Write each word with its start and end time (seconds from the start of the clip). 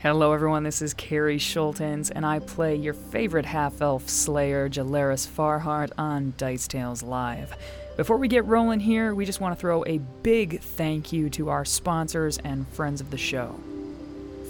Hello, 0.00 0.34
everyone. 0.34 0.62
This 0.62 0.82
is 0.82 0.92
Carrie 0.92 1.38
Schultens, 1.38 2.10
and 2.10 2.26
I 2.26 2.38
play 2.38 2.76
your 2.76 2.92
favorite 2.92 3.46
half 3.46 3.80
elf 3.80 4.10
slayer, 4.10 4.68
Jalaris 4.68 5.26
Farhart, 5.26 5.90
on 5.96 6.34
Dice 6.36 6.68
Tales 6.68 7.02
Live. 7.02 7.56
Before 7.96 8.18
we 8.18 8.28
get 8.28 8.44
rolling 8.44 8.80
here, 8.80 9.14
we 9.14 9.24
just 9.24 9.40
want 9.40 9.56
to 9.56 9.60
throw 9.60 9.86
a 9.86 9.96
big 10.22 10.60
thank 10.60 11.14
you 11.14 11.30
to 11.30 11.48
our 11.48 11.64
sponsors 11.64 12.36
and 12.36 12.68
friends 12.68 13.00
of 13.00 13.10
the 13.10 13.16
show. 13.16 13.58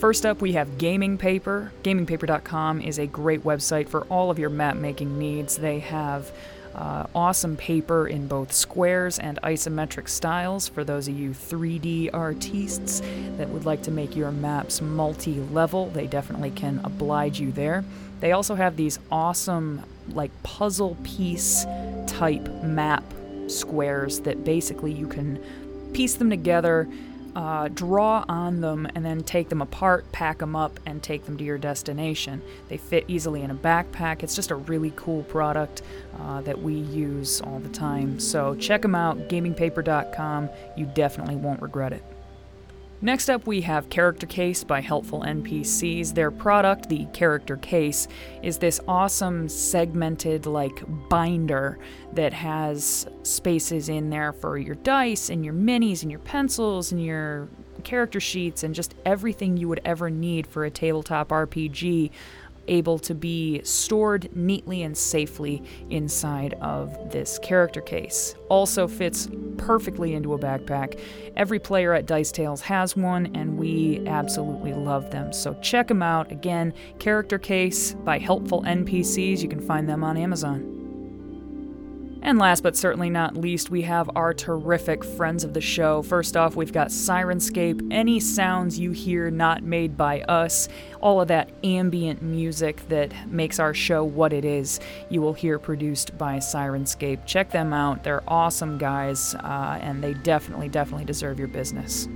First 0.01 0.27
up, 0.27 0.41
we 0.41 0.55
have 0.55 0.79
Gaming 0.79 1.17
Paper. 1.17 1.73
GamingPaper.com 1.85 2.81
is 2.81 2.99
a 2.99 3.07
great 3.07 3.45
website 3.45 3.89
for 3.89 4.03
all 4.07 4.33
of 4.33 4.41
your 4.41 4.51
map 4.51 4.75
making 4.75 5.17
needs. 5.17 5.57
They 5.57 5.79
have 5.79 6.33
uh, 6.77 7.07
awesome 7.15 7.57
paper 7.57 8.07
in 8.07 8.29
both 8.29 8.53
squares 8.53 9.19
and 9.19 9.41
isometric 9.43 10.09
styles 10.09 10.69
for 10.69 10.85
those 10.85 11.09
of 11.09 11.19
you 11.19 11.31
3D 11.31 12.11
artistes 12.13 13.01
that 13.39 13.49
would 13.49 13.65
like 13.65 13.83
to 13.83 13.91
make 13.91 14.15
your 14.15 14.31
maps 14.31 14.83
multi 14.83 15.41
level. 15.41 15.89
They 15.89 16.07
definitely 16.07 16.51
can 16.51 16.83
oblige 16.85 17.41
you 17.41 17.51
there. 17.51 17.83
They 18.21 18.33
also 18.33 18.55
have 18.55 18.77
these 18.77 18.99
awesome, 19.11 19.83
like, 20.11 20.31
puzzle 20.43 20.99
piece 21.03 21.65
type 22.07 22.47
map 22.63 23.05
squares 23.49 24.21
that 24.21 24.45
basically 24.45 24.93
you 24.93 25.07
can 25.07 25.43
piece 25.95 26.15
them 26.15 26.29
together 26.29 26.87
uh, 27.37 27.69
draw 27.69 28.25
on 28.31 28.63
them 28.63 28.89
and 28.95 29.05
then 29.05 29.23
take 29.23 29.51
them 29.51 29.61
apart, 29.61 30.11
pack 30.11 30.39
them 30.39 30.57
up, 30.57 30.81
and 30.87 31.03
take 31.03 31.27
them 31.27 31.37
to 31.37 31.45
your 31.45 31.59
destination. 31.59 32.41
They 32.69 32.79
fit 32.79 33.05
easily 33.09 33.43
in 33.43 33.51
a 33.51 33.55
backpack. 33.55 34.23
It's 34.23 34.35
just 34.35 34.51
a 34.51 34.57
really 34.57 34.93
cool 34.97 35.23
product 35.25 35.83
uh, 36.19 36.41
that 36.41 36.61
we 36.61 36.75
use 36.75 37.43
all 37.43 37.59
the 37.61 37.69
time. 37.69 38.19
So 38.19 38.55
check 38.55 38.81
them 38.81 38.95
out, 38.95 39.29
gamingpaper.com. 39.29 40.49
You 40.79 40.87
definitely 40.87 41.37
won't 41.37 41.61
regret 41.61 41.93
it. 41.93 42.03
Next 43.03 43.29
up, 43.29 43.47
we 43.47 43.61
have 43.61 43.91
Character 43.91 44.27
Case 44.27 44.65
by 44.65 44.81
Helpful 44.81 45.21
NPCs. 45.21 46.15
Their 46.15 46.31
product, 46.31 46.89
the 46.89 47.05
Character 47.13 47.59
Case, 47.59 48.09
is 48.43 48.57
this 48.57 48.81
awesome 48.89 49.51
segmented 49.51 50.47
like 50.47 50.83
binder 51.11 51.79
that 52.15 52.33
has 52.33 53.07
spaces 53.23 53.91
in 53.91 54.09
there 54.09 54.33
for 54.33 54.57
your 54.57 54.77
dice 54.77 55.29
and 55.29 55.45
your 55.45 55.53
minis 55.53 56.03
and 56.03 56.11
your 56.11 56.21
pencils 56.21 56.91
and 56.91 57.05
your 57.05 57.49
character 57.85 58.19
sheets 58.19 58.63
and 58.63 58.75
just 58.75 58.95
everything 59.05 59.59
you 59.59 59.69
would 59.69 59.83
ever 59.85 60.09
need 60.09 60.47
for 60.47 60.65
a 60.65 60.71
tabletop 60.71 61.29
RPG 61.29 62.11
able 62.69 62.99
to 63.01 63.15
be 63.15 63.61
stored 63.65 64.35
neatly 64.37 64.83
and 64.83 64.97
safely 64.97 65.63
inside 65.91 66.55
of 66.55 67.11
this 67.11 67.39
character 67.41 67.81
case. 67.81 68.35
Also 68.49 68.87
fits 68.89 69.29
perfectly 69.59 70.15
into 70.15 70.35
a 70.35 70.39
backpack. 70.39 71.01
Every 71.37 71.59
player 71.59 71.93
at 71.95 72.07
Dice 72.07 72.33
Tales 72.33 72.61
has 72.63 72.97
one, 72.97 73.35
and 73.35 73.59
we 73.59 74.07
absolutely 74.07 74.73
love 74.73 75.11
them. 75.11 75.33
So 75.33 75.55
check 75.63 75.89
them 75.89 76.03
out. 76.03 76.31
Again, 76.33 76.73
Character 76.99 77.39
Case 77.39 77.93
by 77.93 78.19
Helpful 78.19 78.63
NPCs. 78.63 79.41
You 79.41 79.49
can 79.49 79.61
find 79.61 79.89
them 79.89 80.05
on 80.05 80.17
Amazon. 80.17 80.86
And 82.23 82.39
last 82.39 82.63
but 82.63 82.77
certainly 82.77 83.11
not 83.11 83.37
least, 83.37 83.71
we 83.71 83.83
have 83.83 84.11
our 84.17 84.35
terrific 84.35 85.05
friends 85.05 85.45
of 85.45 85.55
the 85.55 85.61
show. 85.61 86.03
First 86.03 86.37
off, 86.37 86.57
we've 86.57 86.73
got 86.73 86.89
Syrinscape, 86.89 87.87
Any 87.93 88.19
sounds 88.21 88.79
you 88.79 88.91
hear 88.91 89.31
not 89.31 89.63
made 89.63 89.97
by 89.97 90.23
us, 90.23 90.69
all 91.01 91.21
of 91.21 91.29
that 91.29 91.51
ambient 91.63 92.23
music 92.23 92.89
that 92.89 93.13
makes 93.31 93.61
our 93.61 93.75
show 93.75 94.03
what 94.03 94.33
it 94.33 94.45
is, 94.45 94.81
you 95.09 95.21
will 95.21 95.35
hear 95.35 95.59
produced 95.59 96.17
by 96.19 96.39
Syrinscape. 96.39 97.27
Check 97.27 97.51
them 97.51 97.73
out. 97.73 98.03
They're 98.03 98.25
awesome 98.27 98.79
guys, 98.79 99.35
uh, 99.37 99.79
and 99.81 100.03
they 100.03 100.15
definitely, 100.15 100.69
definitely 100.69 101.05
deserve 101.05 101.39
your 101.39 101.49
business. 101.49 102.09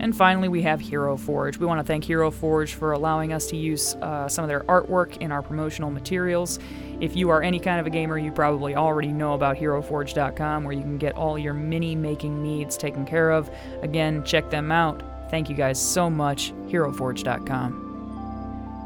And 0.00 0.16
finally, 0.16 0.48
we 0.48 0.62
have 0.62 0.80
Hero 0.80 1.16
Forge. 1.16 1.58
We 1.58 1.66
want 1.66 1.80
to 1.80 1.84
thank 1.84 2.04
Hero 2.04 2.30
Forge 2.30 2.74
for 2.74 2.92
allowing 2.92 3.32
us 3.32 3.46
to 3.48 3.56
use 3.56 3.94
uh, 3.96 4.28
some 4.28 4.44
of 4.44 4.48
their 4.48 4.60
artwork 4.60 5.16
in 5.18 5.32
our 5.32 5.42
promotional 5.42 5.90
materials. 5.90 6.58
If 7.00 7.16
you 7.16 7.30
are 7.30 7.42
any 7.42 7.58
kind 7.58 7.80
of 7.80 7.86
a 7.86 7.90
gamer, 7.90 8.18
you 8.18 8.32
probably 8.32 8.74
already 8.74 9.12
know 9.12 9.34
about 9.34 9.56
HeroForge.com, 9.56 10.64
where 10.64 10.72
you 10.72 10.82
can 10.82 10.98
get 10.98 11.14
all 11.14 11.38
your 11.38 11.54
mini 11.54 11.94
making 11.94 12.42
needs 12.42 12.76
taken 12.76 13.04
care 13.04 13.30
of. 13.30 13.50
Again, 13.82 14.24
check 14.24 14.50
them 14.50 14.72
out. 14.72 15.02
Thank 15.30 15.48
you 15.48 15.54
guys 15.56 15.80
so 15.80 16.08
much. 16.08 16.52
HeroForge.com. 16.68 17.87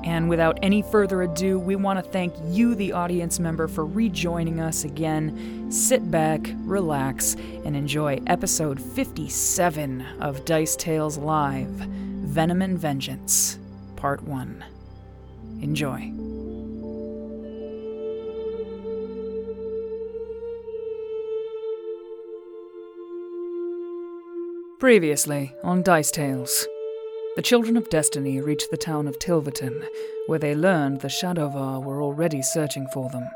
And 0.05 0.29
without 0.29 0.59
any 0.63 0.83
further 0.83 1.23
ado, 1.23 1.59
we 1.59 1.77
want 1.77 1.99
to 1.99 2.11
thank 2.11 2.35
you, 2.47 2.75
the 2.75 2.93
audience 2.93 3.39
member, 3.39 3.69
for 3.69 3.87
rejoining 3.87 4.61
us 4.61 4.85
again. 4.85 5.71
Sit 5.71 6.11
back, 6.11 6.41
relax, 6.65 7.35
and 7.65 7.77
enjoy 7.77 8.21
episode 8.27 8.81
57 8.81 10.05
of 10.21 10.45
Dice 10.45 10.77
Tales 10.77 11.19
Live 11.19 11.69
Venom 11.69 12.63
and 12.63 12.79
Vengeance, 12.79 13.59
Part 13.97 14.23
1. 14.23 14.65
Enjoy. 15.61 16.13
Previously 24.79 25.55
on 25.63 25.83
Dice 25.83 26.11
Tales. 26.11 26.67
The 27.34 27.41
children 27.41 27.78
of 27.78 27.88
Destiny 27.88 28.43
reached 28.43 28.70
the 28.70 28.76
town 28.76 29.09
of 29.09 29.19
Tilverton, 29.19 29.82
where 30.26 30.38
they 30.38 30.54
learned 30.54 31.00
the 31.00 31.09
Shadovar 31.09 31.82
were 31.82 32.03
already 32.03 32.43
searching 32.43 32.87
for 32.88 33.09
them. 33.09 33.26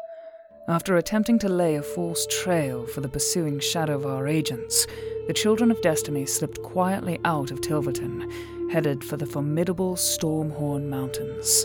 After 0.68 0.98
attempting 0.98 1.38
to 1.38 1.48
lay 1.48 1.76
a 1.76 1.82
false 1.82 2.26
trail 2.26 2.86
for 2.86 3.00
the 3.00 3.08
pursuing 3.08 3.58
Shadovar 3.58 4.30
agents, 4.30 4.86
the 5.28 5.32
children 5.32 5.70
of 5.70 5.80
Destiny 5.80 6.26
slipped 6.26 6.62
quietly 6.62 7.18
out 7.24 7.50
of 7.50 7.62
Tilverton, 7.62 8.70
headed 8.70 9.02
for 9.02 9.16
the 9.16 9.24
formidable 9.24 9.96
Stormhorn 9.96 10.90
Mountains. 10.90 11.64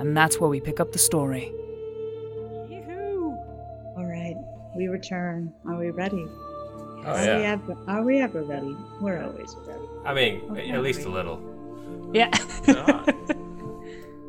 And 0.00 0.16
that's 0.16 0.40
where 0.40 0.50
we 0.50 0.60
pick 0.60 0.80
up 0.80 0.90
the 0.90 0.98
story. 0.98 1.52
All 3.96 4.06
right, 4.06 4.34
we 4.74 4.88
return. 4.88 5.54
Are 5.68 5.78
we 5.78 5.90
ready? 5.90 6.26
Oh 7.06 7.12
are, 7.12 7.24
yeah. 7.24 7.36
we 7.38 7.44
ever, 7.44 7.76
are 7.88 8.02
we 8.02 8.20
ever 8.20 8.42
ready? 8.42 8.76
We're 9.00 9.22
always 9.22 9.56
ready. 9.66 9.82
I 10.04 10.14
mean, 10.14 10.42
Okay. 10.50 10.70
at 10.70 10.82
least 10.82 11.04
a 11.04 11.08
little. 11.08 11.40
Yeah. 12.12 12.30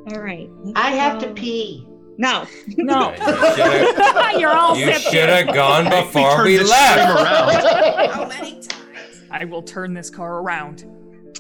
Ah, 0.08 0.14
All 0.14 0.22
right. 0.22 0.50
I 0.76 0.92
have 0.92 1.20
to 1.20 1.34
pee. 1.34 1.88
No. 2.18 2.46
No. 2.78 3.14
You're 4.38 4.52
all 4.52 4.78
You 4.78 4.94
should 4.94 5.30
have 5.30 5.54
gone 5.54 5.86
before 5.90 6.36
turned 6.36 6.46
we 6.46 6.60
left. 6.60 8.12
How 8.14 8.28
many 8.28 8.52
times? 8.62 9.24
I 9.32 9.46
will 9.46 9.64
turn 9.64 9.94
this 9.94 10.10
car 10.12 10.40
around. 10.42 10.86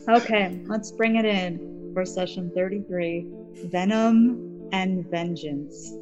Okay, 0.09 0.62
let's 0.66 0.91
bring 0.91 1.16
it 1.18 1.25
in 1.25 1.91
for 1.94 2.06
session 2.06 2.51
33 2.56 3.28
Venom 3.66 4.68
and 4.72 5.06
Vengeance. 5.12 5.94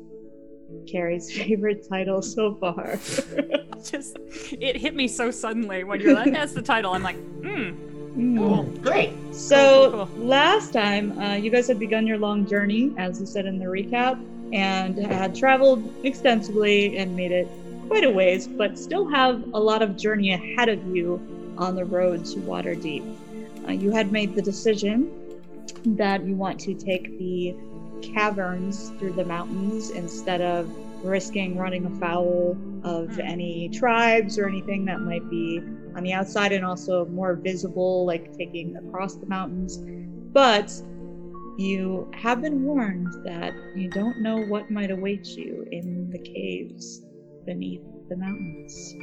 Carrie's 0.88 1.32
favorite 1.38 1.88
title 1.88 2.22
so 2.22 2.56
far. 2.56 2.98
Just, 3.84 4.18
it 4.52 4.78
hit 4.78 4.96
me 4.96 5.08
so 5.08 5.30
suddenly 5.32 5.84
when 5.84 6.00
you're 6.00 6.14
like, 6.16 6.32
that's 6.32 6.54
the 6.54 6.62
title. 6.62 6.94
I'm 6.94 7.04
like, 7.04 7.18
hmm. 7.42 7.70
Hmm. 8.14 8.76
Great. 8.82 9.12
So 9.34 9.90
Cool, 9.92 10.06
cool. 10.06 10.26
last 10.26 10.72
time, 10.72 11.18
uh, 11.20 11.34
you 11.36 11.50
guys 11.50 11.68
had 11.68 11.80
begun 11.80 12.06
your 12.06 12.20
long 12.20 12.46
journey, 12.46 12.94
as 12.98 13.20
you 13.20 13.26
said 13.26 13.46
in 13.46 13.58
the 13.58 13.66
recap, 13.66 14.24
and 14.54 14.98
had 14.98 15.36
traveled 15.36 15.92
extensively 16.06 16.96
and 16.98 17.16
made 17.16 17.32
it 17.32 17.48
quite 17.88 18.04
a 18.04 18.10
ways, 18.10 18.48
but 18.48 18.78
still 18.78 19.08
have 19.10 19.44
a 19.54 19.60
lot 19.60 19.82
of 19.82 19.98
journey 19.98 20.32
ahead 20.34 20.70
of 20.70 20.86
you 20.96 21.20
on 21.58 21.76
the 21.76 21.84
road 21.86 22.24
to 22.26 22.38
Waterdeep. 22.42 23.04
Uh, 23.68 23.72
you 23.72 23.92
had 23.92 24.12
made 24.12 24.36
the 24.36 24.42
decision 24.42 25.12
that 25.86 26.24
you 26.24 26.36
want 26.36 26.60
to 26.60 26.74
take 26.76 27.18
the 27.18 27.56
caverns 28.14 28.92
through 29.00 29.14
the 29.14 29.26
mountains 29.26 29.90
instead 29.92 30.42
of 30.42 30.70
risking 31.04 31.58
running 31.58 31.86
afoul 31.86 32.58
of 32.84 33.20
any 33.20 33.70
tribes 33.70 34.38
or 34.38 34.48
anything 34.48 34.86
that 34.86 35.02
might 35.02 35.28
be 35.30 35.62
on 35.96 36.04
the 36.04 36.14
outside 36.14 36.52
and 36.52 36.66
also 36.66 37.06
more 37.06 37.36
visible, 37.36 38.06
like 38.06 38.36
taking 38.38 38.76
across 38.78 39.16
the 39.16 39.26
mountains. 39.28 39.78
But 40.34 40.72
you 41.58 42.10
have 42.14 42.42
been 42.42 42.64
warned 42.64 43.14
that 43.26 43.54
you 43.76 43.90
don't 43.90 44.22
know 44.22 44.44
what 44.46 44.72
might 44.72 44.90
await 44.92 45.28
you 45.28 45.68
in 45.72 46.10
the 46.10 46.18
caves 46.18 47.02
beneath 47.46 47.84
the 48.10 48.18
mountains. 48.18 48.96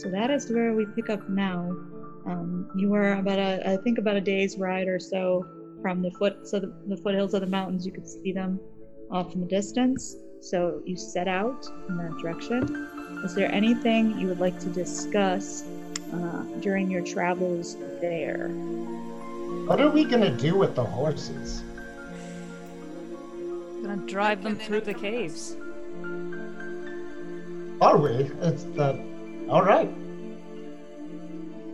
So 0.00 0.10
that 0.10 0.30
is 0.30 0.50
where 0.50 0.72
we 0.74 0.86
pick 0.94 1.10
up 1.10 1.28
now. 1.28 1.70
Um, 2.26 2.70
you 2.76 2.94
are 2.94 3.14
about 3.14 3.38
a, 3.38 3.68
I 3.68 3.76
think 3.78 3.98
about 3.98 4.16
a 4.16 4.20
day's 4.20 4.56
ride 4.56 4.88
or 4.88 4.98
so 4.98 5.44
from 5.84 6.00
the 6.00 6.10
foot, 6.12 6.48
so 6.48 6.58
the, 6.58 6.72
the 6.86 6.96
foothills 6.96 7.34
of 7.34 7.42
the 7.42 7.46
mountains. 7.46 7.84
You 7.84 7.92
could 7.92 8.08
see 8.08 8.32
them 8.32 8.58
off 9.10 9.34
in 9.34 9.40
the 9.42 9.46
distance. 9.46 10.16
So 10.40 10.80
you 10.86 10.96
set 10.96 11.28
out 11.28 11.66
in 11.90 11.98
that 11.98 12.16
direction. 12.22 12.88
Is 13.22 13.34
there 13.34 13.52
anything 13.52 14.18
you 14.18 14.28
would 14.28 14.40
like 14.40 14.58
to 14.60 14.68
discuss 14.68 15.62
uh, 16.14 16.42
during 16.60 16.90
your 16.90 17.02
travels 17.02 17.76
there? 18.00 18.48
What 19.68 19.78
are 19.78 19.90
we 19.90 20.04
gonna 20.04 20.34
do 20.34 20.56
with 20.56 20.74
the 20.74 20.84
horses? 20.84 21.62
We're 23.36 23.88
gonna 23.88 24.06
drive 24.06 24.42
them 24.42 24.56
through 24.56 24.80
the 24.82 24.94
caves. 24.94 25.54
Are 27.82 27.98
we? 27.98 28.30
It's 28.40 28.64
the. 28.64 28.98
All 29.50 29.62
right. 29.62 29.92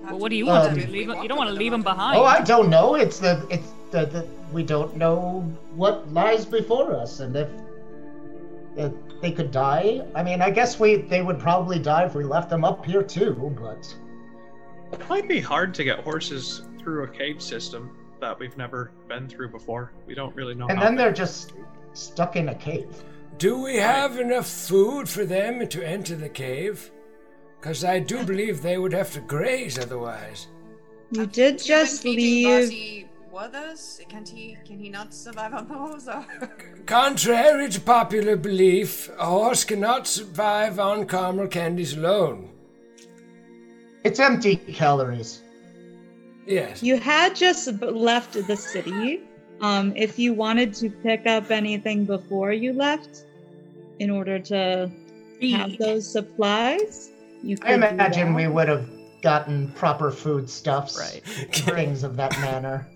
Well, 0.02 0.18
what 0.18 0.30
do 0.30 0.36
you 0.36 0.46
want 0.46 0.68
Um, 0.70 0.74
to 0.74 0.84
do? 0.86 0.90
Leave 0.92 1.10
'em- 1.10 1.22
you 1.22 1.28
don't 1.28 1.38
want 1.38 1.50
to 1.50 1.54
leave 1.56 1.70
them 1.70 1.82
behind. 1.84 2.18
Oh, 2.18 2.24
I 2.24 2.40
don't 2.42 2.70
know. 2.70 2.96
It's 2.96 3.20
the. 3.20 3.46
It's 3.50 3.68
that, 3.90 4.12
that 4.12 4.26
we 4.52 4.62
don't 4.62 4.96
know 4.96 5.40
what 5.75 6.12
lies 6.12 6.44
before 6.44 6.94
us, 6.94 7.20
and 7.20 7.37
if, 7.37 7.48
if 8.76 8.92
they 9.20 9.32
could 9.32 9.50
die. 9.50 10.06
I 10.14 10.22
mean, 10.22 10.40
I 10.42 10.50
guess 10.50 10.78
we 10.81 10.96
they 10.96 11.22
would 11.22 11.38
probably 11.38 11.78
die 11.78 12.04
if 12.04 12.14
we 12.14 12.25
left 12.25 12.50
them 12.50 12.64
up 12.64 12.84
here 12.84 13.02
too. 13.02 13.54
But 13.60 13.94
It 14.92 15.08
might 15.08 15.28
be 15.28 15.40
hard 15.40 15.75
to 15.75 15.84
get 15.84 16.00
horses 16.00 16.62
through 16.78 17.04
a 17.04 17.08
cave 17.08 17.42
system 17.42 17.96
that 18.20 18.38
we've 18.38 18.56
never 18.56 18.92
been 19.08 19.28
through 19.28 19.48
before. 19.48 19.93
We 20.06 20.14
don't 20.14 20.34
really 20.34 20.54
know. 20.54 20.66
and 20.69 20.78
how 20.78 20.84
then 20.84 20.96
they're 20.96 21.12
just 21.12 21.52
stuck 21.93 22.36
in 22.36 22.48
a 22.50 22.54
cave. 22.54 23.02
Do 23.38 23.62
we 23.62 23.76
have 23.76 24.19
enough 24.19 24.46
food 24.46 25.08
for 25.08 25.25
them 25.25 25.66
to 25.66 25.86
enter 25.86 26.14
the 26.14 26.28
cave? 26.28 26.90
Because 27.58 27.84
I 27.84 27.98
do 27.98 28.25
believe 28.25 28.62
they 28.62 28.78
would 28.78 28.93
have 28.93 29.12
to 29.12 29.20
graze 29.20 29.78
otherwise. 29.78 30.48
You 31.10 31.26
did 31.26 31.58
just 31.58 32.02
been 32.02 32.16
feeding 32.16 32.69
leave. 32.69 33.08
Bossy 33.40 33.52
Wuthers? 33.52 34.00
Can't 34.08 34.28
he? 34.28 34.56
Can 34.66 34.78
he 34.78 34.88
not 34.90 35.14
survive 35.14 35.54
on 35.54 35.69
those? 35.69 36.08
Or? 36.08 36.26
Contrary 36.87 37.69
to 37.70 37.81
popular 37.81 38.37
belief, 38.37 39.10
a 39.19 39.25
horse 39.25 39.64
cannot 39.64 40.06
survive 40.06 40.78
on 40.78 41.06
caramel 41.06 41.48
candies 41.48 41.96
alone. 41.96 42.50
It's 44.04 44.20
empty 44.20 44.56
calories. 44.56 45.42
Yes. 46.46 46.82
You 46.82 46.98
had 46.98 47.34
just 47.37 47.66
left 47.82 48.34
the 48.46 48.56
city. 48.56 49.22
Um, 49.60 49.93
if 49.94 50.19
you 50.19 50.32
wanted 50.32 50.75
to 50.75 50.90
pick 50.90 51.26
up 51.26 51.50
anything 51.50 52.06
before 52.06 52.52
you 52.52 52.72
left, 52.72 53.25
in 53.98 54.10
order 54.10 54.38
to 54.38 54.90
have 55.52 55.76
those 55.78 56.10
supplies, 56.10 57.10
you 57.43 57.56
could. 57.58 57.70
I 57.70 57.76
do 57.76 57.94
imagine 57.94 58.28
that. 58.28 58.36
we 58.36 58.48
would 58.48 58.69
have 58.69 58.88
gotten 59.22 59.70
proper 59.72 60.10
foodstuffs, 60.10 60.98
Right. 60.98 61.22
things 61.52 62.02
of 62.02 62.16
that 62.16 62.32
manner. 62.40 62.86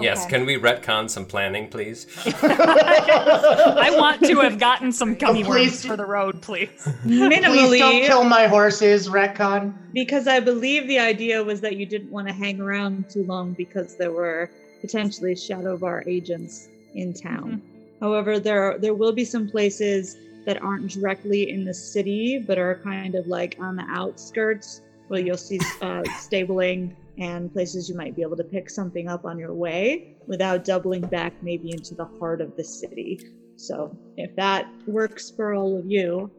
Yes, 0.00 0.22
Okay. 0.22 0.30
can 0.30 0.46
we 0.46 0.56
retcon 0.56 1.08
some 1.08 1.24
planning, 1.24 1.68
please? 1.68 2.06
I 2.42 3.94
want 3.96 4.20
to 4.24 4.40
have 4.40 4.58
gotten 4.58 4.90
some 4.92 5.14
gummy 5.14 5.44
Oh, 5.44 5.48
worms 5.50 5.84
for 5.84 5.96
the 5.96 6.04
road, 6.06 6.42
please. 6.42 6.68
Please 7.04 7.78
don't 7.78 8.02
kill 8.04 8.24
my 8.24 8.46
horses, 8.46 9.08
retcon. 9.08 9.72
because 9.92 10.26
I 10.26 10.40
believe 10.40 10.88
the 10.88 10.98
idea 10.98 11.42
was 11.44 11.60
that 11.60 11.76
you 11.76 11.86
didn't 11.86 12.10
want 12.10 12.26
to 12.28 12.34
hang 12.34 12.60
around 12.60 13.08
too 13.08 13.22
long 13.24 13.52
because 13.52 13.96
there 13.96 14.10
were 14.12 14.50
potentially 14.80 15.34
Shadovar 15.34 16.06
agents 16.06 16.68
in 16.94 17.12
town. 17.14 17.62
However, 18.00 18.38
there 18.40 18.62
are, 18.62 18.78
there 18.78 18.94
will 18.94 19.12
be 19.12 19.24
some 19.24 19.48
places 19.48 20.16
that 20.44 20.60
aren't 20.62 20.90
directly 20.90 21.48
in 21.50 21.64
the 21.64 21.72
city 21.72 22.38
but 22.38 22.58
are 22.58 22.74
kind 22.84 23.14
of 23.14 23.26
like 23.28 23.56
on 23.60 23.76
the 23.76 23.84
outskirts 23.88 24.82
where 25.08 25.20
you'll 25.20 25.36
see 25.38 25.58
uh, 25.80 26.02
stabling 26.18 26.94
and 27.18 27.52
places 27.52 27.88
you 27.88 27.96
might 27.96 28.16
be 28.16 28.22
able 28.22 28.36
to 28.36 28.44
pick 28.44 28.68
something 28.70 29.08
up 29.08 29.24
on 29.24 29.38
your 29.38 29.54
way 29.54 30.16
without 30.26 30.64
doubling 30.64 31.02
back 31.02 31.32
maybe 31.42 31.70
into 31.70 31.94
the 31.94 32.04
heart 32.18 32.40
of 32.40 32.56
the 32.56 32.64
city. 32.64 33.20
So 33.56 33.96
if 34.16 34.34
that 34.36 34.66
works 34.86 35.30
for 35.30 35.54
all 35.54 35.78
of 35.78 35.86
you, 35.90 36.30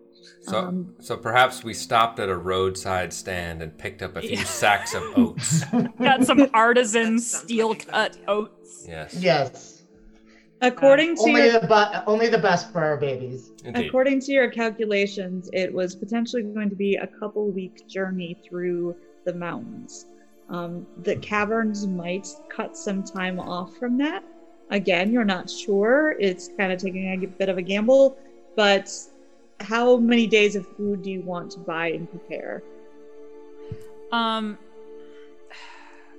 So, 0.41 0.57
Um, 0.57 0.95
so 0.99 1.15
perhaps 1.17 1.63
we 1.63 1.73
stopped 1.73 2.19
at 2.19 2.29
a 2.29 2.35
roadside 2.35 3.13
stand 3.13 3.61
and 3.61 3.77
picked 3.77 4.01
up 4.01 4.15
a 4.17 4.21
few 4.21 4.37
sacks 4.37 4.93
of 4.95 5.03
oats. 5.17 5.63
Got 5.99 6.25
some 6.25 6.47
artisan 6.53 7.19
steel 7.19 7.69
like 7.69 7.87
cut 7.87 8.17
oats. 8.27 8.85
Yes, 8.87 9.13
Yes. 9.21 9.83
according 10.61 11.15
to 11.17 11.21
Only 11.23 11.41
your 11.43 11.59
the 11.59 11.67
bu- 11.67 12.11
only 12.11 12.27
the 12.27 12.37
best 12.39 12.71
for 12.71 12.83
our 12.83 12.97
babies. 12.97 13.51
indeed. 13.63 13.85
According 13.87 14.19
to 14.21 14.31
your 14.31 14.49
calculations, 14.49 15.49
it 15.53 15.71
was 15.71 15.95
potentially 15.95 16.43
going 16.43 16.69
to 16.69 16.75
be 16.75 16.95
a 16.95 17.07
couple 17.07 17.51
week 17.51 17.87
journey 17.87 18.35
through 18.49 18.95
the 19.25 19.33
mountains. 19.33 20.05
Um, 20.49 20.85
the 21.01 21.15
caverns 21.17 21.87
might 21.87 22.27
cut 22.49 22.77
some 22.77 23.03
time 23.03 23.39
off 23.39 23.75
from 23.77 23.97
that. 23.97 24.23
Again, 24.69 25.11
you're 25.11 25.25
not 25.25 25.49
sure. 25.49 26.15
It's 26.19 26.49
kind 26.57 26.71
of 26.71 26.79
taking 26.79 27.23
a 27.23 27.27
bit 27.27 27.49
of 27.49 27.57
a 27.57 27.61
gamble, 27.61 28.17
but 28.55 28.91
how 29.59 29.97
many 29.97 30.27
days 30.27 30.55
of 30.55 30.67
food 30.75 31.03
do 31.03 31.11
you 31.11 31.21
want 31.21 31.51
to 31.51 31.59
buy 31.59 31.87
and 31.91 32.09
prepare? 32.09 32.63
Um. 34.11 34.57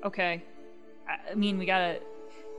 Okay. 0.05 0.43
I- 1.09 1.35
mean, 1.35 1.59
we 1.59 1.67
gotta. 1.67 2.01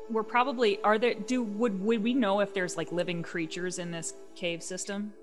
We're 0.09 0.23
probably. 0.23 0.81
Are 0.83 0.97
there? 0.97 1.13
Do 1.13 1.43
would 1.43 1.81
would 1.81 2.03
we 2.03 2.13
know 2.13 2.39
if 2.39 2.53
there's 2.53 2.77
like 2.77 2.91
living 2.91 3.23
creatures 3.23 3.79
in 3.79 3.91
this 3.91 4.13
cave 4.35 4.63
system? 4.63 5.13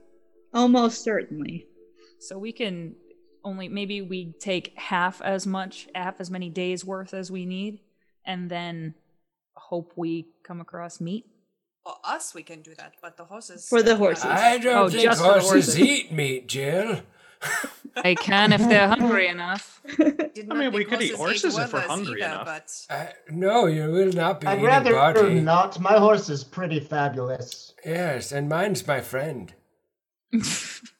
Almost 0.52 1.02
certainly. 1.02 1.66
So 2.18 2.38
we 2.38 2.52
can 2.52 2.94
only 3.44 3.68
maybe 3.68 4.00
we 4.02 4.32
take 4.40 4.76
half 4.78 5.20
as 5.22 5.46
much, 5.46 5.88
half 5.94 6.20
as 6.20 6.30
many 6.30 6.48
days 6.48 6.84
worth 6.84 7.12
as 7.14 7.30
we 7.30 7.44
need, 7.46 7.80
and 8.24 8.50
then 8.50 8.94
hope 9.54 9.92
we 9.96 10.28
come 10.42 10.60
across 10.60 11.00
meat. 11.00 11.26
For 11.84 11.94
us, 12.02 12.34
we 12.34 12.42
can 12.42 12.62
do 12.62 12.74
that, 12.76 12.94
but 13.02 13.16
the 13.18 13.24
horses. 13.24 13.68
For 13.68 13.82
the 13.82 13.96
horses. 13.96 14.24
I 14.24 14.56
don't 14.58 14.76
Oh, 14.76 14.88
think 14.88 15.02
just 15.02 15.20
the 15.20 15.28
horses 15.28 15.50
horses. 15.50 15.78
eat 15.80 16.12
meat, 16.12 16.48
Jill. 16.48 17.00
They 18.02 18.14
can 18.14 18.54
if 18.54 18.60
they're 18.62 18.88
hungry 18.88 19.28
enough. 19.36 19.82
I 20.00 20.54
mean, 20.54 20.72
we 20.72 20.86
could 20.86 21.02
eat 21.02 21.14
horses 21.14 21.58
if 21.58 21.72
we're 21.74 21.80
hungry 21.80 22.22
either, 22.22 22.32
enough. 22.34 22.46
But 22.46 22.86
Uh, 22.88 23.06
no, 23.30 23.66
you 23.66 23.90
will 23.92 24.12
not 24.12 24.40
be 24.40 24.46
I'd 24.46 24.54
eating 24.54 24.64
rather 24.66 24.94
party. 24.94 25.40
not. 25.40 25.78
My 25.78 25.98
horse 25.98 26.30
is 26.30 26.42
pretty 26.42 26.80
fabulous. 26.80 27.74
Yes, 27.84 28.32
and 28.32 28.48
mine's 28.48 28.86
my 28.86 29.02
friend. 29.02 29.52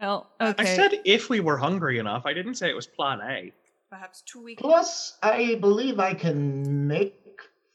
Well, 0.00 0.28
okay. 0.40 0.62
I 0.62 0.76
said 0.76 1.00
if 1.04 1.28
we 1.28 1.40
were 1.40 1.56
hungry 1.56 1.98
enough. 1.98 2.24
I 2.26 2.32
didn't 2.32 2.54
say 2.54 2.68
it 2.70 2.76
was 2.76 2.86
plan 2.86 3.20
A. 3.20 3.52
perhaps 3.90 4.22
two 4.22 4.40
weeks. 4.42 4.62
Plus, 4.62 5.18
I 5.22 5.56
believe 5.56 5.98
I 5.98 6.14
can 6.14 6.86
make 6.86 7.16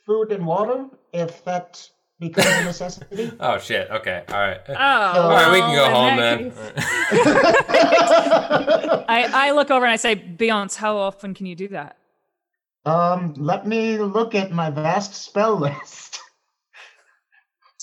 food 0.05 0.31
and 0.31 0.45
water 0.45 0.85
if 1.13 1.43
that 1.45 1.85
becomes 2.19 2.47
a 2.47 2.63
necessity. 2.63 3.31
Oh 3.39 3.57
shit. 3.57 3.89
Okay. 3.91 4.23
All 4.29 4.39
right. 4.39 4.61
Oh, 4.69 4.73
All 4.75 5.29
right, 5.31 5.51
we 5.51 5.59
can 5.59 5.75
go 5.75 5.83
well, 5.83 6.09
home 6.09 6.17
that 6.17 6.39
then. 6.39 6.51
case- 6.51 6.85
I, 9.09 9.29
I 9.33 9.51
look 9.51 9.69
over 9.71 9.85
and 9.85 9.91
I 9.91 9.95
say, 9.97 10.15
Beyonce, 10.15 10.77
how 10.77 10.95
often 10.97 11.33
can 11.33 11.45
you 11.45 11.55
do 11.55 11.67
that? 11.69 11.97
um, 12.85 13.33
let 13.37 13.65
me 13.65 13.97
look 13.97 14.35
at 14.35 14.51
my 14.51 14.69
vast 14.69 15.15
spell 15.15 15.55
list. 15.57 16.19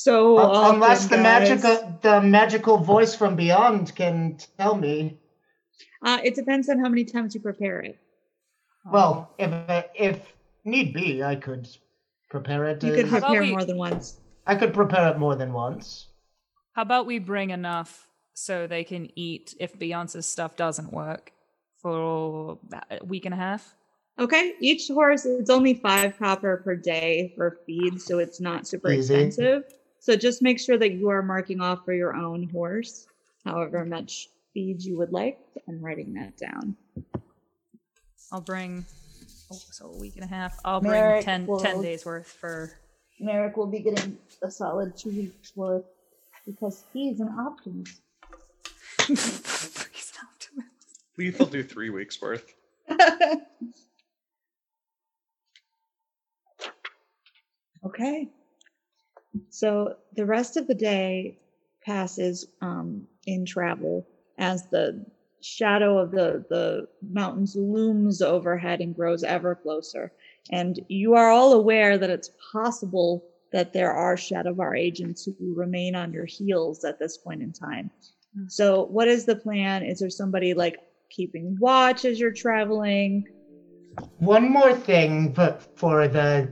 So 0.05 0.39
Un- 0.39 0.75
Unless 0.77 1.07
the 1.09 1.17
guys. 1.17 1.23
magical 1.23 1.99
the 2.01 2.21
magical 2.23 2.79
voice 2.79 3.15
from 3.15 3.37
beyond 3.37 3.95
can 3.95 4.39
tell 4.59 4.75
me. 4.75 5.19
Uh, 6.03 6.19
it 6.25 6.35
depends 6.35 6.69
on 6.71 6.79
how 6.79 6.89
many 6.89 7.05
times 7.05 7.35
you 7.35 7.41
prepare 7.43 7.81
it. 7.81 7.99
Well, 8.91 9.35
if 9.39 9.51
if 9.95 10.19
need 10.65 10.95
be, 10.95 11.23
I 11.23 11.37
could 11.37 11.69
prepare 12.31 12.65
it. 12.71 12.83
You 12.83 12.95
could 12.95 13.05
as- 13.07 13.13
about 13.13 13.29
prepare 13.29 13.43
we- 13.43 13.51
more 13.51 13.65
than 13.65 13.77
once. 13.77 14.19
I 14.47 14.55
could 14.57 14.73
prepare 14.73 15.07
it 15.13 15.19
more 15.19 15.37
than 15.37 15.53
once. 15.53 16.09
How 16.73 16.83
about 16.83 17.05
we 17.07 17.19
bring 17.19 17.51
enough 17.51 18.09
so 18.33 18.67
they 18.67 18.85
can 18.85 19.11
eat 19.17 19.55
if 19.61 19.79
Beyonce's 19.79 20.27
stuff 20.27 20.57
doesn't 20.57 20.91
work 20.93 21.31
for 21.83 22.59
a 22.91 23.05
week 23.05 23.27
and 23.27 23.35
a 23.35 23.37
half? 23.37 23.75
Okay, 24.19 24.55
each 24.61 24.89
horse 24.89 25.27
it's 25.27 25.51
only 25.51 25.75
five 25.75 26.17
copper 26.19 26.63
per 26.65 26.75
day 26.77 27.33
for 27.37 27.59
feed, 27.67 28.01
so 28.01 28.19
it's 28.19 28.41
not 28.41 28.67
super 28.67 28.91
Easy. 28.91 29.15
expensive. 29.15 29.65
So 30.01 30.17
just 30.17 30.41
make 30.41 30.59
sure 30.59 30.79
that 30.79 30.93
you 30.93 31.11
are 31.11 31.23
marking 31.23 31.61
off 31.61 31.85
for 31.85 31.93
your 31.93 32.15
own 32.15 32.49
horse, 32.49 33.07
however 33.45 33.85
much 33.85 34.31
feed 34.55 34.83
you 34.83 34.97
would 34.97 35.13
like, 35.13 35.39
and 35.69 35.83
writing 35.83 36.15
that 36.15 36.39
down. 36.39 36.75
I'll 38.33 38.41
bring, 38.41 38.87
oh, 39.53 39.59
so 39.71 39.93
a 39.93 39.99
week 39.99 40.15
and 40.17 40.25
a 40.25 40.29
half. 40.29 40.59
I'll 40.65 40.81
bring 40.81 40.93
Merrick 40.93 41.25
10, 41.27 41.47
will- 41.47 41.61
10 41.61 41.83
days 41.83 42.07
worth 42.07 42.27
for. 42.27 42.73
Merrick 43.21 43.59
will 43.59 43.67
be 43.67 43.81
getting 43.81 44.17
a 44.43 44.51
solid 44.51 44.97
two 44.97 45.11
weeks 45.11 45.55
worth 45.55 45.85
because 46.47 46.83
he's 46.95 47.21
an 47.21 47.29
optimist. 47.39 48.01
Please 48.97 50.13
don't 50.17 50.41
do 50.41 50.61
it. 50.61 50.65
Lethal 51.19 51.45
do 51.45 51.63
three 51.63 51.91
weeks 51.91 52.23
worth. 52.23 52.55
okay. 57.85 58.31
So 59.49 59.97
the 60.15 60.27
rest 60.27 60.57
of 60.57 60.67
the 60.67 60.75
day 60.75 61.39
passes 61.85 62.47
um, 62.61 63.07
in 63.27 63.45
travel 63.45 64.07
as 64.39 64.67
the 64.71 65.05
shadow 65.43 65.99
of 65.99 66.11
the, 66.11 66.45
the 66.51 66.87
mountains 67.03 67.57
looms 67.57 68.21
overhead 68.21 68.81
and 68.81 68.95
grows 68.95 69.25
ever 69.25 69.55
closer. 69.55 70.13
And 70.51 70.79
you 70.89 71.15
are 71.15 71.31
all 71.31 71.53
aware 71.53 71.97
that 71.97 72.11
it's 72.11 72.31
possible 72.53 73.25
that 73.53 73.73
there 73.73 73.93
are 73.93 74.17
Shadovar 74.17 74.79
agents 74.79 75.25
who 75.39 75.55
remain 75.55 75.95
on 75.95 76.13
your 76.13 76.27
heels 76.27 76.85
at 76.85 76.99
this 76.99 77.17
point 77.17 77.43
in 77.43 77.53
time. 77.53 77.91
So, 78.47 78.85
what 78.85 79.09
is 79.09 79.25
the 79.25 79.35
plan? 79.35 79.83
Is 79.83 79.99
there 79.99 80.11
somebody 80.11 80.55
like 80.55 80.79
keeping 81.11 81.57
watch 81.59 82.05
as 82.05 82.21
you're 82.21 82.33
traveling? 82.33 83.25
One 84.19 84.53
more 84.53 84.73
thing, 84.73 85.33
but 85.33 85.67
for 85.75 86.07
the 86.07 86.49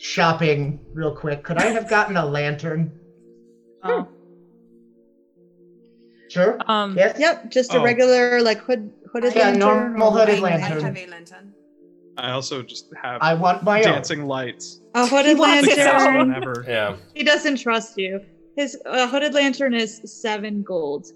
shopping, 0.00 0.80
real 0.94 1.14
quick. 1.14 1.44
Could 1.44 1.58
I 1.58 1.66
have 1.66 1.88
gotten 1.88 2.16
a 2.16 2.24
lantern? 2.26 2.90
Oh. 3.82 4.08
Sure. 6.30 6.58
Um, 6.68 6.96
Yes. 6.96 7.18
Yep, 7.18 7.50
just 7.50 7.74
a 7.74 7.78
Oh. 7.78 7.82
regular 7.82 8.40
like 8.40 8.58
hood 8.58 8.88
hooded 9.12 9.34
Yeah, 9.34 9.46
lantern. 9.50 9.58
normal 9.58 10.12
hooded 10.12 10.36
I 10.38 10.40
lantern. 10.42 10.80
have 10.84 10.96
a 10.96 11.06
lantern. 11.06 11.52
I 12.16 12.30
also 12.30 12.62
just 12.62 12.86
have 13.02 13.18
I 13.20 13.34
want 13.34 13.64
my 13.64 13.78
own. 13.78 13.84
dancing 13.84 14.26
lights. 14.26 14.80
A 14.94 15.08
hooded 15.08 15.36
wants 15.38 15.66
his 15.66 15.76
lantern. 15.78 16.28
Whenever. 16.28 16.64
Yeah. 16.68 16.94
He 17.14 17.24
doesn't 17.24 17.56
trust 17.56 17.98
you. 17.98 18.20
His 18.56 18.78
uh, 18.86 19.08
hooded 19.08 19.34
lantern 19.34 19.74
is 19.74 20.00
seven 20.04 20.62
gold. 20.62 21.08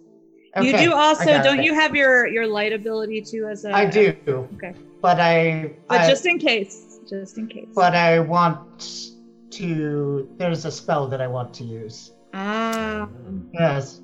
you 0.60 0.76
do 0.76 0.92
also, 0.92 1.26
don't 1.44 1.60
it. 1.60 1.64
you 1.64 1.74
have 1.74 1.94
your 1.94 2.26
your 2.26 2.48
light 2.48 2.72
ability 2.72 3.20
too 3.22 3.46
as 3.46 3.64
a? 3.64 3.70
I 3.72 3.86
do. 3.86 4.16
Okay. 4.56 4.74
But 5.00 5.20
I. 5.20 5.74
But 5.88 6.00
I- 6.00 6.08
just 6.10 6.26
in 6.26 6.38
case, 6.40 6.93
just 7.08 7.38
in 7.38 7.46
case. 7.48 7.68
But 7.74 7.94
I 7.94 8.18
want 8.20 9.12
to. 9.50 10.28
There's 10.38 10.64
a 10.64 10.70
spell 10.70 11.08
that 11.08 11.20
I 11.20 11.26
want 11.26 11.54
to 11.54 11.64
use. 11.64 12.12
ah, 12.32 13.08
Yes. 13.52 14.00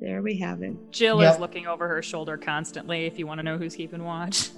there 0.00 0.22
we 0.22 0.38
have 0.38 0.62
it. 0.62 0.74
Jill 0.90 1.20
Yep. 1.22 1.34
is 1.34 1.40
looking 1.40 1.66
over 1.66 1.86
her 1.88 2.02
shoulder 2.02 2.36
constantly 2.38 3.04
if 3.06 3.18
you 3.18 3.26
want 3.26 3.38
to 3.38 3.42
know 3.42 3.58
who's 3.58 3.76
keeping 3.76 4.02
watch. 4.04 4.50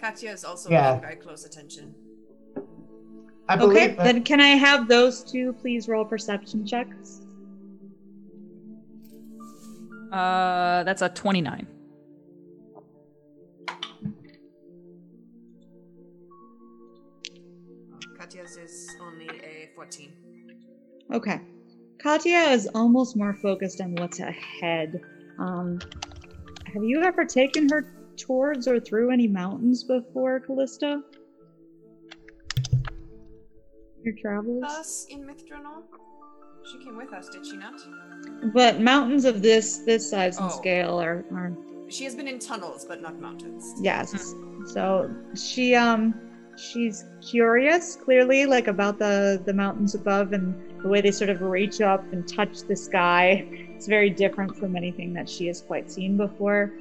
Katya 0.00 0.30
is 0.32 0.44
also 0.44 0.70
Yeah. 0.70 0.90
paying 0.92 1.00
very 1.02 1.16
close 1.16 1.44
attention. 1.44 1.94
I 3.48 3.56
believe. 3.56 3.76
Okay, 3.76 3.94
then 3.96 4.22
can 4.24 4.40
I 4.40 4.48
have 4.56 4.88
those 4.88 5.22
two 5.22 5.52
please 5.54 5.86
roll 5.88 6.04
perception 6.06 6.66
checks? 6.66 7.20
Uh, 10.10 10.82
that's 10.84 11.02
a 11.02 11.08
29. 11.10 11.66
14. 19.84 20.12
Okay. 21.12 21.40
Katya 22.02 22.38
is 22.52 22.68
almost 22.74 23.16
more 23.16 23.34
focused 23.34 23.80
on 23.80 23.94
what's 23.96 24.20
ahead. 24.20 25.00
Um, 25.38 25.78
have 26.72 26.82
you 26.82 27.02
ever 27.02 27.24
taken 27.24 27.68
her 27.70 27.86
towards 28.16 28.66
or 28.66 28.80
through 28.80 29.10
any 29.10 29.28
mountains 29.28 29.84
before, 29.84 30.40
Callista? 30.40 31.00
Your 34.02 34.14
travels? 34.20 34.64
Us 34.64 35.06
in 35.10 35.24
Myth 35.26 35.44
Drannor? 35.48 35.82
She 36.70 36.82
came 36.84 36.96
with 36.96 37.12
us, 37.12 37.28
did 37.28 37.44
she 37.46 37.56
not? 37.56 37.74
But 38.54 38.80
mountains 38.80 39.24
of 39.24 39.42
this 39.42 39.78
this 39.78 40.08
size 40.10 40.38
and 40.38 40.50
Oh. 40.50 40.56
scale 40.56 41.00
are, 41.00 41.24
are 41.32 41.56
She 41.88 42.04
has 42.04 42.14
been 42.14 42.28
in 42.28 42.38
tunnels, 42.38 42.84
but 42.86 43.00
not 43.02 43.20
mountains. 43.20 43.74
yes. 43.82 44.34
So 44.66 45.10
she 45.34 45.74
um 45.74 46.14
she's 46.56 47.04
curious 47.20 47.96
clearly 47.96 48.46
like 48.46 48.68
about 48.68 48.98
the 48.98 49.42
the 49.44 49.52
mountains 49.52 49.94
above 49.94 50.32
and 50.32 50.54
the 50.82 50.88
way 50.88 51.00
they 51.00 51.10
sort 51.10 51.30
of 51.30 51.40
reach 51.40 51.80
up 51.80 52.04
and 52.12 52.26
touch 52.28 52.60
the 52.68 52.76
sky. 52.76 53.46
It's 53.74 53.86
very 53.86 54.10
different 54.10 54.56
from 54.56 54.76
anything 54.76 55.12
that 55.14 55.28
she 55.28 55.46
has 55.46 55.60
quite 55.60 55.90
seen 55.90 56.16
before. 56.16 56.72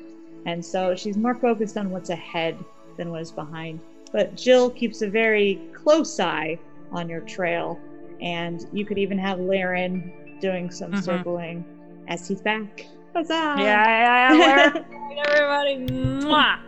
And 0.46 0.63
so 0.63 0.94
she's 0.96 1.15
more 1.18 1.36
focused 1.36 1.77
on 1.77 1.89
what's 1.89 2.10
ahead 2.10 2.58
than 2.98 3.12
what 3.12 3.22
is 3.22 3.32
behind. 3.32 3.80
But 4.12 4.36
Jill 4.36 4.70
keeps 4.70 5.01
a 5.01 5.10
very 5.10 5.60
close 5.74 6.20
eye 6.20 6.60
on 6.92 7.10
your 7.10 7.22
trail. 7.22 7.80
And 8.22 8.62
you 8.74 8.86
could 8.86 8.98
even 8.98 9.18
have 9.18 9.39
Laren 9.39 10.12
doing 10.42 10.70
some 10.70 10.92
Mhm. 10.92 11.03
circling 11.03 11.65
as 12.10 12.27
he's 12.27 12.42
back. 12.42 12.86
Huzzah! 13.15 13.56
Yeah, 13.58 14.34
yeah, 14.34 14.34
yeah. 14.34 14.84
Everybody, 15.27 15.88
mwah. 16.24 16.60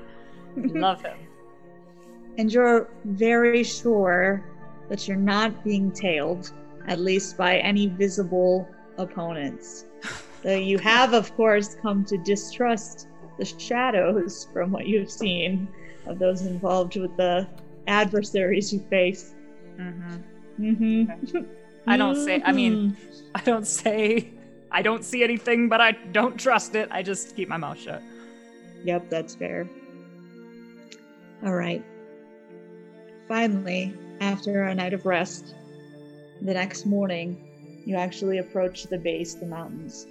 love 0.74 1.02
him. 1.02 1.18
And 2.38 2.52
you're 2.52 2.90
very 3.06 3.64
sure 3.64 4.44
that 4.90 5.08
you're 5.08 5.18
not 5.18 5.64
being 5.64 5.92
tailed, 5.92 6.52
at 6.88 7.00
least 7.00 7.38
by 7.38 7.58
any 7.60 7.88
visible 7.88 8.68
opponents. 8.98 9.86
Though 10.44 10.56
you 10.58 10.78
have, 10.80 11.14
of 11.14 11.36
course, 11.36 11.76
come 11.82 12.06
to 12.06 12.18
distrust 12.20 13.08
the 13.40 13.46
shadows 13.46 14.48
from 14.54 14.72
what 14.72 14.86
you've 14.88 15.10
seen 15.12 15.68
of 16.06 16.20
those 16.20 16.42
involved 16.44 16.96
with 16.98 17.16
the 17.18 17.48
adversaries 17.88 18.72
you 18.72 18.80
face. 18.90 19.34
Mm-hmm. 19.80 20.16
Mm-hmm. 20.64 21.42
I 21.88 21.98
don't 21.98 22.16
say- 22.16 22.42
I 22.46 22.52
mean- 22.52 22.96
I 23.34 23.42
don't 23.42 23.68
say 23.68 24.30
I 24.72 24.82
don't 24.82 25.04
see 25.06 25.24
anything, 25.24 25.70
but 25.70 25.80
I 25.82 25.92
don't 25.92 26.38
trust 26.38 26.76
it. 26.76 26.90
I 26.92 27.02
just 27.02 27.36
keep 27.36 27.48
my 27.48 27.56
mouth 27.58 27.80
shut. 27.80 28.02
Yep, 28.84 29.10
that's 29.10 29.36
fair. 29.36 29.70
All 31.46 31.54
right. 31.54 31.84
Finally, 33.28 33.94
after 34.22 34.64
a 34.64 34.76
night 34.76 34.94
of 34.94 35.06
rest, 35.06 35.56
the 36.42 36.54
next 36.54 36.86
morning, 36.86 37.38
you 37.86 37.96
actually 37.96 38.38
approach 38.38 38.84
the 38.84 38.98
base 38.98 39.34
of 39.36 39.42
the 39.42 39.46
mountains. 39.48 40.06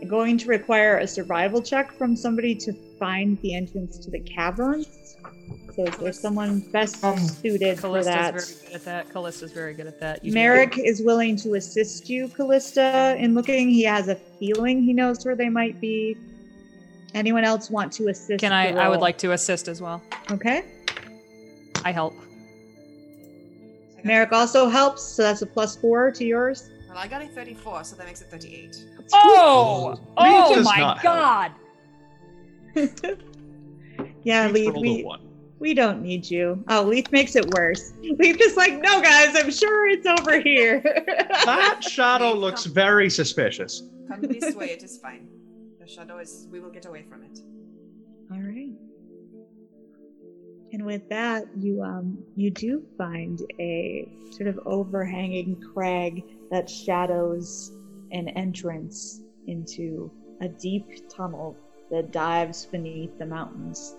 You're 0.00 0.10
going 0.10 0.36
to 0.38 0.48
require 0.48 0.98
a 0.98 1.06
survival 1.06 1.62
check 1.62 1.92
from 1.96 2.16
somebody 2.16 2.54
to 2.56 2.72
find 2.98 3.40
the 3.40 3.54
entrance 3.54 3.98
to 3.98 4.10
the 4.10 4.20
caverns. 4.20 5.16
So 5.74 5.84
is 5.84 5.96
there 5.98 6.12
someone 6.12 6.60
best 6.72 7.04
Um, 7.04 7.18
suited 7.18 7.76
for 7.76 7.82
Callista's 7.82 8.06
that? 8.06 8.34
very 8.34 8.44
good 8.66 8.74
at 8.74 8.84
that. 8.84 9.12
Callista's 9.12 9.52
very 9.52 9.74
good 9.74 9.86
at 9.86 10.00
that. 10.00 10.24
You 10.24 10.30
do 10.30 10.34
Merrick 10.34 10.78
is 10.78 11.02
willing 11.02 11.36
to 11.36 11.54
assist 11.54 12.08
you, 12.10 12.28
Callista, 12.28 13.16
in 13.18 13.34
looking. 13.34 13.68
He 13.68 13.84
has 13.84 14.08
a 14.08 14.14
feeling 14.38 14.82
he 14.82 14.92
knows 14.92 15.24
where 15.24 15.36
they 15.36 15.48
might 15.48 15.80
be. 15.80 16.16
Anyone 17.14 17.44
else 17.44 17.70
want 17.70 17.92
to 17.94 18.08
assist? 18.08 18.40
Can 18.40 18.52
I? 18.52 18.72
I 18.72 18.88
would 18.88 19.00
like 19.00 19.18
to 19.18 19.32
assist 19.32 19.68
as 19.68 19.80
well. 19.80 20.02
Okay. 20.30 20.64
I 21.84 21.92
help. 21.92 22.14
I 24.06 24.08
Merrick 24.08 24.30
also 24.30 24.68
helps, 24.68 25.02
so 25.02 25.22
that's 25.22 25.42
a 25.42 25.46
plus 25.46 25.74
four 25.74 26.12
to 26.12 26.24
yours. 26.24 26.70
Well, 26.88 26.96
I 26.96 27.08
got 27.08 27.22
a 27.22 27.26
34, 27.26 27.82
so 27.82 27.96
that 27.96 28.06
makes 28.06 28.22
it 28.22 28.30
38. 28.30 28.84
Oh! 29.12 29.98
oh 30.16 30.54
Leaf 30.56 30.58
Oh 30.58 30.62
my 30.62 31.00
god! 31.02 31.52
Yeah, 34.22 34.46
Each 34.46 34.54
Leaf, 34.54 34.74
we, 34.74 35.06
we 35.58 35.74
don't 35.74 36.02
need 36.02 36.30
you. 36.30 36.62
Oh, 36.68 36.82
Leaf 36.82 37.10
makes 37.10 37.34
it 37.34 37.52
worse. 37.54 37.94
Leaf 38.00 38.40
is 38.40 38.56
like, 38.56 38.80
no, 38.80 39.02
guys, 39.02 39.34
I'm 39.34 39.50
sure 39.50 39.88
it's 39.88 40.06
over 40.06 40.40
here. 40.40 40.80
That 41.44 41.82
shadow 41.88 42.32
looks 42.32 42.64
very 42.64 43.10
suspicious. 43.10 43.82
Come 44.06 44.20
this 44.22 44.54
way, 44.54 44.70
it 44.70 44.84
is 44.84 44.98
fine. 44.98 45.26
The 45.80 45.88
shadow 45.88 46.18
is. 46.18 46.46
We 46.52 46.60
will 46.60 46.70
get 46.70 46.86
away 46.86 47.02
from 47.02 47.24
it. 47.24 47.40
All 48.30 48.38
right. 48.38 48.70
And 50.76 50.84
with 50.84 51.08
that, 51.08 51.46
you 51.56 51.82
um 51.82 52.18
you 52.36 52.50
do 52.50 52.82
find 52.98 53.40
a 53.58 54.06
sort 54.32 54.46
of 54.46 54.60
overhanging 54.66 55.58
crag 55.72 56.22
that 56.50 56.68
shadows 56.68 57.72
an 58.12 58.28
entrance 58.28 59.22
into 59.46 60.10
a 60.42 60.48
deep 60.48 60.86
tunnel 61.08 61.56
that 61.90 62.12
dives 62.12 62.66
beneath 62.66 63.18
the 63.18 63.24
mountains. 63.24 63.96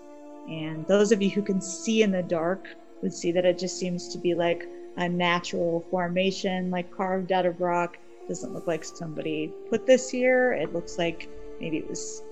And 0.48 0.86
those 0.86 1.10
of 1.10 1.20
you 1.20 1.30
who 1.30 1.42
can 1.42 1.60
see 1.60 2.04
in 2.04 2.12
the 2.12 2.22
dark 2.22 2.68
would 3.02 3.12
see 3.12 3.32
that 3.32 3.44
it 3.44 3.58
just 3.58 3.76
seems 3.76 4.12
to 4.12 4.18
be 4.18 4.36
like 4.36 4.64
a 4.98 5.08
natural 5.08 5.84
formation, 5.90 6.70
like 6.70 6.92
carved 6.92 7.32
out 7.32 7.44
of 7.44 7.60
rock. 7.60 7.98
Doesn't 8.28 8.54
look 8.54 8.68
like 8.68 8.84
somebody 8.84 9.52
put 9.68 9.84
this 9.84 10.08
here. 10.08 10.52
It 10.52 10.72
looks 10.72 10.96
like 10.96 11.28
maybe 11.60 11.78
it 11.78 11.88
was 11.88 12.22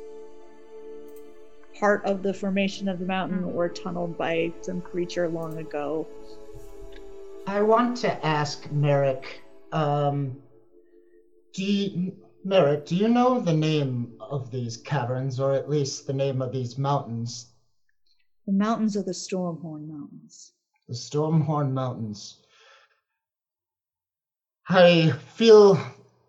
part 1.79 2.05
of 2.05 2.23
the 2.23 2.33
formation 2.33 2.89
of 2.89 2.99
the 2.99 3.07
mountain 3.07 3.45
or 3.45 3.69
tunneled 3.69 4.17
by 4.17 4.53
some 4.63 4.81
creature 4.81 5.29
long 5.29 5.59
ago. 5.59 6.07
I 7.47 7.63
want 7.63 7.97
to 7.99 8.27
ask 8.27 8.71
Merrick. 8.73 9.43
Um, 9.73 10.37
do 11.53 11.65
you, 11.65 12.13
Merrick, 12.45 12.87
do 12.87 12.97
you 12.97 13.09
know 13.09 13.41
the 13.41 13.53
name 13.53 14.15
of 14.21 14.51
these 14.51 14.77
caverns, 14.77 15.39
or 15.39 15.53
at 15.55 15.71
least 15.71 16.07
the 16.07 16.13
name 16.13 16.43
of 16.43 16.53
these 16.53 16.79
mountains? 16.79 17.47
The 18.47 18.53
mountains 18.53 18.97
are 18.97 19.03
the 19.03 19.13
Stormhorn 19.13 19.89
Mountains. 19.89 20.53
The 20.89 20.95
Stormhorn 20.95 21.73
Mountains. 21.73 22.39
I 24.69 25.13
feel 25.35 25.79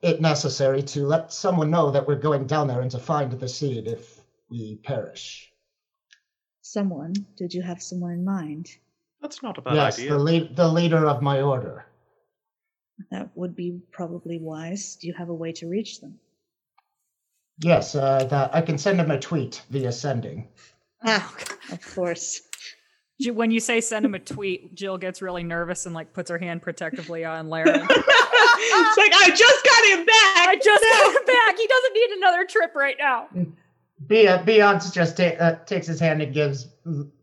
it 0.01 0.21
necessary 0.21 0.83
to 0.83 1.05
let 1.05 1.33
someone 1.33 1.71
know 1.71 1.91
that 1.91 2.07
we're 2.07 2.15
going 2.15 2.45
down 2.45 2.67
there 2.67 2.81
and 2.81 2.91
to 2.91 2.99
find 2.99 3.31
the 3.31 3.47
seed 3.47 3.87
if 3.87 4.16
we 4.49 4.79
perish. 4.83 5.51
Someone, 6.61 7.13
did 7.37 7.53
you 7.53 7.61
have 7.61 7.81
someone 7.81 8.11
in 8.11 8.25
mind? 8.25 8.67
That's 9.21 9.41
not 9.41 9.57
a 9.57 9.61
bad 9.61 9.75
yes, 9.75 9.99
idea. 9.99 10.11
the 10.11 10.19
lead, 10.19 10.55
the 10.55 10.67
leader 10.67 11.07
of 11.07 11.21
my 11.21 11.41
order. 11.41 11.85
That 13.11 13.29
would 13.35 13.55
be 13.55 13.79
probably 13.91 14.39
wise. 14.39 14.95
Do 14.95 15.07
you 15.07 15.13
have 15.13 15.29
a 15.29 15.33
way 15.33 15.51
to 15.53 15.67
reach 15.67 16.01
them? 16.01 16.19
Yes, 17.59 17.95
uh, 17.95 18.25
that 18.25 18.53
I 18.53 18.61
can 18.61 18.77
send 18.77 18.99
him 18.99 19.11
a 19.11 19.19
tweet 19.19 19.63
via 19.69 19.91
sending. 19.91 20.47
Ah, 21.03 21.33
of 21.71 21.95
course. 21.95 22.41
When 23.19 23.49
you 23.49 23.59
say 23.59 23.81
send 23.81 24.05
him 24.05 24.13
a 24.13 24.19
tweet, 24.19 24.75
Jill 24.75 24.97
gets 24.97 25.23
really 25.23 25.43
nervous 25.43 25.87
and 25.87 25.95
like 25.95 26.13
puts 26.13 26.29
her 26.29 26.37
hand 26.37 26.61
protectively 26.61 27.25
on 27.25 27.49
Laren. 27.49 27.69
it's 27.69 27.87
like 27.89 29.11
I 29.13 29.31
just 29.35 29.65
got 29.65 29.99
him 29.99 30.05
back. 30.05 30.47
I 30.47 30.55
just 30.55 30.83
got 30.83 31.15
him 31.15 31.25
back. 31.25 31.57
He 31.57 31.67
doesn't 31.67 31.93
need 31.93 32.17
another 32.17 32.45
trip 32.45 32.75
right 32.75 32.95
now. 32.99 33.27
Be- 34.05 34.27
uh, 34.27 34.43
Beyonce 34.43 34.93
just 34.93 35.17
ta- 35.17 35.35
uh, 35.39 35.55
takes 35.65 35.87
his 35.87 35.99
hand 35.99 36.21
and 36.21 36.33
gives 36.33 36.67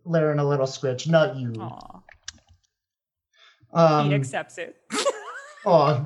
Laren 0.04 0.38
a 0.40 0.48
little 0.48 0.66
scritch. 0.66 1.06
Not 1.08 1.36
you. 1.36 1.52
Aw, 1.60 2.00
Um, 3.72 4.08
he 4.08 4.14
accepts 4.14 4.58
it. 4.58 4.76
oh, 5.66 6.04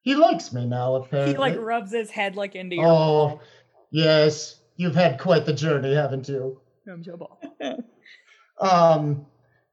he 0.00 0.14
likes 0.14 0.52
me 0.52 0.66
now. 0.66 0.94
Apparently, 0.96 1.34
he 1.34 1.38
like 1.38 1.58
rubs 1.58 1.92
his 1.92 2.10
head 2.10 2.36
like 2.36 2.54
into 2.54 2.76
your 2.76 2.86
Oh, 2.86 3.40
yes. 3.90 4.60
You've 4.76 4.94
had 4.94 5.18
quite 5.18 5.46
the 5.46 5.52
journey, 5.54 5.94
haven't 5.94 6.28
you? 6.28 6.60
Jill 7.00 7.16
Ball. 7.16 7.40
Um, 8.58 9.26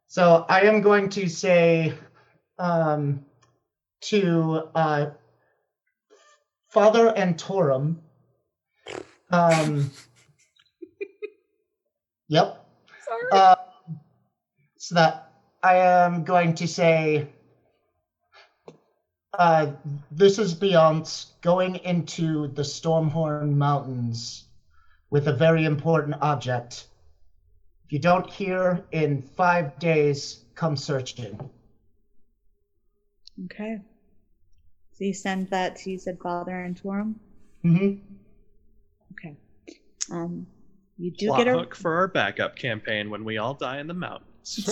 So 0.08 0.46
I 0.50 0.62
am 0.62 0.82
going 0.82 1.10
to 1.12 1.30
say 1.30 1.94
um, 2.60 3.26
to 4.02 4.64
uh, 4.76 5.12
Father 6.70 7.14
Antorum. 7.16 8.00
Um, 9.34 9.90
yep. 12.28 12.64
Sorry. 13.04 13.24
Uh, 13.32 13.56
so 14.78 14.94
that 14.94 15.32
I 15.64 15.78
am 15.78 16.24
going 16.24 16.54
to 16.56 16.68
say, 16.68 17.28
uh, 19.40 19.72
this 20.12 20.38
is 20.38 20.54
Beyonce 20.54 21.32
going 21.42 21.78
into 21.78 22.48
the 22.50 22.62
Stormhorn 22.62 23.56
Mountains 23.56 24.46
with 25.10 25.28
a 25.28 25.34
very 25.34 25.66
important 25.66 26.16
object. 26.22 26.86
If 27.86 27.94
you 27.94 27.98
don't 27.98 28.30
hear 28.30 28.84
in 28.92 29.24
five 29.36 29.80
days, 29.80 30.42
come 30.54 30.78
searching. 30.78 31.50
Okay. 33.46 33.80
So 34.94 35.06
you 35.06 35.14
send 35.16 35.50
that 35.50 35.76
to 35.78 35.90
you 35.90 35.98
said 35.98 36.20
Father 36.22 36.52
Antorum? 36.52 37.16
hmm 37.64 37.94
Okay. 39.14 39.36
Um 40.12 40.48
you 40.98 41.12
do 41.12 41.28
Plot 41.28 41.40
get 41.40 41.48
a 41.48 41.58
hook 41.58 41.76
for 41.76 41.96
our 41.96 42.08
backup 42.08 42.56
campaign 42.56 43.10
when 43.10 43.24
we 43.26 43.38
all 43.38 43.54
die 43.56 43.80
in 43.80 43.88
the 43.88 43.94
mountains. 43.94 44.30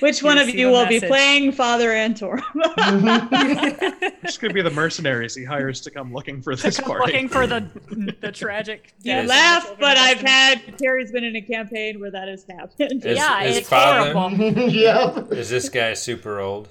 which 0.00 0.22
one 0.22 0.38
of 0.38 0.48
you 0.48 0.68
a 0.68 0.70
will 0.72 0.86
be 0.86 1.00
playing 1.00 1.50
Father 1.50 1.90
Antor? 1.90 2.38
Torum? 2.38 4.20
This 4.22 4.38
could 4.38 4.54
be 4.54 4.62
the 4.62 4.70
mercenaries 4.70 5.34
he 5.34 5.44
hires 5.44 5.80
to 5.82 5.90
come 5.90 6.12
looking 6.12 6.40
for 6.40 6.54
this 6.54 6.78
Come 6.78 6.86
party. 6.86 7.12
looking 7.12 7.28
for 7.28 7.46
the 7.48 7.68
the 8.20 8.30
tragic. 8.30 8.94
You 9.02 9.12
deaths 9.12 9.22
of 9.24 9.26
the 9.26 9.32
laugh, 9.34 9.76
but 9.80 9.96
I've 9.98 10.20
had 10.20 10.78
Terry's 10.78 11.10
been 11.10 11.24
in 11.24 11.34
a 11.36 11.42
campaign 11.42 12.00
where 12.00 12.12
that 12.12 12.28
has 12.28 12.46
happened. 12.48 13.04
Is- 13.04 13.16
yeah, 13.18 13.42
is 13.42 13.56
it's 13.58 13.68
father- 13.68 14.12
horrible. 14.12 14.46
Of 14.64 14.72
yep. 14.72 15.32
Is 15.32 15.50
this 15.50 15.68
guy 15.68 15.94
super 15.94 16.38
old? 16.40 16.68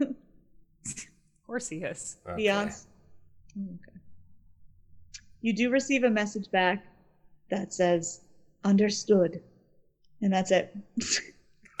Of 0.00 0.16
course 1.46 1.68
he 1.68 1.76
is. 1.78 2.16
Okay. 2.26 2.44
Beyonce. 2.46 2.86
Okay. 3.56 3.87
You 5.40 5.52
do 5.52 5.70
receive 5.70 6.04
a 6.04 6.10
message 6.10 6.50
back 6.50 6.84
that 7.50 7.72
says 7.72 8.20
understood. 8.64 9.40
And 10.20 10.32
that's 10.32 10.50
it. 10.50 10.74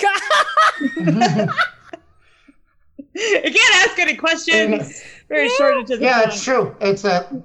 I 3.20 3.50
can't 3.50 3.90
ask 3.90 3.98
any 3.98 4.14
questions. 4.14 5.02
Very 5.28 5.48
short 5.50 5.86
to 5.88 5.96
the 5.96 6.04
yeah, 6.04 6.20
point. 6.20 6.32
it's 6.32 6.44
true. 6.44 6.76
It's 6.80 7.04
a. 7.04 7.42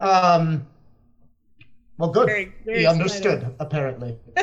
Um. 0.00 0.66
Well, 1.98 2.10
good. 2.10 2.26
Very, 2.26 2.52
very 2.64 2.80
he 2.80 2.86
understood, 2.86 3.34
exciting. 3.34 3.56
apparently. 3.60 4.18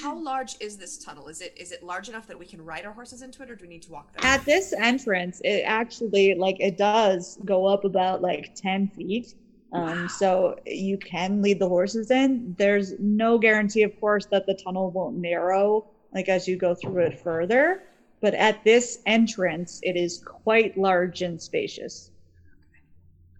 How 0.00 0.16
large 0.16 0.56
is 0.60 0.76
this 0.76 0.96
tunnel? 0.96 1.28
Is 1.28 1.40
it 1.40 1.54
is 1.58 1.70
it 1.70 1.82
large 1.82 2.08
enough 2.08 2.26
that 2.26 2.38
we 2.38 2.46
can 2.46 2.64
ride 2.64 2.86
our 2.86 2.92
horses 2.92 3.22
into 3.22 3.42
it, 3.42 3.50
or 3.50 3.56
do 3.56 3.62
we 3.62 3.68
need 3.68 3.82
to 3.82 3.92
walk 3.92 4.12
there? 4.12 4.24
At 4.24 4.44
this 4.44 4.72
entrance, 4.72 5.40
it 5.44 5.62
actually 5.66 6.34
like 6.34 6.56
it 6.58 6.78
does 6.78 7.38
go 7.44 7.66
up 7.66 7.84
about 7.84 8.22
like 8.22 8.54
ten 8.54 8.88
feet. 8.88 9.34
Um, 9.72 10.08
so 10.08 10.56
you 10.66 10.96
can 10.96 11.42
lead 11.42 11.58
the 11.58 11.68
horses 11.68 12.12
in. 12.12 12.54
There's 12.56 12.94
no 13.00 13.38
guarantee, 13.38 13.82
of 13.82 13.98
course, 13.98 14.24
that 14.26 14.46
the 14.46 14.54
tunnel 14.54 14.90
won't 14.90 15.16
narrow 15.16 15.86
like 16.14 16.28
as 16.28 16.46
you 16.46 16.56
go 16.56 16.74
through 16.74 16.98
it 16.98 17.20
further. 17.20 17.82
But 18.20 18.34
at 18.34 18.64
this 18.64 19.00
entrance, 19.04 19.80
it 19.82 19.96
is 19.96 20.22
quite 20.24 20.78
large 20.78 21.20
and 21.20 21.42
spacious. 21.42 22.10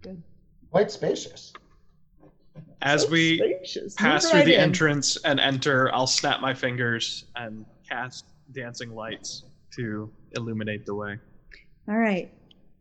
Good. 0.01 0.21
Quite 0.69 0.91
spacious. 0.91 1.53
As 2.85 3.01
So 3.03 3.09
we 3.09 3.37
spacious. 3.39 3.95
pass 3.95 4.23
Move 4.23 4.31
through 4.31 4.39
right 4.41 4.45
the 4.45 4.53
in. 4.55 4.61
entrance 4.61 5.17
and 5.25 5.39
enter, 5.39 5.93
I'll 5.93 6.07
snap 6.07 6.39
my 6.39 6.53
fingers 6.53 7.25
and 7.35 7.65
cast 7.89 8.25
dancing 8.53 8.93
lights 8.95 9.43
to 9.75 10.09
illuminate 10.37 10.85
the 10.85 10.95
way. 10.95 11.17
All 11.89 11.97
right. 11.97 12.31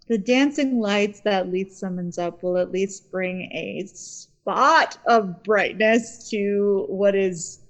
The 0.09 0.19
dancing 0.19 0.79
lights 0.79 1.21
that 1.21 1.51
Leith 1.51 1.73
summons 1.75 2.19
up 2.19 2.43
will 2.43 2.59
at 2.59 2.71
least 2.71 3.11
bring 3.11 3.51
a 3.53 3.87
spot 3.87 4.99
of 5.07 5.43
brightness 5.43 6.29
to 6.31 6.85
what 6.89 7.15
is 7.15 7.61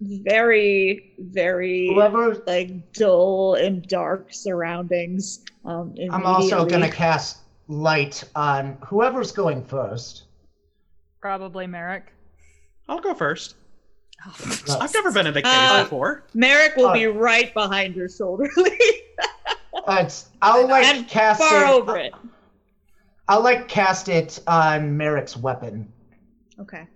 very, 0.00 1.12
very 1.18 1.88
Whoever. 1.94 2.42
like 2.46 2.92
dull 2.94 3.54
and 3.54 3.86
dark 3.86 4.32
surroundings. 4.32 5.44
Um, 5.64 5.94
I'm 6.10 6.26
also 6.26 6.64
gonna 6.66 6.90
cast 6.90 7.38
light 7.68 8.24
on 8.34 8.76
whoever's 8.84 9.30
going 9.30 9.62
first. 9.64 10.24
Probably 11.20 11.66
Merrick. 11.66 12.12
I'll 12.88 13.00
go 13.00 13.14
first. 13.14 13.56
No. 14.68 14.78
I've 14.80 14.92
never 14.94 15.12
been 15.12 15.26
in 15.26 15.36
a 15.36 15.42
cave 15.42 15.52
Uh, 15.54 15.82
before. 15.84 16.24
Merrick 16.34 16.76
will 16.76 16.86
Oh. 16.88 16.92
be 16.94 17.06
right 17.06 17.52
behind 17.54 17.94
your 17.96 18.08
shoulder, 18.08 18.48
Uh, 19.86 20.08
I'll 20.42 20.66
like 20.68 20.84
and 20.84 21.08
cast 21.08 21.40
far 21.40 21.64
it. 21.64 21.70
over 21.70 21.96
it. 21.96 22.12
I'll 23.28 23.42
like 23.42 23.68
cast 23.68 24.08
it 24.08 24.40
on 24.46 24.96
Merrick's 24.96 25.36
weapon. 25.36 25.90
Okay. 26.60 26.86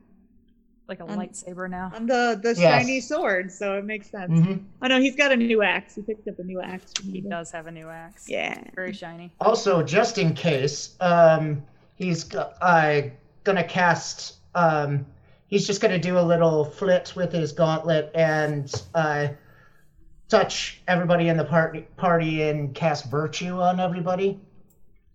Like 0.87 1.01
a 1.01 1.05
lightsaber 1.05 1.71
now. 1.71 1.91
On 1.95 2.05
the 2.07 2.39
the 2.43 2.55
Yes. 2.59 2.59
shiny 2.83 3.01
sword, 3.01 3.51
so 3.51 3.79
it 3.79 3.85
makes 3.87 4.11
sense. 4.11 4.31
hmm 4.31 4.57
Oh 4.83 4.89
no, 4.89 5.01
he's 5.01 5.17
got 5.17 5.33
a 5.33 5.37
new 5.37 5.63
axe. 5.63 5.95
He 5.95 6.03
picked 6.03 6.29
up 6.29 6.39
a 6.39 6.43
new 6.45 6.61
axe. 6.61 6.93
He 7.03 7.23
does 7.23 7.51
have 7.53 7.67
a 7.69 7.71
new 7.73 7.89
axe. 7.89 8.29
Yeah. 8.29 8.63
Very 8.75 8.93
shiny. 8.93 9.33
Also, 9.41 9.83
just 9.83 10.19
in 10.19 10.35
case, 10.35 10.95
um, 11.01 11.63
he's 11.95 12.25
go- 12.25 12.53
uh, 13.45 13.53
gonna 13.53 13.65
cast. 13.65 14.35
Um, 14.55 15.07
he's 15.49 15.67
just 15.67 15.81
gonna 15.81 15.99
do 15.99 16.19
a 16.19 16.21
little 16.23 16.65
flit 16.65 17.13
with 17.17 17.33
his 17.33 17.53
gauntlet 17.53 18.11
and 18.15 18.73
uh, 18.95 19.29
touch 20.29 20.81
everybody 20.89 21.29
in 21.29 21.37
the 21.37 21.45
party 21.45 21.83
party 21.97 22.43
and 22.43 22.75
cast 22.75 23.11
virtue 23.11 23.61
on 23.61 23.81
everybody. 23.81 24.41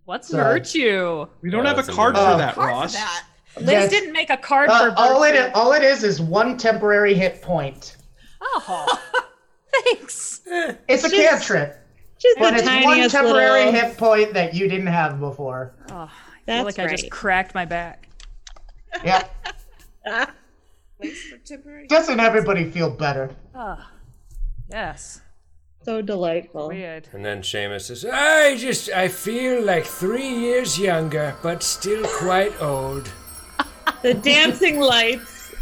What's 0.04 0.28
So- 0.28 0.36
virtue? 0.38 1.26
We 1.42 1.50
don't 1.50 1.62
Yeah, 1.64 1.70
have 1.70 1.78
a 1.78 1.82
that's 1.82 1.88
a 1.88 1.92
card 1.92 2.16
for 2.16 2.22
one. 2.24 2.38
that, 2.38 2.54
Hard 2.54 2.70
for 2.70 2.78
Ross. 2.80 2.92
that. 2.94 3.24
Liz 3.56 3.68
Yes. 3.70 3.90
didn't 3.90 4.12
make 4.12 4.30
a 4.30 4.36
card 4.36 4.70
Uh, 4.70 4.78
for 4.78 4.84
virtue. 4.90 5.02
all 5.02 5.22
it 5.24 5.54
all 5.54 5.72
it 5.72 5.82
is 5.82 6.04
is 6.04 6.20
one 6.20 6.56
temporary 6.56 7.14
hit 7.14 7.42
point. 7.42 7.96
Oh, 8.40 8.98
thanks. 9.84 10.40
It's 10.46 11.04
a 11.04 11.08
Just- 11.08 11.14
cantrip, 11.14 11.76
Just 12.18 12.38
but 12.38 12.52
the 12.52 12.58
it's 12.60 12.84
one 12.84 13.08
temporary 13.08 13.66
little... 13.66 13.80
hit 13.88 13.96
point 13.98 14.34
that 14.34 14.54
you 14.54 14.68
didn't 14.68 14.86
have 14.86 15.18
before. 15.20 15.74
Oh, 15.90 15.94
I 15.94 16.06
feel 16.06 16.64
That's 16.64 16.78
like 16.78 16.86
I 16.86 16.90
just 16.94 17.10
cracked 17.10 17.54
my 17.54 17.64
back. 17.64 18.08
Yeah, 19.04 19.26
Place 20.98 21.30
for 21.30 21.38
temporary. 21.38 21.86
doesn't 21.86 22.20
everybody 22.20 22.70
feel 22.70 22.90
better? 22.90 23.30
Oh, 23.54 23.78
yes. 24.70 25.20
So 25.82 26.02
delightful. 26.02 26.68
Weird. 26.68 27.08
And 27.12 27.24
then 27.24 27.40
Seamus 27.40 27.82
says, 27.82 28.04
I 28.04 28.56
just, 28.56 28.90
I 28.90 29.08
feel 29.08 29.62
like 29.62 29.84
three 29.86 30.28
years 30.28 30.78
younger, 30.78 31.34
but 31.42 31.62
still 31.62 32.04
quite 32.18 32.60
old. 32.60 33.10
The 34.02 34.14
dancing 34.14 34.80
lights 34.80 35.54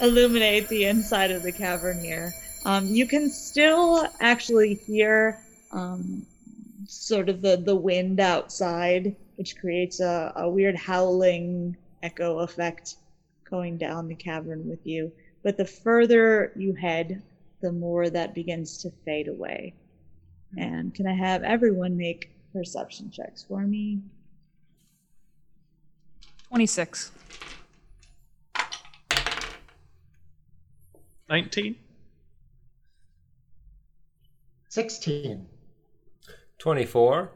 illuminate 0.00 0.66
the 0.68 0.84
inside 0.86 1.30
of 1.30 1.42
the 1.42 1.52
cavern 1.52 1.98
here. 2.02 2.32
Um, 2.64 2.86
you 2.86 3.06
can 3.06 3.28
still 3.28 4.06
actually 4.20 4.74
hear 4.74 5.38
um, 5.72 6.24
sort 6.86 7.28
of 7.28 7.42
the, 7.42 7.56
the 7.58 7.76
wind 7.76 8.18
outside, 8.18 9.14
which 9.36 9.58
creates 9.58 10.00
a, 10.00 10.32
a 10.36 10.48
weird 10.48 10.74
howling 10.76 11.76
echo 12.02 12.40
effect 12.40 12.96
going 13.48 13.78
down 13.78 14.08
the 14.08 14.14
cavern 14.14 14.68
with 14.68 14.84
you. 14.84 15.12
But 15.42 15.56
the 15.56 15.64
further 15.64 16.52
you 16.56 16.74
head, 16.74 17.22
the 17.60 17.72
more 17.72 18.10
that 18.10 18.34
begins 18.34 18.78
to 18.82 18.90
fade 19.04 19.28
away. 19.28 19.74
Hmm. 20.54 20.62
And 20.62 20.94
can 20.94 21.06
I 21.06 21.14
have 21.14 21.42
everyone 21.42 21.96
make 21.96 22.30
perception 22.52 23.10
checks 23.10 23.44
for 23.44 23.62
me? 23.62 24.00
26. 26.48 27.12
19? 31.28 31.76
Sixteen. 34.68 35.46
24. 36.58 37.30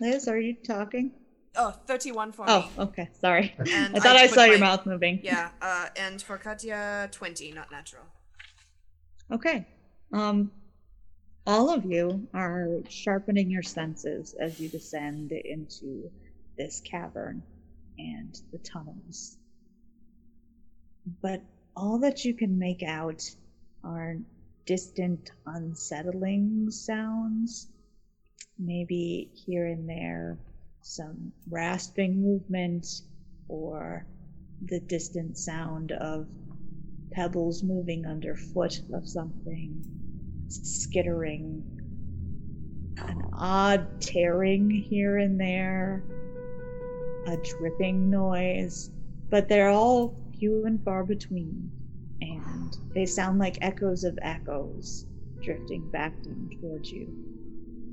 Liz, 0.00 0.28
are 0.28 0.38
you 0.38 0.54
talking? 0.54 1.12
Oh, 1.56 1.70
31 1.86 2.32
for 2.32 2.44
Oh, 2.48 2.60
me. 2.60 2.70
okay. 2.78 3.08
Sorry. 3.20 3.54
And 3.58 3.96
I 3.96 4.00
thought 4.00 4.16
I, 4.16 4.26
put 4.26 4.34
saw 4.34 4.44
your 4.44 4.58
mouth 4.58 4.86
moving. 4.86 5.20
Yeah, 5.22 5.50
uh, 5.62 5.86
and 5.96 6.20
for 6.20 6.36
Katya, 6.36 7.08
20, 7.12 7.52
not 7.52 7.70
natural. 7.70 8.04
Okay. 9.30 9.66
Um, 10.12 10.50
all 11.46 11.70
of 11.70 11.84
you 11.84 12.26
are 12.34 12.68
sharpening 12.88 13.50
your 13.50 13.62
senses 13.62 14.34
as 14.38 14.58
you 14.60 14.68
descend 14.68 15.32
into 15.32 16.10
this 16.58 16.80
cavern 16.80 17.42
and 17.98 18.34
the 18.52 18.58
tunnels. 18.58 19.36
But 21.22 21.42
all 21.76 21.98
that 22.00 22.24
you 22.24 22.34
can 22.34 22.58
make 22.58 22.82
out 22.82 23.22
are 23.84 24.16
distant, 24.66 25.30
unsettling 25.46 26.70
sounds. 26.70 27.68
Maybe 28.58 29.30
here 29.34 29.66
and 29.66 29.88
there 29.88 30.38
some 30.84 31.32
rasping 31.50 32.20
movement 32.20 32.86
or 33.48 34.06
the 34.60 34.80
distant 34.80 35.38
sound 35.38 35.92
of 35.92 36.26
pebbles 37.12 37.62
moving 37.62 38.06
underfoot 38.06 38.80
of 38.92 39.08
something, 39.08 39.82
skittering, 40.48 41.64
an 42.98 43.22
odd 43.32 44.00
tearing 44.00 44.70
here 44.70 45.18
and 45.18 45.40
there, 45.40 46.02
a 47.26 47.36
dripping 47.38 48.10
noise, 48.10 48.90
but 49.30 49.48
they're 49.48 49.70
all 49.70 50.14
few 50.38 50.66
and 50.66 50.82
far 50.84 51.04
between, 51.04 51.70
and 52.20 52.76
they 52.94 53.06
sound 53.06 53.38
like 53.38 53.58
echoes 53.62 54.04
of 54.04 54.18
echoes 54.22 55.06
drifting 55.42 55.88
back 55.88 56.22
down 56.22 56.50
towards 56.60 56.90
you. 56.92 57.23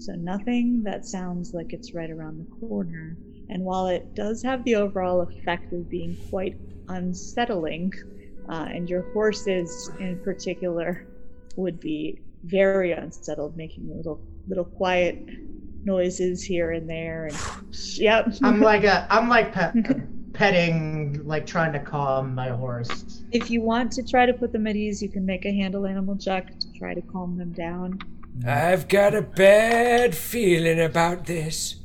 So 0.02 0.14
nothing 0.14 0.82
that 0.84 1.06
sounds 1.06 1.54
like 1.54 1.74
it's 1.74 1.94
right 1.94 2.10
around 2.10 2.40
the 2.40 2.68
corner. 2.68 3.16
And 3.50 3.64
while 3.64 3.86
it 3.86 4.16
does 4.16 4.42
have 4.42 4.64
the 4.64 4.74
overall 4.76 5.22
effect 5.22 5.72
of 5.74 5.88
being 5.92 6.18
quite 6.32 6.58
unsettling, 6.88 7.94
uh, 8.50 8.66
and 8.70 8.90
your 8.90 9.04
horses 9.14 9.92
in 10.00 10.20
particular 10.24 11.08
would 11.56 11.80
be 11.80 12.20
very 12.46 12.94
unsettled, 12.94 13.56
making 13.56 13.96
little 13.96 14.20
little 14.48 14.66
quiet 14.66 15.24
noises 15.84 16.44
here 16.44 16.72
and 16.72 16.90
there. 16.90 17.28
And 17.28 17.38
yep, 17.98 18.34
I'm 18.42 18.60
like 18.60 18.84
a, 18.84 19.06
I'm 19.12 19.30
like 19.30 19.54
pet, 19.54 19.76
petting, 20.34 21.22
like 21.28 21.46
trying 21.46 21.74
to 21.74 21.80
calm 21.80 22.34
my 22.34 22.50
horse. 22.50 23.24
if 23.32 23.52
you 23.52 23.62
want 23.62 23.92
to 23.92 24.04
try 24.04 24.26
to 24.26 24.34
put 24.34 24.52
them 24.52 24.66
at 24.66 24.76
ease, 24.76 25.00
you 25.00 25.10
can 25.10 25.28
make 25.28 25.46
a 25.46 25.52
handle 25.52 25.86
animal 25.86 26.18
check 26.18 26.60
to 26.60 26.74
try 26.74 26.96
to 26.96 27.02
calm 27.02 27.38
them 27.38 27.52
down. 27.52 28.00
I've 28.46 28.88
got 28.88 29.14
a 29.14 29.22
bad 29.22 30.16
feeling 30.16 30.80
about 30.82 31.26
this. 31.26 31.76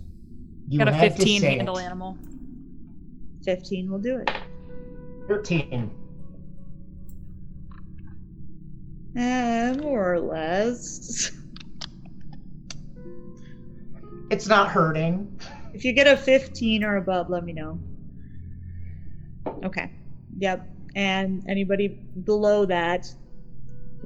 You 0.68 0.78
Got 0.78 0.88
a 0.88 0.92
15 0.98 1.42
handle 1.42 1.78
it. 1.78 1.84
animal. 1.84 2.18
Fifteen 3.44 3.90
will 3.90 4.00
do 4.00 4.16
it. 4.16 4.30
Thirteen. 5.28 5.90
Eh, 9.16 9.72
more 9.74 10.14
or 10.14 10.20
less. 10.20 11.30
It's 14.30 14.48
not 14.48 14.68
hurting. 14.70 15.40
If 15.72 15.84
you 15.84 15.92
get 15.92 16.08
a 16.08 16.16
15 16.16 16.82
or 16.82 16.96
above, 16.96 17.30
let 17.30 17.44
me 17.44 17.52
know. 17.52 17.78
Okay. 19.64 19.92
Yep. 20.38 20.68
And 20.96 21.44
anybody 21.48 21.88
below 22.24 22.66
that 22.66 23.06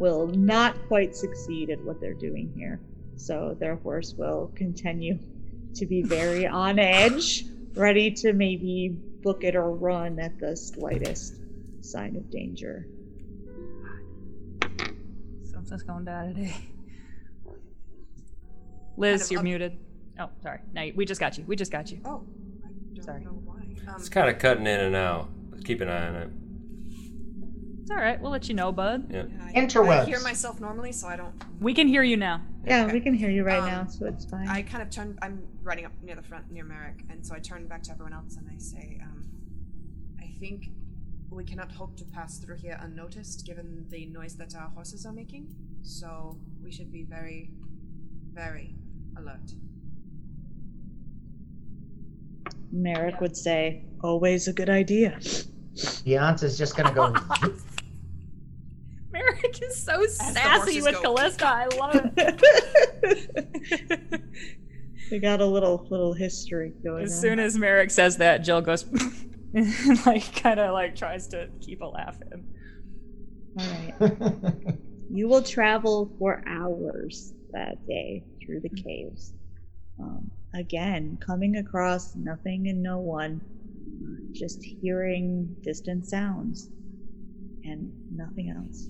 will 0.01 0.27
not 0.29 0.75
quite 0.89 1.15
succeed 1.15 1.69
at 1.69 1.79
what 1.85 2.01
they're 2.01 2.15
doing 2.15 2.51
here. 2.57 2.81
So 3.17 3.55
their 3.61 3.77
horse 3.77 4.15
will 4.15 4.51
continue 4.57 5.19
to 5.75 5.85
be 5.87 6.03
very 6.03 6.47
on 6.65 6.79
edge, 6.79 7.45
ready 7.75 8.11
to 8.13 8.33
maybe 8.33 8.89
book 9.23 9.45
it 9.45 9.55
or 9.55 9.71
run 9.71 10.19
at 10.19 10.39
the 10.41 10.57
slightest 10.57 11.35
sign 11.83 12.17
of 12.17 12.31
danger. 12.31 12.87
Something's 15.45 15.83
going 15.83 16.07
down 16.07 16.29
today. 16.35 16.55
Liz, 18.97 19.21
Kind 19.23 19.31
you're 19.31 19.39
up- 19.41 19.45
muted. 19.45 19.79
Oh, 20.19 20.31
sorry. 20.43 20.61
No, 20.75 20.91
we 20.97 21.05
just 21.05 21.21
got 21.21 21.37
you. 21.39 21.45
We 21.47 21.57
just 21.57 21.71
got 21.73 21.91
you. 21.91 22.01
Oh, 22.05 22.23
I 22.65 22.69
don't 22.95 23.05
Sorry. 23.05 23.25
know 23.25 23.31
why. 23.45 23.55
Um, 23.89 23.95
It's 23.97 24.09
kind 24.11 24.29
of 24.29 24.39
cutting 24.39 24.67
in 24.67 24.81
and 24.81 24.95
out. 24.97 25.29
Keep 25.65 25.81
an 25.83 25.89
eye 25.89 26.09
on 26.09 26.15
it. 26.17 26.31
It's 27.91 27.97
all 27.97 28.05
right. 28.05 28.21
We'll 28.21 28.31
let 28.31 28.49
you 28.49 28.55
know, 28.55 28.71
bud. 28.71 29.09
Yeah. 29.11 29.25
I, 29.53 29.67
I 29.67 30.05
hear 30.05 30.21
myself 30.21 30.61
normally, 30.61 30.93
so 30.93 31.09
I 31.09 31.17
don't. 31.17 31.35
We 31.61 31.75
can 31.75 31.89
hear 31.89 32.05
you 32.05 32.17
now. 32.17 32.41
Yeah, 32.65 32.85
Okay. 32.85 32.93
we 32.93 33.01
can 33.01 33.15
hear 33.15 33.31
you 33.31 33.43
right 33.43 33.59
Um, 33.59 33.67
now, 33.67 33.87
so 33.87 34.07
it's 34.07 34.25
fine. 34.27 34.47
I 34.47 34.63
kind 34.63 34.81
of 34.81 34.91
turn. 34.91 35.19
I'm 35.23 35.43
riding 35.65 35.87
up 35.87 35.91
near 36.01 36.15
the 36.15 36.23
front 36.23 36.49
near 36.53 36.63
Merrick, 36.63 37.03
and 37.11 37.27
so 37.27 37.35
I 37.35 37.41
turn 37.41 37.67
back 37.67 37.83
to 37.85 37.91
everyone 37.91 38.13
else 38.13 38.37
and 38.37 38.47
I 38.49 38.57
say, 38.59 39.01
um, 39.03 39.25
"I 40.21 40.33
think 40.39 40.69
we 41.31 41.43
cannot 41.43 41.73
hope 41.73 41.97
to 41.97 42.05
pass 42.05 42.39
through 42.39 42.59
here 42.59 42.79
unnoticed, 42.81 43.45
given 43.45 43.85
the 43.89 44.07
noise 44.07 44.37
that 44.37 44.55
our 44.55 44.69
horses 44.69 45.05
are 45.05 45.13
making. 45.13 45.49
So 45.83 46.39
we 46.63 46.71
should 46.71 46.93
be 46.93 47.03
very, 47.03 47.51
very 48.33 48.77
alert." 49.19 49.51
Merrick 52.71 53.21
would 53.21 53.37
say, 53.37 53.85
always 54.01 54.47
a 54.47 54.53
good 54.53 54.71
idea. 54.71 55.19
Beyonce's 56.05 56.57
just 56.57 56.77
gonna 56.77 56.93
go. 56.95 57.13
Merrick 59.21 59.63
is 59.63 59.83
so 59.83 60.01
the 60.01 60.09
sassy 60.09 60.83
with 60.83 60.95
go. 60.97 61.03
Callista. 61.03 61.47
I 61.47 61.67
love 61.77 62.13
it. 62.17 64.23
we 65.11 65.19
got 65.19 65.41
a 65.41 65.47
little 65.47 65.87
little 65.91 66.13
history 66.13 66.73
going 66.83 67.05
as 67.05 67.15
on. 67.15 67.21
soon 67.21 67.39
as 67.39 67.57
Merrick 67.57 67.91
says 67.91 68.17
that, 68.19 68.39
Jill 68.39 68.61
goes, 68.61 68.85
and 69.55 70.01
like, 70.07 70.35
kind 70.37 70.61
of 70.61 70.73
like 70.73 70.97
tries 70.97 71.29
to 71.29 71.49
keep 71.61 71.81
a 71.81 71.87
laugh 71.87 72.19
in. 72.33 72.45
All 73.59 73.67
right. 74.01 74.79
You 75.13 75.29
will 75.29 75.43
travel 75.43 76.11
for 76.19 76.43
hours 76.47 77.33
that 77.51 77.85
day 77.87 78.23
through 78.41 78.61
the 78.61 78.69
caves. 78.69 79.33
Um, 79.99 80.31
again, 80.55 81.19
coming 81.21 81.57
across 81.57 82.15
nothing 82.15 82.69
and 82.69 82.81
no 82.81 82.99
one, 82.99 83.41
just 84.33 84.63
hearing 84.63 85.57
distant 85.63 86.07
sounds 86.07 86.69
and 87.65 87.93
nothing 88.15 88.51
else. 88.51 88.87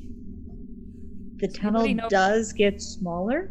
The 1.40 1.48
tunnel 1.48 1.96
does 2.08 2.52
get 2.52 2.82
smaller. 2.82 3.50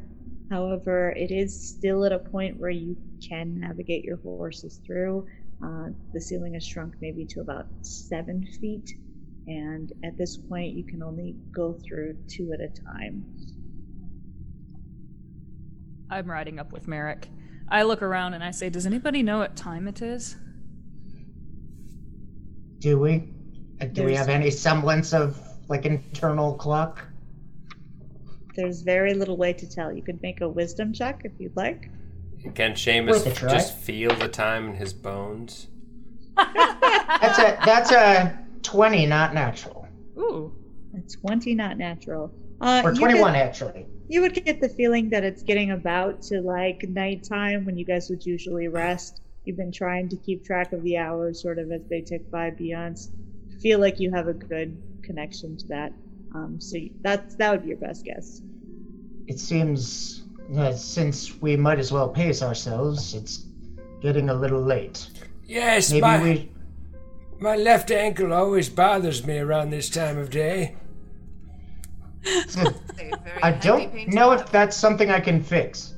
However, 0.51 1.11
it 1.11 1.31
is 1.31 1.69
still 1.69 2.05
at 2.05 2.11
a 2.11 2.19
point 2.19 2.59
where 2.59 2.69
you 2.69 2.95
can 3.27 3.59
navigate 3.59 4.03
your 4.03 4.17
horses 4.17 4.79
through. 4.85 5.27
Uh, 5.63 5.89
the 6.13 6.21
ceiling 6.21 6.53
has 6.53 6.65
shrunk 6.65 6.95
maybe 7.01 7.25
to 7.25 7.41
about 7.41 7.67
seven 7.81 8.47
feet, 8.59 8.93
and 9.47 9.91
at 10.03 10.17
this 10.17 10.37
point, 10.37 10.73
you 10.73 10.83
can 10.83 11.03
only 11.03 11.35
go 11.51 11.73
through 11.73 12.15
two 12.27 12.51
at 12.53 12.61
a 12.61 12.69
time. 12.69 13.25
I'm 16.09 16.29
riding 16.29 16.59
up 16.59 16.71
with 16.71 16.87
Merrick. 16.87 17.27
I 17.67 17.83
look 17.83 18.01
around 18.01 18.33
and 18.33 18.43
I 18.43 18.51
say, 18.51 18.69
Does 18.69 18.85
anybody 18.85 19.21
know 19.21 19.39
what 19.39 19.55
time 19.55 19.87
it 19.87 20.01
is? 20.01 20.37
Do 22.79 22.97
we? 22.97 23.33
Do 23.93 24.03
we 24.03 24.15
have 24.15 24.29
any 24.29 24.51
semblance 24.51 25.13
of 25.13 25.39
like 25.67 25.85
internal 25.85 26.55
clock? 26.55 27.08
There's 28.59 28.81
very 28.81 29.13
little 29.13 29.37
way 29.37 29.53
to 29.53 29.69
tell. 29.69 29.93
You 29.93 30.01
could 30.01 30.21
make 30.21 30.41
a 30.41 30.49
wisdom 30.49 30.91
check 30.91 31.21
if 31.23 31.31
you'd 31.39 31.55
like. 31.55 31.89
Can 32.55 32.73
Seamus 32.73 33.09
Worth 33.11 33.27
a 33.27 33.33
try. 33.33 33.51
just 33.53 33.77
feel 33.77 34.13
the 34.15 34.27
time 34.27 34.67
in 34.69 34.75
his 34.75 34.91
bones? 34.93 35.67
That's 36.37 37.39
a 37.39 37.57
that's 37.65 37.91
a 37.91 38.37
twenty, 38.63 39.05
not 39.05 39.33
natural, 39.33 39.87
Ooh. 40.17 40.53
It's 40.93 41.15
20, 41.15 41.53
not 41.55 41.77
natural. 41.77 42.31
Uh, 42.61 42.81
or 42.83 42.93
twenty-one 42.93 43.33
get- 43.33 43.45
actually. 43.47 43.85
you 44.09 44.21
would 44.21 44.33
get 44.33 44.59
the 44.59 44.69
feeling 44.69 45.09
that 45.11 45.23
it's 45.23 45.43
getting 45.43 45.71
about 45.71 46.21
to 46.23 46.41
like 46.41 46.83
nighttime 46.89 47.65
when 47.65 47.77
you 47.77 47.85
guys 47.85 48.09
would 48.09 48.25
usually 48.25 48.67
rest. 48.67 49.21
You've 49.45 49.57
been 49.57 49.71
trying 49.71 50.09
to 50.09 50.17
keep 50.17 50.43
track 50.45 50.73
of 50.73 50.83
the 50.83 50.97
hours 50.97 51.41
sort 51.41 51.59
of 51.59 51.71
as 51.71 51.81
they 51.89 52.01
tick 52.01 52.29
by 52.29 52.49
beyond. 52.51 52.97
Feel 53.61 53.79
like 53.79 53.99
you 53.99 54.11
have 54.11 54.27
a 54.27 54.33
good 54.33 54.77
connection 55.03 55.57
to 55.57 55.67
that. 55.67 55.91
Um, 56.33 56.59
so 56.59 56.77
you, 56.77 56.91
that's 57.01 57.35
that 57.35 57.51
would 57.51 57.63
be 57.63 57.69
your 57.69 57.77
best 57.77 58.05
guess. 58.05 58.41
It 59.27 59.39
seems 59.39 60.23
that 60.51 60.77
since 60.77 61.39
we 61.41 61.55
might 61.55 61.79
as 61.79 61.91
well 61.91 62.09
pace 62.09 62.41
ourselves, 62.41 63.13
it's 63.13 63.45
getting 64.01 64.29
a 64.29 64.33
little 64.33 64.61
late. 64.61 65.07
Yes, 65.45 65.91
Maybe 65.91 66.01
my, 66.01 66.21
we. 66.21 66.51
my 67.39 67.55
left 67.55 67.91
ankle 67.91 68.33
always 68.33 68.69
bothers 68.69 69.25
me 69.25 69.37
around 69.37 69.69
this 69.71 69.89
time 69.89 70.17
of 70.17 70.29
day. 70.29 70.75
I 73.41 73.51
don't 73.51 74.07
know 74.09 74.31
if 74.33 74.51
that's 74.51 74.75
something 74.75 75.09
I 75.09 75.19
can 75.19 75.41
fix. 75.41 75.95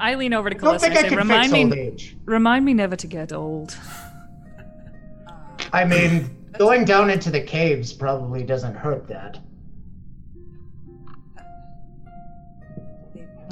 I 0.00 0.14
lean 0.14 0.34
over 0.34 0.50
to 0.50 0.56
I 0.56 0.58
don't 0.58 0.80
Callista 0.80 0.90
think 0.90 1.12
and 1.12 1.30
I 1.30 1.38
I 1.38 1.46
say, 1.46 1.64
Remind 1.64 1.70
me, 1.70 2.14
remind 2.24 2.64
me 2.64 2.74
never 2.74 2.96
to 2.96 3.06
get 3.06 3.32
old. 3.32 3.76
I 5.72 5.84
mean, 5.84 6.36
going 6.58 6.84
down 6.84 7.10
into 7.10 7.30
the 7.30 7.40
caves 7.40 7.92
probably 7.92 8.42
doesn't 8.42 8.74
hurt 8.74 9.06
that. 9.08 9.38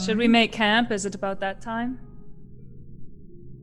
Should 0.04 0.16
we 0.16 0.28
make 0.28 0.52
camp? 0.52 0.90
Is 0.90 1.04
it 1.04 1.14
about 1.14 1.40
that 1.40 1.60
time? 1.60 1.98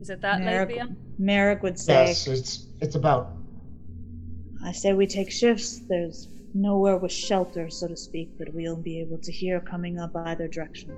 Is 0.00 0.10
it 0.10 0.20
that 0.20 0.40
Merrick, 0.40 0.68
late, 0.68 0.76
Bia? 0.76 0.96
Merrick 1.18 1.62
would 1.62 1.78
say, 1.78 2.06
Yes, 2.06 2.26
it's 2.28 2.66
it's 2.80 2.94
about. 2.94 3.32
I 4.64 4.72
say 4.72 4.92
we 4.92 5.06
take 5.06 5.30
shifts. 5.30 5.80
There's 5.88 6.28
nowhere 6.54 6.96
with 6.96 7.12
shelter, 7.12 7.68
so 7.70 7.88
to 7.88 7.96
speak, 7.96 8.38
that 8.38 8.52
we'll 8.54 8.76
be 8.76 9.00
able 9.00 9.18
to 9.18 9.32
hear 9.32 9.60
coming 9.60 9.98
up 9.98 10.14
either 10.14 10.46
direction. 10.48 10.96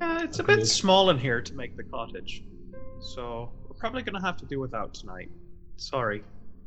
Uh, 0.00 0.20
it's 0.22 0.38
a 0.38 0.42
bit 0.42 0.66
small 0.66 1.10
in 1.10 1.18
here 1.18 1.40
to 1.40 1.54
make 1.54 1.76
the 1.76 1.84
cottage, 1.84 2.44
so 3.00 3.50
we're 3.68 3.76
probably 3.76 4.02
gonna 4.02 4.20
have 4.24 4.36
to 4.38 4.46
do 4.46 4.60
without 4.60 4.92
tonight. 4.94 5.30
Sorry. 5.76 6.22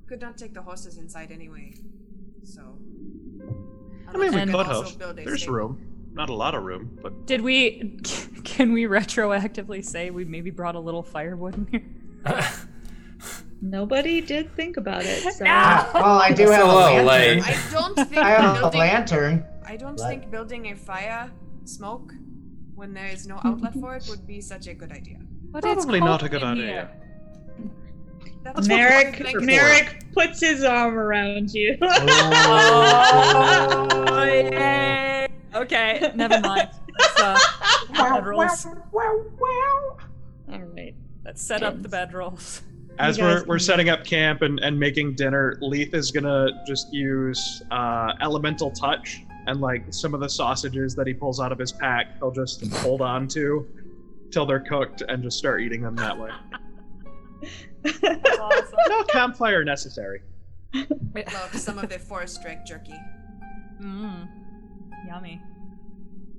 Could 0.07 0.21
not 0.21 0.37
take 0.37 0.53
the 0.53 0.61
horses 0.61 0.97
inside 0.97 1.31
anyway. 1.31 1.73
So. 2.43 2.61
I 4.07 4.17
mean, 4.17 4.31
we 4.33 4.39
And- 4.41 4.51
could 4.51 4.59
also 4.67 4.83
have. 5.07 5.15
There's 5.15 5.41
stable. 5.43 5.55
room. 5.55 5.87
Not 6.13 6.29
a 6.29 6.33
lot 6.33 6.53
of 6.53 6.63
room, 6.63 6.99
but 7.01 7.25
Did 7.25 7.41
we? 7.41 7.97
Can 8.43 8.71
we 8.73 8.83
retroactively 8.83 9.83
say 9.83 10.11
we 10.11 10.25
maybe 10.25 10.51
brought 10.51 10.75
a 10.75 10.79
little 10.79 11.01
firewood 11.01 11.55
in 11.55 11.67
here? 11.71 11.83
Nobody 13.61 14.19
did 14.21 14.53
think 14.55 14.75
about 14.77 15.03
it. 15.05 15.21
So. 15.33 15.45
Ah, 15.47 15.89
well, 15.93 16.19
I 16.19 16.31
do 16.33 16.43
It's 16.43 16.51
have 16.51 16.67
a 16.67 16.69
a 16.69 16.75
little 16.75 17.05
lantern. 17.05 17.37
late. 17.39 17.47
I 17.47 17.71
don't 17.71 17.95
think 17.95 18.17
I 18.17 18.29
have 18.29 18.57
a 18.57 18.59
building. 18.59 18.79
lantern. 18.79 19.45
I 19.65 19.77
don't 19.77 19.99
Right. 20.01 20.19
think 20.19 20.31
building 20.31 20.71
a 20.71 20.75
fire 20.75 21.31
smoke 21.63 22.11
when 22.75 22.93
there 22.93 23.07
is 23.07 23.25
no 23.25 23.39
outlet 23.45 23.73
for 23.73 23.95
it 23.95 24.05
would 24.09 24.27
be 24.27 24.41
such 24.41 24.67
a 24.67 24.73
good 24.73 24.91
idea. 24.91 25.19
But 25.51 25.63
it's 25.63 25.85
Probably 25.85 26.01
not 26.01 26.21
a 26.23 26.29
good 26.29 26.43
idea. 26.43 26.65
here. 26.65 26.89
That's 28.43 28.59
what 28.59 28.67
Merrick, 28.67 29.21
we're. 29.33 29.41
Merrick 29.41 30.05
puts 30.13 30.41
his 30.41 30.63
arm 30.63 30.97
around 30.97 31.53
you. 31.53 31.77
Oh, 31.81 33.03
yay. 34.25 35.27
Okay, 35.55 36.11
never 36.15 36.39
mind. 36.39 36.69
Let's, 36.99 37.19
uh, 37.19 37.37
bedrolls. 37.91 38.65
All 40.51 40.59
right. 40.59 40.95
Let's 41.23 41.43
set 41.43 41.61
up 41.61 41.83
the 41.83 41.89
bedrolls. 41.89 42.61
As 42.97 43.19
You 43.19 43.23
we're, 43.23 43.45
we're 43.45 43.59
setting 43.59 43.89
up 43.89 44.03
camp 44.03 44.41
and, 44.41 44.59
and 44.61 44.79
making 44.79 45.13
dinner, 45.13 45.59
Leith 45.61 45.93
is 45.93 46.09
gonna 46.09 46.49
just 46.65 46.91
use 46.91 47.61
uh, 47.69 48.13
elemental 48.21 48.71
touch 48.71 49.21
and 49.47 49.61
like 49.61 49.83
some 49.89 50.13
of 50.13 50.19
the 50.19 50.29
sausages 50.29 50.95
that 50.95 51.07
he 51.07 51.13
pulls 51.13 51.39
out 51.39 51.51
of 51.51 51.59
his 51.59 51.71
pack, 51.71 52.17
he'll 52.19 52.31
just 52.31 52.65
hold 52.77 53.01
on 53.01 53.27
to 53.29 53.67
till 54.31 54.45
they're 54.45 54.59
cooked 54.59 55.03
and 55.07 55.21
just 55.21 55.37
start 55.37 55.61
eating 55.61 55.81
them 55.81 55.95
that 55.95 56.17
way. 56.17 56.29
Awesome. 57.85 58.77
No 58.89 59.03
campfire 59.03 59.63
necessary. 59.63 60.21
Love 60.73 61.53
some 61.55 61.77
of 61.77 61.89
the 61.89 61.99
forest 61.99 62.41
drake 62.41 62.65
jerky. 62.65 62.95
Mm. 63.81 64.27
Yummy. 65.07 65.41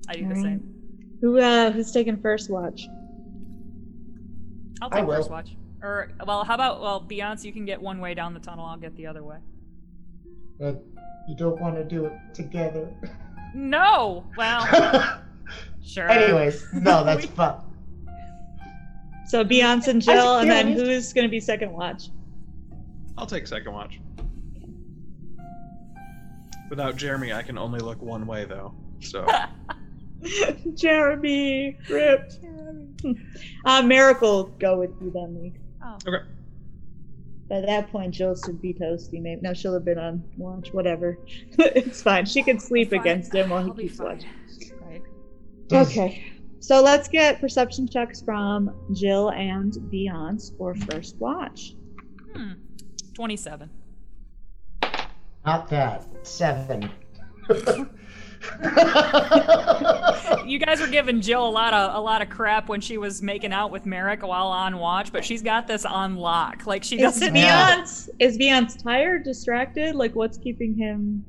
I 0.09 0.14
do 0.14 0.20
the 0.20 0.26
Alright. 0.28 0.42
same. 0.42 0.74
Who 1.20 1.38
uh 1.38 1.70
who's 1.70 1.90
taking 1.92 2.16
first 2.20 2.50
watch? 2.50 2.87
I'll 4.83 4.90
take 4.90 5.04
first 5.07 5.30
watch. 5.30 5.57
Or 5.83 6.11
well, 6.26 6.44
how 6.44 6.54
about 6.54 6.80
well, 6.80 7.00
Beyonce, 7.00 7.44
you 7.44 7.52
can 7.52 7.64
get 7.64 7.80
one 7.80 8.00
way 8.00 8.14
down 8.14 8.35
the 8.35 8.40
tunnel. 8.40 8.64
I'll 8.64 8.76
get 8.78 8.96
the 8.96 9.07
other 9.07 9.22
way. 9.22 9.37
But 10.59 10.83
you 11.28 11.37
don't 11.37 11.61
want 11.61 11.74
to 11.76 11.85
do 11.85 12.07
it 12.07 12.12
together. 12.35 12.92
No. 13.54 14.24
Well, 14.37 15.20
sure. 15.85 16.09
Anyways, 16.09 16.66
no, 16.72 17.04
that's 17.04 17.22
We- 17.26 17.28
fun. 17.28 17.61
So 19.26 19.44
Beyonce 19.44 19.88
and 19.88 20.02
Jill, 20.02 20.38
and 20.38 20.50
then 20.50 20.72
who's 20.72 21.12
gonna 21.12 21.28
be 21.28 21.40
second 21.40 21.72
watch? 21.72 22.10
I'll 23.16 23.26
take 23.26 23.46
second 23.46 23.72
watch. 23.72 24.00
Without 26.70 26.96
Jeremy, 26.96 27.32
I 27.32 27.42
can 27.42 27.58
only 27.58 27.80
look 27.80 28.00
one 28.02 28.26
way 28.26 28.44
though. 28.44 28.74
So 29.00 29.26
Jeremy, 30.74 31.76
rip. 31.88 32.32
Uh, 33.64 33.82
Miracle, 33.82 34.44
go 34.58 34.78
with 34.78 34.90
you 35.00 35.10
then, 35.10 35.42
Lee. 35.42 35.52
Oh. 35.84 35.98
okay. 36.06 36.24
By 37.48 37.60
that 37.60 37.90
point, 37.92 38.14
Jill 38.14 38.34
should 38.34 38.60
be 38.62 38.72
toasty. 38.72 39.20
Maybe 39.20 39.42
now 39.42 39.52
she'll 39.52 39.74
have 39.74 39.84
been 39.84 39.98
on 39.98 40.24
watch. 40.38 40.72
Whatever, 40.72 41.18
it's 41.58 42.02
fine. 42.02 42.24
She 42.24 42.42
can 42.42 42.58
sleep 42.58 42.92
against 42.92 43.34
him 43.34 43.50
while 43.50 43.60
I'll 43.60 43.72
he 43.74 43.82
keeps 43.82 43.98
fine. 43.98 44.06
watch. 44.06 44.24
Right. 44.80 45.02
Okay, 45.70 46.24
so 46.64 46.81
let's 46.81 47.09
get 47.09 47.42
perception 47.42 47.87
checks 47.87 48.22
from 48.22 48.74
Jill 48.94 49.31
and 49.33 49.74
Beyonce 49.92 50.57
for 50.57 50.74
first 50.74 51.16
watch. 51.18 51.74
Hmm. 52.35 52.53
Twenty-seven. 53.12 53.68
Not 55.44 55.68
that. 55.68 56.07
Seven. 56.22 56.90
You 60.46 60.59
guys 60.59 60.81
were 60.81 60.87
giving 60.87 61.20
Jill 61.22 61.46
a 61.46 61.48
lot 61.48 61.72
of 61.72 61.94
a 61.94 62.00
lot 62.00 62.20
of 62.20 62.29
crap 62.29 62.68
when 62.68 62.81
she 62.81 62.98
was 62.98 63.22
making 63.22 63.53
out 63.53 63.70
with 63.70 63.87
Merrick 63.87 64.22
while 64.22 64.48
on 64.48 64.79
watch, 64.79 65.12
but 65.12 65.24
she's 65.24 65.42
got 65.42 65.66
this 65.66 65.85
on 65.85 66.16
lock. 66.16 66.66
Like 66.66 66.85
she 66.85 66.96
Is 66.96 67.03
doesn't. 67.03 67.35
Yeah. 67.35 67.81
Beyonce 67.81 68.09
is 68.18 68.38
Beyonce 68.38 68.83
tired, 68.83 69.24
distracted? 69.24 69.94
Like, 69.94 70.14
what's 70.14 70.37
keeping 70.37 70.74
him 70.74 71.24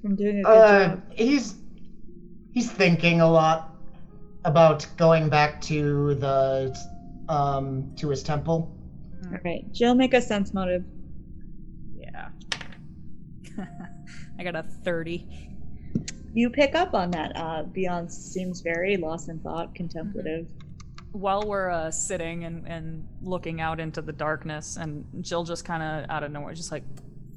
from 0.00 0.14
doing 0.14 0.40
a 0.40 0.42
good 0.42 0.48
uh, 0.48 0.88
job? 0.88 1.02
he's 1.12 1.56
he's 2.58 2.72
thinking 2.72 3.20
a 3.20 3.30
lot 3.30 3.76
about 4.44 4.84
going 4.96 5.28
back 5.28 5.60
to 5.60 6.16
the 6.16 6.76
um 7.28 7.92
to 7.94 8.08
his 8.08 8.20
temple. 8.20 8.74
All 9.26 9.38
right, 9.44 9.64
Jill, 9.72 9.94
make 9.94 10.12
a 10.12 10.20
sense 10.20 10.52
motive. 10.52 10.84
Yeah. 11.94 12.30
I 14.38 14.42
got 14.42 14.56
a 14.56 14.64
thirty. 14.64 15.28
You 16.34 16.50
pick 16.50 16.74
up 16.74 16.94
on 16.94 17.12
that. 17.12 17.30
Uh, 17.36 17.62
Beyonce 17.62 18.10
seems 18.10 18.60
very 18.60 18.96
lost 18.96 19.28
in 19.28 19.38
thought, 19.38 19.72
contemplative. 19.76 20.48
While 21.12 21.42
we're 21.46 21.70
uh, 21.70 21.92
sitting 21.92 22.44
and, 22.44 22.66
and 22.66 23.06
looking 23.22 23.60
out 23.60 23.78
into 23.78 24.02
the 24.02 24.12
darkness, 24.12 24.76
and 24.76 25.04
Jill 25.20 25.44
just 25.44 25.64
kind 25.64 25.82
of 25.82 26.10
out 26.10 26.24
of 26.24 26.32
nowhere, 26.32 26.54
just 26.54 26.72
like, 26.72 26.82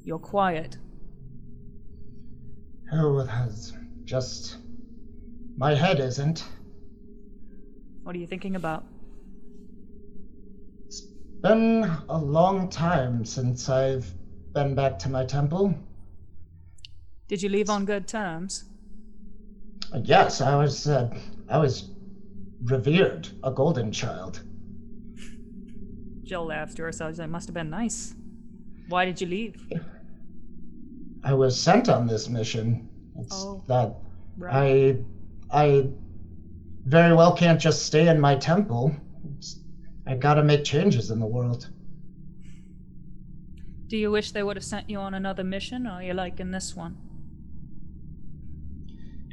"You're 0.03 0.19
quiet." 0.19 0.77
Oh, 2.91 3.23
that's 3.23 3.73
just 4.03 4.57
my 5.61 5.75
head 5.75 5.99
isn't. 5.99 6.43
What 8.01 8.15
are 8.15 8.17
you 8.17 8.25
thinking 8.25 8.55
about? 8.55 8.83
It's 10.87 11.01
been 11.43 11.83
a 12.09 12.17
long 12.17 12.67
time 12.67 13.23
since 13.23 13.69
I've 13.69 14.11
been 14.55 14.73
back 14.73 14.97
to 14.99 15.09
my 15.09 15.23
temple. 15.23 15.75
Did 17.27 17.43
you 17.43 17.49
leave 17.49 17.69
on 17.69 17.85
good 17.85 18.07
terms? 18.07 18.63
Yes, 20.03 20.41
I 20.41 20.55
was 20.55 20.87
uh, 20.87 21.15
I 21.47 21.59
was 21.59 21.91
revered, 22.63 23.29
a 23.43 23.51
golden 23.51 23.91
child. 23.91 24.41
Jill 26.23 26.45
laughs 26.47 26.73
to 26.75 26.81
herself. 26.81 27.17
That 27.17 27.29
"Must 27.29 27.47
have 27.47 27.53
been 27.53 27.69
nice." 27.69 28.15
Why 28.87 29.05
did 29.05 29.21
you 29.21 29.27
leave? 29.27 29.63
I 31.23 31.35
was 31.35 31.55
sent 31.55 31.87
on 31.87 32.07
this 32.07 32.29
mission. 32.29 32.89
It's 33.15 33.45
Oh. 33.45 33.61
that 33.67 33.95
Right. 34.37 34.55
I 34.55 35.20
I 35.51 35.89
very 36.85 37.13
well 37.15 37.35
can't 37.35 37.59
just 37.59 37.85
stay 37.85 38.07
in 38.07 38.19
my 38.19 38.35
temple. 38.35 38.95
I 40.07 40.15
gotta 40.15 40.43
make 40.43 40.63
changes 40.63 41.11
in 41.11 41.19
the 41.19 41.25
world. 41.25 41.69
Do 43.87 43.97
you 43.97 44.09
wish 44.09 44.31
they 44.31 44.41
would 44.41 44.55
have 44.55 44.63
sent 44.63 44.89
you 44.89 44.97
on 44.99 45.13
another 45.13 45.43
mission, 45.43 45.85
or 45.85 45.91
are 45.91 46.03
you 46.03 46.13
liking 46.13 46.51
this 46.51 46.75
one? 46.75 46.97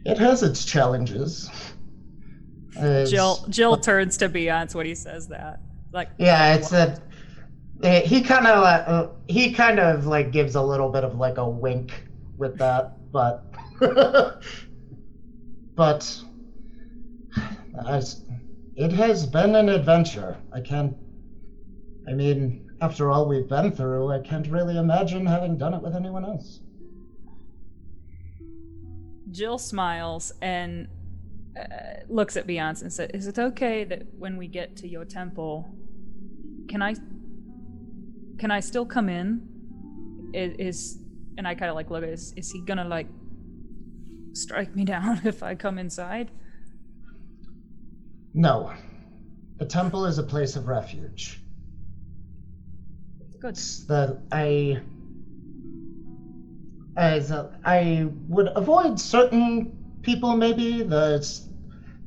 It 0.05 0.19
has 0.19 0.43
its 0.43 0.65
challenges. 0.65 1.51
It's- 2.77 3.11
Jill 3.11 3.45
Jill 3.49 3.77
turns 3.77 4.17
to 4.19 4.29
Beyonce 4.29 4.75
when 4.75 4.87
he 4.87 4.95
says 4.95 5.29
that. 5.29 5.61
Like, 5.93 6.11
Yeah, 6.19 6.55
it's 6.55 6.73
a. 6.73 7.01
He 8.05 8.23
kind 8.23 8.47
of 8.47 8.65
uh, 8.65 9.09
he 9.29 9.53
kind 9.53 9.79
of 9.79 10.07
like 10.07 10.33
gives 10.33 10.57
a 10.57 10.63
little 10.63 10.91
bit 10.91 11.05
of 11.05 11.17
like 11.17 11.39
a 11.39 11.49
wink 11.49 12.05
with 12.37 12.59
that, 12.59 12.97
but 13.13 13.45
but 15.79 16.21
it 18.77 18.91
has 18.91 19.25
been 19.25 19.55
an 19.55 19.69
adventure. 19.69 20.37
I 20.53 20.61
can't. 20.61 20.97
I 22.09 22.15
mean, 22.15 22.69
after 22.81 23.13
all 23.13 23.29
we've 23.29 23.49
been 23.49 23.71
through, 23.71 24.11
I 24.11 24.19
can't 24.19 24.49
really 24.49 24.77
imagine 24.77 25.25
having 25.25 25.57
done 25.57 25.75
it 25.75 25.81
with 25.81 25.95
anyone 25.95 26.25
else. 26.25 26.59
Jill 29.31 29.57
smiles 29.57 30.33
and 30.43 30.89
uh, 31.57 32.03
looks 32.09 32.37
at 32.37 32.49
Beyonce 32.49 32.83
and 32.83 32.93
says, 32.93 33.11
"Is 33.15 33.29
it 33.29 33.39
okay 33.39 33.85
that 33.85 34.03
when 34.19 34.37
we 34.37 34.49
get 34.49 34.75
to 34.79 34.89
your 34.89 35.05
temple, 35.05 35.71
can 36.69 36.83
I 36.83 36.97
can 38.41 38.51
I 38.51 38.59
still 38.59 38.85
come 38.85 39.09
in? 39.09 39.47
Is, 40.35 40.57
is 40.59 40.99
and 41.37 41.47
I 41.47 41.55
kind 41.55 41.71
of 41.71 41.77
like 41.77 41.89
look 41.89 42.03
at 42.03 42.09
is 42.09 42.33
is 42.37 42.51
he 42.51 42.63
gonna 42.63 42.85
like 42.85 43.07
strike 44.39 44.75
me 44.75 44.85
down 44.95 45.21
if 45.25 45.43
I 45.43 45.55
come 45.55 45.79
inside? 45.79 46.31
No, 48.35 48.73
the 49.59 49.67
temple 49.67 50.07
is 50.07 50.19
a 50.19 50.23
place 50.23 50.57
of 50.57 50.67
refuge. 50.69 51.41
Good. 53.41 53.59
That 53.89 54.19
I 54.33 54.81
as 56.97 57.31
a, 57.31 57.51
I 57.65 58.07
would 58.29 58.49
avoid 58.57 58.99
certain 58.99 59.73
people 60.03 60.37
maybe 60.37 60.83
the 60.83 61.25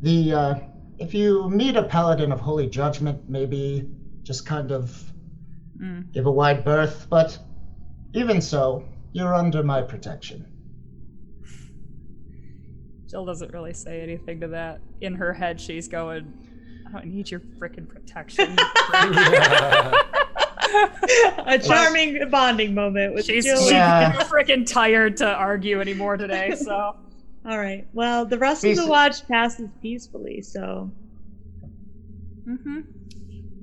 the 0.02 0.34
uh, 0.34 0.56
if 1.00 1.14
you 1.14 1.50
meet 1.50 1.76
a 1.76 1.84
paladin 1.84 2.32
of 2.32 2.40
holy 2.40 2.68
judgment 2.68 3.22
maybe 3.30 3.88
just 4.24 4.46
kind 4.46 4.72
of 4.72 5.12
Mm. 5.80 6.12
give 6.14 6.26
a 6.26 6.32
wide 6.32 6.64
berth 6.64 7.08
but 7.10 7.40
even 8.14 8.42
so 8.42 8.84
you're 9.14 9.34
under 9.34 9.64
my 9.64 9.82
protection 9.82 10.51
Jill 13.12 13.26
doesn't 13.26 13.52
really 13.54 13.74
say 13.74 14.02
anything 14.02 14.40
to 14.40 14.48
that. 14.48 14.80
In 15.02 15.14
her 15.16 15.34
head, 15.34 15.60
she's 15.60 15.88
going, 15.90 16.34
"I 16.88 16.92
don't 16.94 17.06
need 17.08 17.30
your 17.30 17.42
frickin' 17.42 17.88
protection." 17.90 18.58
a 21.46 21.60
charming 21.60 22.30
bonding 22.30 22.74
moment 22.74 23.14
with 23.14 23.26
she's 23.26 23.44
Jill. 23.44 23.58
she's 23.62 23.72
Yeah. 23.72 24.14
freaking 24.24 24.66
tired 24.66 25.18
to 25.18 25.28
argue 25.28 25.82
anymore 25.82 26.16
today. 26.18 26.56
So. 26.62 26.96
All 27.44 27.58
right. 27.58 27.88
Well, 27.92 28.26
the 28.26 28.38
rest 28.38 28.64
of 28.64 28.76
the 28.76 28.88
watch 28.88 29.28
passes 29.28 29.70
peacefully. 29.82 30.42
So 30.42 30.92
Mm-hmm. 32.48 32.80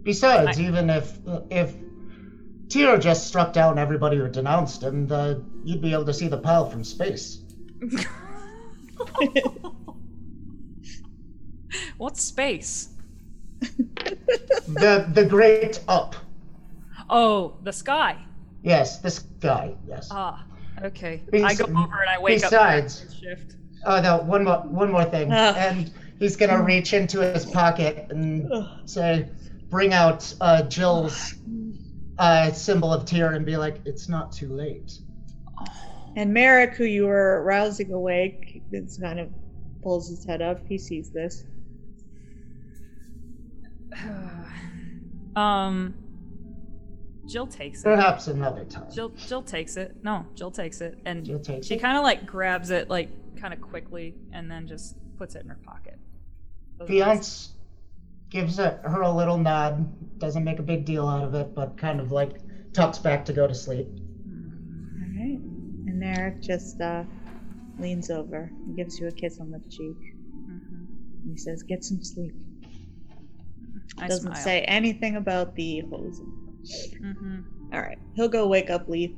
Besides, 0.02 0.58
I- 0.58 0.62
even 0.62 0.90
if 0.90 1.18
if 1.50 1.74
Tyr 2.68 2.98
just 2.98 3.26
struck 3.26 3.52
down 3.54 3.78
everybody 3.78 4.16
who 4.18 4.28
denounced 4.28 4.82
him, 4.82 5.06
the, 5.06 5.42
you'd 5.64 5.80
be 5.80 5.92
able 5.94 6.04
to 6.04 6.12
see 6.12 6.28
the 6.28 6.36
pile 6.38 6.68
from 6.68 6.84
space. 6.84 7.42
What's 11.98 12.22
space? 12.22 12.90
The 13.60 15.08
the 15.12 15.24
great 15.24 15.80
up. 15.88 16.14
Oh, 17.10 17.56
the 17.62 17.72
sky. 17.72 18.18
Yes, 18.62 18.98
the 18.98 19.10
sky. 19.10 19.74
Yes. 19.86 20.08
Ah, 20.10 20.44
okay. 20.82 21.22
I 21.32 21.54
go 21.54 21.64
over 21.64 22.00
and 22.00 22.10
I 22.10 22.18
wake 22.20 22.42
besides- 22.42 23.04
up. 23.04 23.12
Shift. 23.18 23.54
Oh 23.84 24.00
no, 24.00 24.18
one 24.18 24.44
more 24.44 24.58
one 24.58 24.90
more 24.90 25.04
thing. 25.04 25.30
Ah. 25.32 25.54
And 25.56 25.90
he's 26.18 26.36
gonna 26.36 26.62
reach 26.62 26.92
into 26.92 27.20
his 27.20 27.46
pocket 27.46 28.06
and 28.10 28.50
say, 28.84 29.28
bring 29.70 29.92
out 29.92 30.32
uh, 30.40 30.62
Jill's 30.62 31.34
uh, 32.18 32.50
symbol 32.52 32.92
of 32.92 33.04
Tyr," 33.04 33.32
and 33.32 33.46
be 33.46 33.56
like, 33.56 33.80
it's 33.84 34.08
not 34.08 34.32
too 34.32 34.48
late. 34.52 34.98
And 36.16 36.32
Merrick, 36.32 36.74
who 36.74 36.84
you 36.84 37.06
were 37.06 37.42
rousing 37.44 37.92
awake, 37.92 38.62
is 38.72 38.98
kind 38.98 39.20
of 39.20 39.30
pulls 39.82 40.08
his 40.08 40.24
head 40.24 40.42
up. 40.42 40.66
He 40.66 40.78
sees 40.78 41.10
this. 41.10 41.44
um, 45.36 45.94
Jill 47.26 47.46
takes 47.46 47.80
it. 47.80 47.84
Perhaps 47.84 48.26
another 48.28 48.64
time. 48.64 48.90
Jill 48.92 49.10
Jill 49.10 49.42
takes 49.42 49.76
it. 49.76 49.96
No, 50.02 50.26
Jill 50.34 50.50
takes 50.50 50.80
it, 50.80 50.98
and 51.04 51.24
Jill 51.24 51.40
takes 51.40 51.66
she 51.66 51.78
kind 51.78 51.96
of 51.96 52.02
like 52.02 52.26
grabs 52.26 52.70
it 52.70 52.88
like 52.88 53.10
kind 53.36 53.52
of 53.52 53.60
quickly, 53.60 54.14
and 54.32 54.50
then 54.50 54.66
just 54.66 54.96
puts 55.16 55.34
it 55.34 55.42
in 55.42 55.48
her 55.48 55.58
pocket. 55.64 55.98
Those 56.78 56.88
are 56.88 56.92
Fiance 56.92 57.50
gives 58.30 58.58
a, 58.58 58.80
her 58.84 59.02
a 59.02 59.10
little 59.10 59.38
nod, 59.38 60.18
doesn't 60.18 60.44
make 60.44 60.58
a 60.58 60.62
big 60.62 60.84
deal 60.84 61.06
out 61.06 61.24
of 61.24 61.34
it, 61.34 61.54
but 61.54 61.76
kind 61.76 62.00
of 62.00 62.12
like 62.12 62.36
tucks 62.72 62.98
back 62.98 63.24
to 63.26 63.32
go 63.32 63.46
to 63.46 63.54
sleep. 63.54 63.88
All 65.88 65.94
right. 65.94 66.00
And 66.00 66.00
Merrick 66.00 66.42
just 66.42 66.80
uh, 66.80 67.04
leans 67.78 68.10
over 68.10 68.52
and 68.66 68.76
gives 68.76 68.98
you 69.00 69.08
a 69.08 69.12
kiss 69.12 69.38
on 69.40 69.50
the 69.50 69.60
cheek. 69.70 69.96
Mhm. 70.48 70.88
And 71.22 71.30
he 71.30 71.36
says, 71.36 71.62
"Get 71.62 71.84
some 71.84 72.02
sleep." 72.02 72.34
I 73.98 74.08
Doesn't 74.08 74.32
smile. 74.32 74.44
say 74.44 74.60
anything 74.62 75.16
about 75.16 75.54
the 75.56 75.80
hose. 75.90 76.20
hmm 77.00 77.40
All 77.72 77.80
right. 77.80 77.98
He'll 78.14 78.28
go 78.28 78.46
wake 78.46 78.70
up 78.70 78.88
Leaf. 78.88 79.12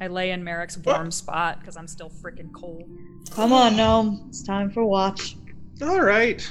I 0.00 0.08
lay 0.08 0.30
in 0.30 0.42
Merrick's 0.44 0.76
warm 0.78 1.10
spot 1.10 1.60
because 1.60 1.76
I'm 1.76 1.86
still 1.88 2.10
freaking 2.10 2.52
cold. 2.52 2.88
Come 3.30 3.52
on, 3.52 3.76
Gnome. 3.76 4.20
It's 4.28 4.42
time 4.42 4.70
for 4.70 4.84
watch. 4.84 5.36
All 5.82 6.00
right. 6.02 6.42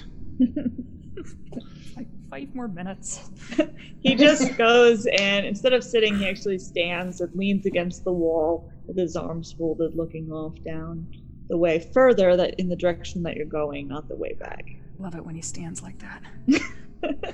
Like 1.96 2.08
five 2.30 2.48
more 2.56 2.68
minutes. 2.68 3.30
He 4.02 4.16
just 4.16 4.56
goes 4.58 5.06
and 5.08 5.46
instead 5.46 5.74
of 5.74 5.84
sitting, 5.84 6.18
he 6.18 6.26
actually 6.30 6.58
stands 6.58 7.20
and 7.20 7.30
leans 7.36 7.66
against 7.66 8.06
the 8.06 8.14
wall 8.14 8.70
with 8.89 8.97
his 8.97 9.15
arms 9.15 9.54
folded, 9.54 9.95
looking 9.95 10.32
off 10.32 10.56
down 10.65 11.08
the 11.47 11.56
way 11.58 11.80
further 11.93 12.36
that 12.36 12.56
in 12.60 12.67
the 12.67 12.75
direction 12.75 13.21
that 13.23 13.36
you're 13.36 13.45
going, 13.45 13.88
not 13.88 14.08
the 14.08 14.15
way 14.15 14.34
back. 14.34 14.65
Love 14.97 15.15
it 15.15 15.23
when 15.25 15.36
he 15.36 15.41
stands 15.41 15.82
like 15.84 15.97
that. 15.99 16.21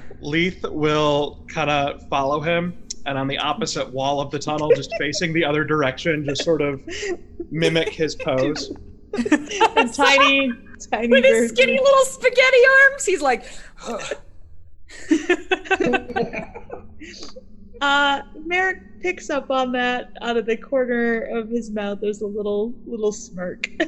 Leith 0.22 0.64
will 0.64 1.44
kind 1.48 1.70
of 1.70 2.08
follow 2.10 2.40
him, 2.42 2.78
and 3.06 3.18
on 3.18 3.28
the 3.28 3.38
opposite 3.38 3.90
wall 3.92 4.20
of 4.22 4.32
the 4.32 4.38
tunnel, 4.40 4.70
just 4.76 4.92
facing 5.00 5.34
the 5.34 5.44
other 5.46 5.64
direction, 5.64 6.24
just 6.26 6.44
sort 6.44 6.62
of 6.62 6.82
mimic 7.52 7.90
his 7.90 8.16
pose. 8.24 8.72
And 9.14 9.94
tiny, 9.94 10.52
tiny 10.92 11.08
With 11.08 11.24
his 11.24 11.52
version- 11.52 11.56
skinny 11.56 11.80
little 11.80 12.06
spaghetti 12.06 12.58
arms, 12.92 13.06
he's 13.06 13.22
like. 13.22 13.46
Uh, 17.82 18.22
Merrick 18.46 18.85
picks 19.06 19.30
up 19.30 19.52
on 19.52 19.72
that 19.72 20.18
out 20.24 20.36
of 20.36 20.48
the 20.48 20.58
corner 20.58 21.22
of 21.38 21.48
his 21.48 21.70
mouth. 21.70 22.00
There's 22.02 22.22
a 22.22 22.28
little 22.28 22.74
little 22.88 23.12
smirk, 23.12 23.70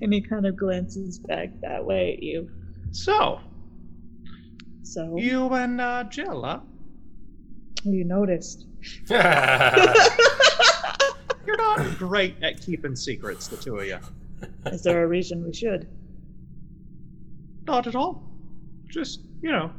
and 0.00 0.12
he 0.12 0.20
kind 0.20 0.46
of 0.46 0.56
glances 0.56 1.20
back 1.20 1.50
that 1.60 1.84
way 1.84 2.14
at 2.14 2.22
you. 2.24 2.50
So, 2.90 3.38
So 4.82 5.16
you 5.16 5.46
and 5.54 5.80
uh, 5.80 6.02
Jill, 6.10 6.42
huh? 6.42 6.58
you 7.84 8.02
noticed. 8.02 8.66
You're 9.08 9.20
not 11.56 11.96
great 11.96 12.34
at 12.42 12.60
keeping 12.60 12.96
secrets, 12.96 13.46
the 13.46 13.56
two 13.56 13.76
of 13.76 13.86
you. 13.86 13.98
Is 14.66 14.82
there 14.82 15.04
a 15.04 15.06
reason 15.06 15.44
we 15.44 15.54
should? 15.54 15.86
Not 17.68 17.86
at 17.86 17.94
all. 17.94 18.28
Just, 18.88 19.20
you 19.40 19.52
know, 19.52 19.70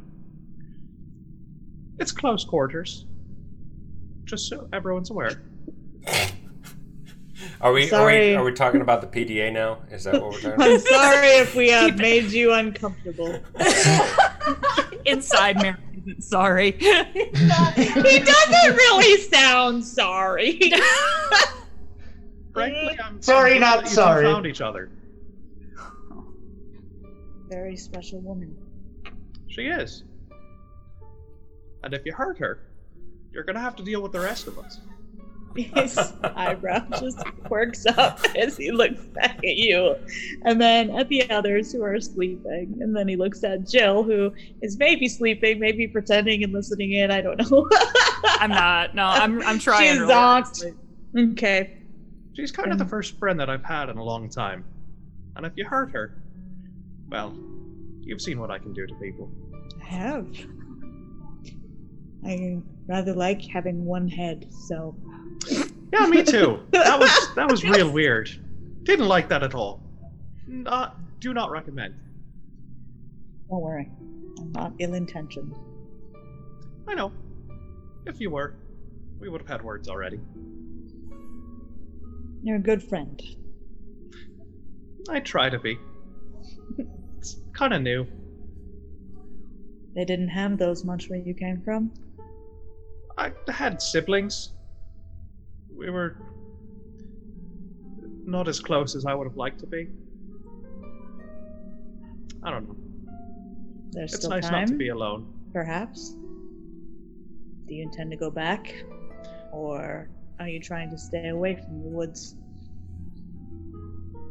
it's 1.98 2.12
close 2.12 2.46
quarters. 2.46 3.04
Just 4.24 4.48
so 4.48 4.68
everyone's 4.72 5.10
aware. 5.10 5.42
Are 7.60 7.72
we, 7.72 7.90
are 7.92 8.06
we 8.06 8.34
are 8.34 8.44
we 8.44 8.52
talking 8.52 8.80
about 8.80 9.00
the 9.00 9.06
PDA 9.06 9.52
now? 9.52 9.78
Is 9.90 10.04
that 10.04 10.14
what 10.14 10.32
we're 10.32 10.40
talking 10.40 10.52
about? 10.52 10.68
I'm 10.68 10.80
sorry 10.80 11.28
if 11.28 11.54
we 11.54 11.70
have 11.70 11.98
made 11.98 12.30
you 12.30 12.52
uncomfortable. 12.52 13.40
Inside 15.06 15.56
Mary 15.56 15.76
isn't 16.06 16.22
sorry. 16.24 16.72
he 16.72 18.18
doesn't 18.18 18.76
really 18.76 19.20
sound 19.22 19.84
sorry. 19.84 20.58
Frankly, 22.52 22.98
I'm 23.02 23.20
Sorry, 23.20 23.54
I'm 23.54 23.60
not 23.60 23.84
you 23.84 23.90
sorry. 23.90 24.24
Found 24.24 24.46
each 24.46 24.60
other. 24.60 24.90
Very 27.48 27.76
special 27.76 28.20
woman. 28.20 28.56
She 29.48 29.62
is. 29.62 30.04
And 31.82 31.92
if 31.92 32.06
you 32.06 32.12
hurt 32.12 32.38
her, 32.38 32.62
you're 33.34 33.44
gonna 33.44 33.60
have 33.60 33.76
to 33.76 33.82
deal 33.82 34.00
with 34.00 34.12
the 34.12 34.20
rest 34.20 34.46
of 34.46 34.58
us. 34.58 34.80
His 35.56 35.96
eyebrow 36.22 36.84
just 36.98 37.18
quirks 37.44 37.86
up 37.86 38.20
as 38.36 38.56
he 38.56 38.72
looks 38.72 39.00
back 39.06 39.38
at 39.38 39.56
you, 39.56 39.96
and 40.42 40.60
then 40.60 40.90
at 40.90 41.08
the 41.08 41.30
others 41.30 41.72
who 41.72 41.82
are 41.82 42.00
sleeping. 42.00 42.76
And 42.80 42.96
then 42.96 43.06
he 43.06 43.14
looks 43.14 43.44
at 43.44 43.68
Jill, 43.68 44.02
who 44.02 44.32
is 44.62 44.76
maybe 44.78 45.08
sleeping, 45.08 45.60
maybe 45.60 45.86
pretending 45.86 46.42
and 46.42 46.52
listening 46.52 46.92
in. 46.92 47.12
I 47.12 47.20
don't 47.20 47.38
know. 47.38 47.68
I'm 48.24 48.50
not. 48.50 48.94
No, 48.96 49.04
I'm. 49.04 49.42
I'm 49.42 49.58
trying. 49.58 49.92
She's 49.92 50.00
really 50.00 50.12
zonked. 50.12 50.74
okay. 51.32 51.78
She's 52.32 52.50
kind 52.50 52.72
of 52.72 52.78
the 52.78 52.84
mm. 52.84 52.90
first 52.90 53.16
friend 53.18 53.38
that 53.38 53.48
I've 53.48 53.64
had 53.64 53.88
in 53.90 53.96
a 53.96 54.02
long 54.02 54.28
time. 54.28 54.64
And 55.36 55.46
if 55.46 55.52
you 55.56 55.64
hurt 55.64 55.92
her, 55.92 56.20
well, 57.08 57.32
you've 58.00 58.20
seen 58.20 58.40
what 58.40 58.50
I 58.50 58.58
can 58.58 58.72
do 58.72 58.86
to 58.88 58.94
people. 58.96 59.30
I 59.80 59.84
have. 59.84 60.26
I 62.26 62.58
rather 62.86 63.14
like 63.14 63.42
having 63.42 63.84
one 63.84 64.08
head, 64.08 64.46
so 64.50 64.96
Yeah, 65.92 66.06
me 66.06 66.22
too. 66.22 66.60
That 66.70 66.98
was 66.98 67.34
that 67.36 67.50
was 67.50 67.64
real 67.64 67.90
weird. 67.90 68.30
Didn't 68.84 69.08
like 69.08 69.28
that 69.28 69.42
at 69.42 69.54
all. 69.54 69.80
Not 70.46 71.20
do 71.20 71.34
not 71.34 71.50
recommend. 71.50 71.94
don't 73.48 73.60
worry. 73.60 73.90
I'm 74.38 74.52
not 74.52 74.72
ill 74.78 74.94
intentioned. 74.94 75.54
I 76.88 76.94
know. 76.94 77.12
If 78.06 78.20
you 78.20 78.30
were, 78.30 78.54
we 79.18 79.28
would 79.28 79.40
have 79.40 79.48
had 79.48 79.62
words 79.62 79.88
already. 79.88 80.20
You're 82.42 82.56
a 82.56 82.60
good 82.60 82.82
friend. 82.82 83.20
I 85.08 85.20
try 85.20 85.48
to 85.48 85.58
be. 85.58 85.78
It's 87.18 87.36
kind 87.54 87.72
of 87.72 87.80
new. 87.82 88.06
They 89.94 90.04
didn't 90.04 90.28
have 90.28 90.58
those 90.58 90.84
much 90.84 91.08
where 91.08 91.18
you 91.18 91.32
came 91.34 91.62
from. 91.62 91.92
I 93.16 93.32
had 93.48 93.80
siblings. 93.80 94.52
We 95.76 95.90
were 95.90 96.16
not 98.24 98.48
as 98.48 98.60
close 98.60 98.94
as 98.96 99.06
I 99.06 99.14
would 99.14 99.26
have 99.26 99.36
liked 99.36 99.60
to 99.60 99.66
be. 99.66 99.88
I 102.42 102.50
don't 102.50 102.68
know. 102.68 102.76
There's 103.92 104.12
It's 104.12 104.20
still 104.22 104.30
nice 104.30 104.44
time, 104.48 104.62
not 104.62 104.68
to 104.68 104.74
be 104.74 104.88
alone. 104.88 105.26
perhaps. 105.52 106.10
Do 107.66 107.74
you 107.74 107.82
intend 107.82 108.10
to 108.10 108.16
go 108.16 108.30
back, 108.30 108.74
or 109.52 110.08
are 110.38 110.48
you 110.48 110.60
trying 110.60 110.90
to 110.90 110.98
stay 110.98 111.28
away 111.28 111.54
from 111.56 111.82
the 111.82 111.88
woods? 111.88 112.36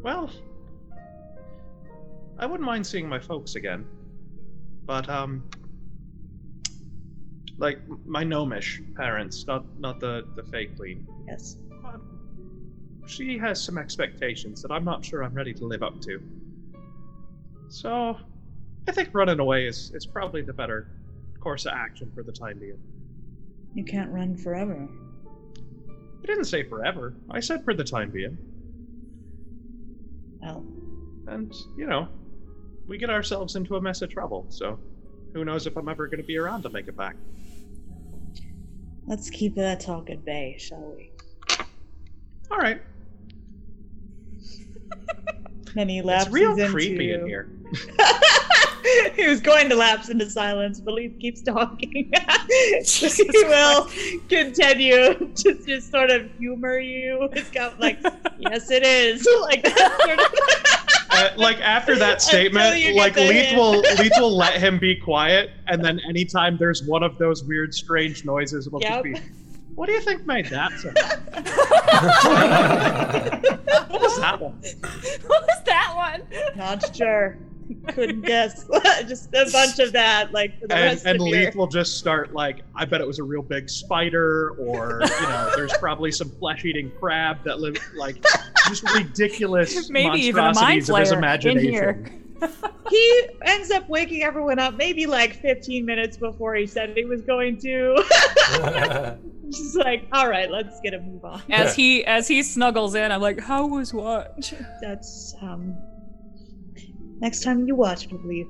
Well, 0.04 0.30
I 2.38 2.46
wouldn't 2.46 2.66
mind 2.66 2.86
seeing 2.86 3.08
my 3.08 3.20
folks 3.20 3.56
again. 3.56 3.86
But, 4.86 5.10
um. 5.10 5.44
Like, 7.58 7.80
my 8.06 8.24
gnomish 8.24 8.82
parents, 8.96 9.46
not 9.46 9.64
not 9.80 10.00
the, 10.00 10.26
the 10.36 10.44
fake 10.44 10.76
queen. 10.76 11.08
Yes. 11.28 11.58
Uh, 11.86 11.98
She 13.06 13.38
has 13.38 13.62
some 13.64 13.78
expectations 13.78 14.62
that 14.62 14.72
I'm 14.72 14.84
not 14.84 15.06
sure 15.06 15.24
I'm 15.24 15.34
ready 15.34 15.54
to 15.54 15.66
live 15.66 15.84
up 15.84 16.02
to. 16.02 16.22
So, 17.70 18.18
I 18.88 18.92
think 18.92 19.10
running 19.14 19.40
away 19.40 19.68
is, 19.68 19.92
is 19.94 20.06
probably 20.06 20.42
the 20.42 20.54
better 20.54 20.88
course 21.40 21.66
of 21.66 21.74
action 21.74 22.12
for 22.14 22.24
the 22.24 22.32
time 22.32 22.60
being. 22.60 22.80
You 23.76 23.84
can't 23.84 24.12
run 24.12 24.36
forever. 24.36 24.88
I 26.22 26.26
didn't 26.26 26.46
say 26.46 26.64
forever. 26.64 27.14
I 27.30 27.40
said 27.40 27.64
for 27.64 27.74
the 27.74 27.84
time 27.84 28.10
being. 28.12 28.38
Well, 30.42 30.66
And, 31.28 31.54
you 31.78 31.86
know, 31.86 32.08
we 32.88 32.98
get 32.98 33.10
ourselves 33.10 33.56
into 33.56 33.76
a 33.76 33.82
mess 33.82 34.02
of 34.02 34.10
trouble, 34.10 34.46
so 34.50 34.78
who 35.34 35.44
knows 35.44 35.68
if 35.68 35.76
I'm 35.76 35.90
ever 35.90 36.08
going 36.08 36.22
to 36.22 36.28
be 36.28 36.38
around 36.38 36.64
to 36.64 36.70
make 36.70 36.88
it 36.88 36.96
back. 36.96 37.16
Let's 39.06 39.30
keep 39.30 39.56
that 39.56 39.80
talk 39.80 40.10
at 40.10 40.24
bay, 40.24 40.58
shall 40.60 40.96
we? 40.96 41.12
All 42.50 42.58
right. 42.58 42.82
Then 45.76 45.90
he 45.90 46.00
It's 46.00 46.30
real 46.30 46.52
into... 46.52 46.70
creepy 46.70 47.14
in 47.14 47.26
here. 47.26 47.50
he 49.16 49.28
was 49.28 49.42
going 49.42 49.70
to 49.70 49.76
lapse 49.76 50.10
into 50.10 50.30
silence, 50.30 50.80
but 50.80 50.94
Leaf 50.94 51.18
keeps 51.20 51.42
talking. 51.42 52.12
so 52.84 53.08
he 53.08 53.44
will 53.46 53.90
continue 54.30 55.14
to 55.34 55.64
just 55.66 55.90
sort 55.90 56.12
of 56.12 56.30
humor 56.38 56.78
you. 56.78 57.28
It's 57.32 57.50
got 57.50 57.80
like, 57.80 57.98
yes, 58.38 58.70
it 58.70 58.84
is. 58.84 59.28
Like 59.42 59.64
that 59.64 60.00
sort 60.06 60.20
of. 60.20 60.83
Uh, 61.14 61.30
like 61.38 61.60
after 61.62 61.96
that 61.98 62.22
statement, 62.22 62.96
like 62.96 63.16
Leith 63.16 63.54
will 63.56 63.80
Leith 63.80 64.14
will 64.18 64.36
let 64.36 64.54
him 64.62 64.80
be 64.80 64.96
quiet, 64.96 65.52
and 65.68 65.84
then 65.84 66.00
anytime 66.10 66.58
there's 66.58 66.84
one 66.84 67.04
of 67.04 67.18
those 67.18 67.44
weird, 67.44 67.74
strange 67.74 68.26
noises, 68.26 68.68
it'll 68.68 68.82
Yep. 68.82 68.92
just 68.92 69.04
be. 69.04 69.16
What 69.76 69.88
do 69.88 69.94
you 69.94 70.02
think 70.02 70.26
made 70.28 70.46
that 70.48 70.72
sound? 70.80 70.98
what 73.90 74.02
was 74.02 74.20
that 74.20 74.40
one? 74.40 74.54
what 75.28 75.42
was 75.42 75.64
that 75.66 75.94
one? 75.96 76.22
Not 76.56 76.96
sure. 76.96 77.38
Couldn't 77.90 78.22
guess. 78.22 78.66
just 79.08 79.30
a 79.34 79.50
bunch 79.52 79.80
of 79.80 79.92
that, 79.94 80.32
like 80.32 80.60
for 80.60 80.68
the 80.68 80.76
And, 80.76 80.84
rest 80.84 81.06
and 81.06 81.20
of 81.22 81.28
your. 81.28 81.46
Leith 81.46 81.56
will 81.56 81.68
just 81.68 81.98
start 81.98 82.34
like, 82.34 82.62
I 82.76 82.86
bet 82.86 83.02
it 83.02 83.08
was 83.08 83.20
a 83.20 83.24
real 83.24 83.42
big 83.42 83.70
spider, 83.70 84.52
or 84.60 85.02
you 85.04 85.22
know, 85.28 85.52
there's 85.56 85.74
probably 85.78 86.12
some 86.12 86.30
flesh-eating 86.30 86.92
crab 87.00 87.44
that 87.44 87.60
live 87.60 87.78
like 87.96 88.24
just 88.68 88.84
ridiculous 88.94 89.90
Maybe 89.90 90.20
even 90.22 90.40
a 90.40 90.54
mind 90.54 90.88
monstrosities 90.88 90.90
of 90.90 90.98
his 90.98 91.10
flayer 91.10 91.12
in 91.12 91.18
imagination. 91.18 91.72
here. 91.72 92.20
He 92.90 93.28
ends 93.44 93.72
up 93.72 93.88
waking 93.88 94.22
everyone 94.24 94.60
up 94.60 94.74
maybe 94.76 95.06
like 95.06 95.40
15 95.42 95.86
minutes 95.86 96.18
before 96.18 96.54
he 96.56 96.68
said 96.68 96.92
he 96.96 97.06
was 97.06 97.22
going 97.22 97.58
to. 97.60 97.96
Just 99.50 99.76
like, 99.78 100.06
all 100.12 100.28
right, 100.28 100.52
let's 100.52 100.82
get 100.82 100.94
a 100.94 101.00
move 101.00 101.24
on. 101.24 101.42
As 101.50 101.74
he 101.74 102.04
as 102.06 102.28
he 102.28 102.44
snuggles 102.44 102.96
in, 102.96 103.12
I'm 103.14 103.22
like, 103.22 103.40
"How 103.40 103.66
was 103.68 103.94
what?" 103.94 104.52
That's 104.82 105.34
um. 105.42 105.78
Next 107.24 107.42
time 107.42 107.66
you 107.66 107.74
watch, 107.74 108.06
I 108.12 108.18
believe. 108.18 108.50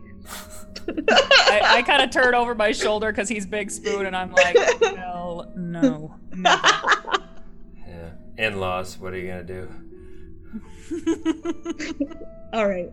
I, 0.88 1.62
I 1.64 1.82
kind 1.84 2.02
of 2.02 2.10
turn 2.10 2.34
over 2.34 2.56
my 2.56 2.72
shoulder 2.72 3.12
because 3.12 3.30
he's 3.30 3.46
Big 3.46 3.70
Spoon, 3.70 4.08
and 4.08 4.16
I'm 4.16 4.32
like, 4.32 4.58
"Hell 4.96 5.52
no, 5.56 6.16
never." 6.36 6.60
yeah. 7.88 8.10
In-laws. 8.40 8.98
What 8.98 9.14
are 9.14 9.20
you 9.20 9.28
gonna 9.28 9.44
do? 9.44 9.70
All 12.54 12.68
right. 12.68 12.92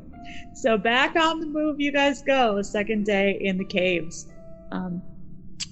So 0.52 0.76
back 0.76 1.16
on 1.16 1.40
the 1.40 1.46
move, 1.46 1.80
you 1.80 1.92
guys 1.92 2.20
go. 2.20 2.58
A 2.58 2.64
second 2.64 3.06
day 3.06 3.38
in 3.40 3.56
the 3.56 3.64
caves. 3.64 4.26
Um, 4.72 5.00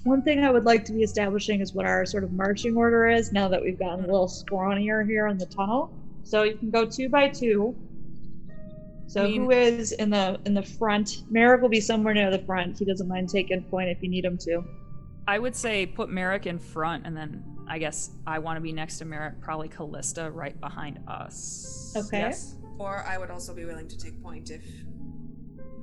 one 0.04 0.22
thing 0.22 0.42
I 0.42 0.50
would 0.50 0.64
like 0.64 0.86
to 0.86 0.92
be 0.92 1.02
establishing 1.02 1.60
is 1.60 1.74
what 1.74 1.84
our 1.84 2.06
sort 2.06 2.24
of 2.24 2.32
marching 2.32 2.78
order 2.78 3.10
is 3.10 3.30
now 3.30 3.48
that 3.48 3.60
we've 3.60 3.78
gotten 3.78 4.04
a 4.04 4.06
little 4.06 4.26
scrawnier 4.26 5.06
here 5.06 5.26
in 5.26 5.36
the 5.36 5.44
tunnel. 5.44 5.92
So 6.22 6.44
you 6.44 6.56
can 6.56 6.70
go 6.70 6.86
two 6.86 7.10
by 7.10 7.28
two. 7.28 7.76
So 9.08 9.24
I 9.24 9.26
mean- 9.26 9.42
who 9.42 9.50
is 9.50 9.92
in 9.92 10.10
the 10.10 10.38
in 10.46 10.54
the 10.54 10.62
front? 10.62 11.24
Merrick 11.30 11.60
will 11.60 11.68
be 11.68 11.80
somewhere 11.80 12.14
near 12.14 12.30
the 12.30 12.38
front. 12.40 12.78
He 12.78 12.84
doesn't 12.84 13.08
mind 13.08 13.28
taking 13.28 13.62
point 13.64 13.88
if 13.88 14.02
you 14.02 14.08
need 14.08 14.24
him 14.24 14.38
to. 14.38 14.62
I 15.26 15.38
would 15.38 15.56
say 15.56 15.84
put 15.84 16.08
Merrick 16.08 16.46
in 16.46 16.58
front, 16.58 17.06
and 17.06 17.16
then 17.16 17.44
I 17.68 17.78
guess 17.78 18.12
I 18.26 18.38
want 18.38 18.56
to 18.56 18.60
be 18.60 18.72
next 18.72 18.98
to 18.98 19.04
Merrick, 19.04 19.40
probably 19.40 19.68
Callista 19.68 20.30
right 20.30 20.58
behind 20.60 21.00
us. 21.08 21.92
Okay. 21.96 22.20
Yes? 22.20 22.54
Or 22.78 23.04
I 23.06 23.18
would 23.18 23.30
also 23.30 23.54
be 23.54 23.64
willing 23.64 23.88
to 23.88 23.98
take 23.98 24.22
point 24.22 24.50
if. 24.50 24.62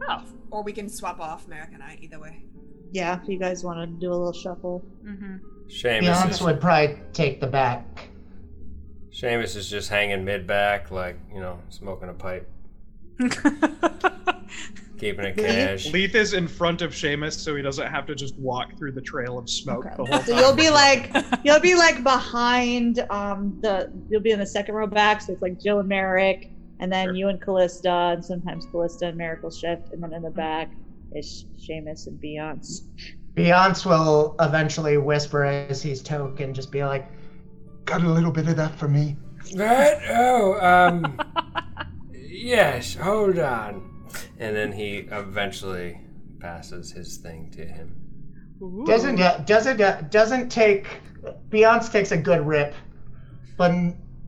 Oh. 0.07 0.23
Or 0.51 0.63
we 0.63 0.71
can 0.71 0.87
swap 0.87 1.19
off 1.19 1.47
Merrick 1.47 1.71
and 1.73 1.83
I, 1.83 1.97
either 2.01 2.19
way. 2.19 2.45
Yeah, 2.91 3.21
if 3.21 3.27
you 3.27 3.37
guys 3.37 3.63
want 3.63 3.79
to 3.79 3.87
do 3.99 4.11
a 4.11 4.15
little 4.15 4.33
shuffle. 4.33 4.83
Mm-hmm. 5.03 5.37
Seamus 5.67 6.01
Beyonce 6.01 6.29
is, 6.29 6.41
would 6.41 6.61
probably 6.61 6.99
take 7.11 7.41
the 7.41 7.47
back. 7.47 8.09
Seamus 9.11 9.55
is 9.55 9.69
just 9.69 9.89
hanging 9.89 10.23
mid-back, 10.23 10.91
like, 10.91 11.17
you 11.33 11.39
know, 11.39 11.59
smoking 11.69 12.09
a 12.09 12.13
pipe. 12.13 12.49
Keeping 14.97 15.25
it 15.25 15.35
cash. 15.37 15.91
Leith 15.91 16.15
is 16.15 16.33
in 16.33 16.47
front 16.47 16.81
of 16.81 16.91
Seamus, 16.91 17.33
so 17.33 17.53
he 17.55 17.61
doesn't 17.61 17.87
have 17.87 18.05
to 18.05 18.15
just 18.15 18.37
walk 18.39 18.77
through 18.77 18.93
the 18.93 19.01
trail 19.01 19.37
of 19.37 19.49
smoke 19.49 19.85
Okay. 19.85 19.95
the 19.97 20.05
whole 20.05 20.19
So 20.21 20.31
time. 20.33 20.39
you'll 20.41 20.55
be 20.55 20.69
like 20.69 21.11
you'll 21.43 21.59
be 21.59 21.75
like 21.75 22.01
behind 22.03 22.99
um 23.09 23.57
the 23.61 23.91
you'll 24.09 24.21
be 24.21 24.31
in 24.31 24.39
the 24.39 24.45
second 24.45 24.73
row 24.75 24.87
back, 24.87 25.21
so 25.21 25.33
it's 25.33 25.41
like 25.41 25.59
Jill 25.61 25.79
and 25.79 25.89
Merrick, 25.89 26.49
and 26.79 26.91
then 26.91 27.07
Sure. 27.07 27.15
you 27.15 27.27
and 27.27 27.41
Callista, 27.41 27.89
and 28.13 28.23
sometimes 28.23 28.65
Callista 28.71 29.07
and 29.07 29.17
Merrick 29.17 29.43
will 29.43 29.51
shift, 29.51 29.91
and 29.91 30.01
then 30.01 30.13
in 30.13 30.21
the 30.21 30.29
back 30.31 30.71
is 31.13 31.45
Seamus 31.57 32.07
and 32.07 32.19
Beyonce. 32.21 32.81
Beyonce 33.35 33.85
will 33.85 34.35
eventually 34.39 34.97
whisper 34.97 35.43
as 35.43 35.81
he's 35.83 36.01
token, 36.01 36.53
just 36.53 36.71
be 36.71 36.85
like, 36.85 37.05
"Got 37.83 38.01
a 38.03 38.09
little 38.09 38.31
bit 38.31 38.47
of 38.47 38.55
that 38.55 38.73
for 38.79 38.87
me." 38.87 39.17
What? 39.53 39.99
Oh, 40.09 40.57
um. 40.61 41.19
yes, 42.45 42.95
hold 42.95 43.39
on. 43.39 44.05
And 44.39 44.55
then 44.55 44.71
he 44.71 45.07
eventually 45.11 45.99
passes 46.39 46.91
his 46.91 47.17
thing 47.17 47.49
to 47.51 47.65
him. 47.65 47.95
Doesn't 48.85 49.15
get 49.15 49.45
doesn't 49.47 49.77
get, 49.77 50.11
doesn't 50.11 50.49
take. 50.49 50.87
Beyonce 51.49 51.91
takes 51.91 52.11
a 52.11 52.17
good 52.17 52.45
rip, 52.45 52.73
but 53.57 53.73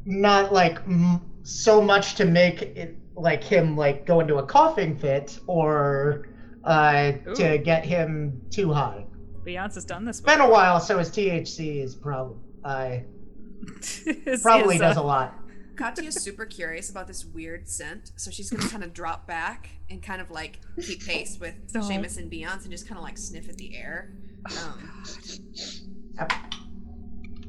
not 0.05 0.51
like 0.51 0.77
m- 0.87 1.21
so 1.43 1.81
much 1.81 2.15
to 2.15 2.25
make 2.25 2.61
it 2.61 2.97
like 3.15 3.43
him 3.43 3.77
like 3.77 4.05
go 4.05 4.19
into 4.19 4.35
a 4.37 4.45
coughing 4.45 4.97
fit 4.97 5.39
or 5.47 6.27
uh, 6.63 7.13
to 7.35 7.57
get 7.59 7.85
him 7.85 8.41
too 8.49 8.73
high. 8.73 9.05
Beyonce's 9.45 9.85
done 9.85 10.03
this. 10.03 10.17
It's 10.17 10.25
been 10.25 10.41
a 10.41 10.49
while, 10.49 10.79
so 10.81 10.97
his 10.97 11.09
THC 11.09 11.81
is 11.83 11.95
probably 12.03 12.37
uh, 12.65 12.97
His- 14.25 14.41
probably 14.41 14.75
uh, 14.77 14.79
does 14.79 14.97
a 14.97 15.01
lot. 15.01 15.35
Katya's 15.77 16.15
super 16.15 16.45
curious 16.45 16.89
about 16.89 17.07
this 17.07 17.23
weird 17.25 17.67
scent, 17.69 18.11
so 18.15 18.31
she's 18.31 18.49
gonna 18.49 18.67
kind 18.69 18.83
of 18.83 18.93
drop 18.93 19.27
back 19.27 19.69
and 19.89 20.01
kind 20.01 20.21
of 20.21 20.31
like 20.31 20.59
keep 20.81 21.05
pace 21.05 21.37
with 21.39 21.55
Don't. 21.73 21.83
Seamus 21.83 22.17
and 22.17 22.31
Beyonce 22.31 22.63
and 22.63 22.71
just 22.71 22.87
kind 22.87 22.97
of 22.97 23.03
like 23.03 23.17
sniff 23.17 23.47
at 23.49 23.57
the 23.57 23.75
air. 23.77 24.11
Um, 24.45 24.91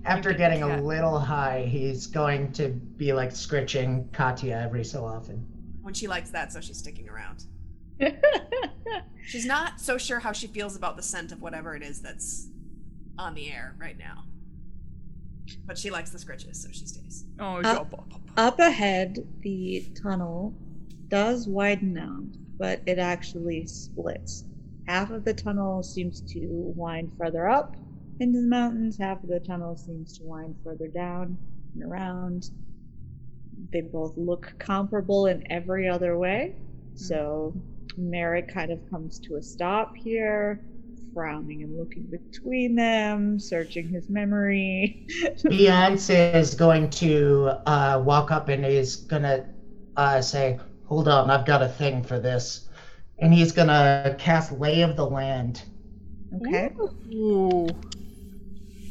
After 0.04 0.32
getting 0.32 0.62
a 0.62 0.80
little 0.80 1.18
high, 1.18 1.66
he's 1.68 2.06
going 2.06 2.52
to 2.52 2.68
be 2.68 3.12
like 3.12 3.30
scritching 3.30 4.08
Katya 4.12 4.56
every 4.64 4.84
so 4.84 5.04
often. 5.04 5.44
when 5.82 5.94
she 5.94 6.06
likes 6.06 6.30
that, 6.30 6.52
so 6.52 6.60
she's 6.60 6.78
sticking 6.78 7.08
around. 7.08 7.44
She's 9.24 9.44
not 9.44 9.78
so 9.80 9.98
sure 9.98 10.20
how 10.20 10.32
she 10.32 10.46
feels 10.46 10.74
about 10.74 10.96
the 10.96 11.02
scent 11.02 11.32
of 11.32 11.42
whatever 11.42 11.76
it 11.76 11.82
is 11.82 12.00
that's 12.00 12.48
on 13.18 13.34
the 13.34 13.50
air 13.50 13.74
right 13.78 13.98
now. 13.98 14.24
But 15.66 15.78
she 15.78 15.90
likes 15.90 16.10
the 16.10 16.18
scritches, 16.18 16.56
so 16.56 16.68
she 16.72 16.86
stays. 16.86 17.24
Oh, 17.38 17.60
yeah. 17.60 17.84
Up 18.36 18.58
ahead, 18.58 19.26
the 19.40 19.86
tunnel 20.00 20.54
does 21.08 21.48
widen 21.48 21.96
out, 21.98 22.36
but 22.58 22.82
it 22.86 22.98
actually 22.98 23.66
splits. 23.66 24.44
Half 24.86 25.10
of 25.10 25.24
the 25.24 25.34
tunnel 25.34 25.82
seems 25.82 26.20
to 26.32 26.46
wind 26.46 27.12
further 27.18 27.48
up 27.48 27.76
into 28.20 28.40
the 28.40 28.48
mountains, 28.48 28.96
half 28.98 29.22
of 29.22 29.28
the 29.28 29.40
tunnel 29.40 29.76
seems 29.76 30.18
to 30.18 30.24
wind 30.24 30.56
further 30.64 30.88
down 30.88 31.38
and 31.74 31.84
around. 31.84 32.50
They 33.72 33.80
both 33.80 34.16
look 34.16 34.54
comparable 34.58 35.26
in 35.26 35.50
every 35.52 35.88
other 35.88 36.18
way. 36.18 36.56
So 36.94 37.54
Merrick 37.96 38.48
kind 38.48 38.72
of 38.72 38.80
comes 38.90 39.18
to 39.20 39.36
a 39.36 39.42
stop 39.42 39.94
here, 39.94 40.64
frowning 41.14 41.62
and 41.62 41.76
looking 41.78 42.04
between 42.04 42.74
them, 42.74 43.38
searching 43.38 43.88
his 43.88 44.08
memory. 44.08 45.06
Beyonce 45.44 46.34
is 46.34 46.54
going 46.54 46.90
to 46.90 47.50
uh, 47.66 48.02
walk 48.04 48.30
up 48.30 48.48
and 48.48 48.64
he's 48.64 48.96
gonna 48.96 49.46
uh, 49.96 50.20
say, 50.20 50.58
"Hold 50.86 51.08
on, 51.08 51.30
I've 51.30 51.46
got 51.46 51.62
a 51.62 51.68
thing 51.68 52.02
for 52.02 52.18
this," 52.18 52.68
and 53.18 53.32
he's 53.32 53.52
gonna 53.52 54.16
cast 54.18 54.52
Lay 54.52 54.82
of 54.82 54.96
the 54.96 55.06
Land. 55.06 55.62
Okay. 56.36 56.70
Ooh. 57.14 57.68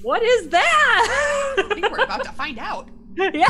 What 0.01 0.24
is 0.24 0.49
that? 0.49 1.55
I 1.57 1.63
think 1.74 1.89
we're 1.91 2.03
about 2.03 2.24
to 2.24 2.32
find 2.32 2.57
out. 2.59 2.89
yeah. 3.18 3.47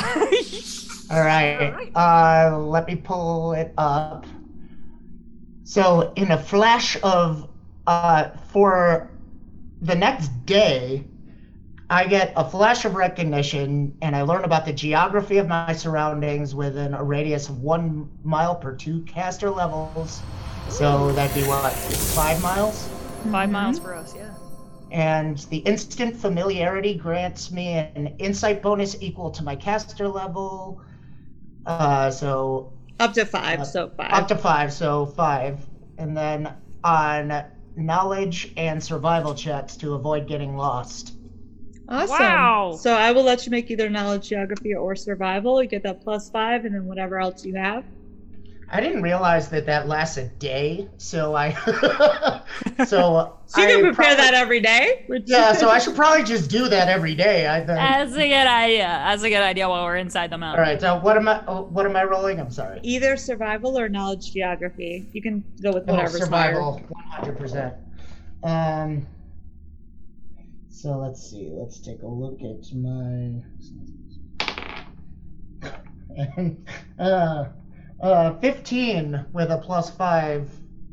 All 1.11 1.22
right. 1.22 1.91
Uh, 1.95 2.57
let 2.57 2.88
me 2.88 2.95
pull 2.95 3.53
it 3.53 3.74
up. 3.78 4.26
So, 5.63 6.13
in 6.15 6.32
a 6.32 6.38
flash 6.38 6.97
of, 7.03 7.49
uh, 7.88 8.32
for 8.52 9.12
the 9.82 9.96
next 9.96 10.30
day, 10.46 11.06
I 11.90 12.08
get 12.08 12.34
a 12.36 12.50
flash 12.50 12.86
of 12.86 12.96
recognition 12.96 13.98
and 14.02 14.16
I 14.16 14.24
learn 14.24 14.46
about 14.46 14.66
the 14.66 14.74
geography 14.74 15.38
of 15.38 15.48
my 15.48 15.74
surroundings 15.74 16.56
within 16.56 16.94
a 16.94 17.04
radius 17.04 17.50
of 17.50 17.60
one 17.62 18.10
mile 18.24 18.56
per 18.56 18.76
two 18.76 19.02
caster 19.04 19.50
levels. 19.52 20.26
So 20.68 21.14
that'd 21.14 21.34
be 21.36 21.44
what, 21.44 21.82
five 22.14 22.42
miles? 22.42 22.92
5 23.32 23.50
miles 23.50 23.80
for 23.80 23.94
us, 23.96 24.14
yeah. 24.16 24.34
And 24.92 25.38
the 25.50 25.58
instant 25.60 26.16
familiarity 26.16 26.96
grants 26.96 27.52
me 27.52 27.74
an 27.74 28.08
insight 28.20 28.62
bonus 28.62 28.96
equal 29.02 29.32
to 29.32 29.44
my 29.44 29.56
caster 29.56 30.08
level. 30.08 30.82
Uh, 31.66 32.10
so 32.12 32.74
Up 33.00 33.14
to 33.14 33.26
five, 33.26 33.60
Uh, 33.60 33.66
so 33.66 33.90
five. 33.90 34.12
up 34.14 34.28
to 34.30 34.36
five, 34.36 34.72
so 34.74 35.06
five. 35.06 35.68
And 35.98 36.16
then 36.16 36.54
on 36.84 37.46
knowledge 37.78 38.51
and 38.57 38.84
survival 38.84 39.36
checks 39.36 39.78
to 39.78 39.93
avoid 39.93 40.28
getting 40.28 40.55
lost. 40.55 41.13
Awesome. 41.88 42.09
Wow. 42.09 42.78
So 42.82 42.93
I 42.93 43.11
will 43.11 43.23
let 43.23 43.45
you 43.45 43.51
make 43.51 43.71
either 43.71 43.89
knowledge, 43.89 44.28
geography, 44.30 44.73
or 44.75 44.95
survival. 44.95 45.61
You 45.61 45.69
get 45.69 45.84
that 45.84 46.01
plus 46.01 46.30
five, 46.30 46.65
and 46.65 46.75
then 46.75 46.86
whatever 46.86 47.19
else 47.19 47.45
you 47.45 47.55
have. 47.55 47.84
I 48.70 48.82
didn't 48.82 49.01
realize 49.01 49.47
that 49.49 49.65
that 49.68 49.88
lasts 49.88 50.18
a 50.18 50.28
day, 50.28 50.89
so 50.97 51.34
I. 51.36 51.53
so 52.86 53.34
So 53.45 53.61
you 53.61 53.68
I 53.68 53.72
can 53.72 53.82
prepare 53.82 53.93
probably- 53.93 54.15
that 54.18 54.34
every 54.34 54.59
day. 54.59 55.05
which- 55.07 55.24
Yeah, 55.26 55.53
so 55.53 55.70
I 55.70 55.80
should 55.80 55.95
probably 55.95 56.26
just 56.26 56.49
do 56.51 56.68
that 56.68 56.89
every 56.89 57.15
day. 57.15 57.47
I 57.47 57.57
think. 57.59 57.68
That's 57.68 58.11
a 58.13 58.28
good 58.28 58.47
idea. 58.47 58.84
That's 58.88 59.24
a 59.24 59.30
good 59.30 59.41
idea 59.41 59.70
while 59.70 59.86
we're 59.86 59.95
inside 59.95 60.32
the 60.32 60.38
mountain. 60.38 60.61
right. 60.61 60.82
So 60.82 60.97
what 60.99 61.15
am 61.15 61.30
I? 61.30 61.41
oh, 61.47 61.61
What 61.63 61.86
am 61.86 61.95
I 61.95 62.03
rolling? 62.03 62.41
I'm 62.41 62.51
sorry. 62.51 62.82
either 62.84 63.15
survival 63.15 63.80
or 63.80 63.88
knowledge, 63.88 64.34
geography. 64.34 65.05
You 65.13 65.22
can 65.22 65.45
go 65.61 65.72
with 65.72 65.86
Oh, 65.89 66.05
survival, 66.07 66.82
100. 66.89 67.38
percent 67.38 67.74
Um. 68.43 69.07
So 70.70 70.89
let's 70.97 71.22
see. 71.32 71.49
Let's 71.51 71.80
take 71.80 72.01
a 72.03 72.07
look 72.07 72.39
at 72.41 72.72
my. 72.76 73.41
uh, 76.99 77.45
uh, 78.02 78.34
15 78.39 79.26
with 79.34 79.50
a 79.52 79.58
plus 79.58 79.89
five. 79.89 80.50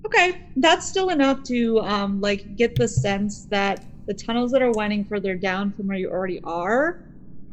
Okay, 0.07 0.43
that's 0.57 0.87
still 0.87 1.09
enough 1.11 1.43
to 1.45 1.81
um, 1.81 2.21
like 2.21 2.57
get 2.57 2.75
the 2.77 2.87
sense 2.89 3.45
that 3.47 3.85
the 4.07 4.15
tunnels 4.15 4.51
that 4.53 4.61
are 4.63 4.71
winding 4.73 5.05
further 5.05 5.35
down 5.35 5.73
from 5.73 5.87
where 5.87 5.97
you 5.97 6.11
already 6.11 6.41
are 6.45 7.01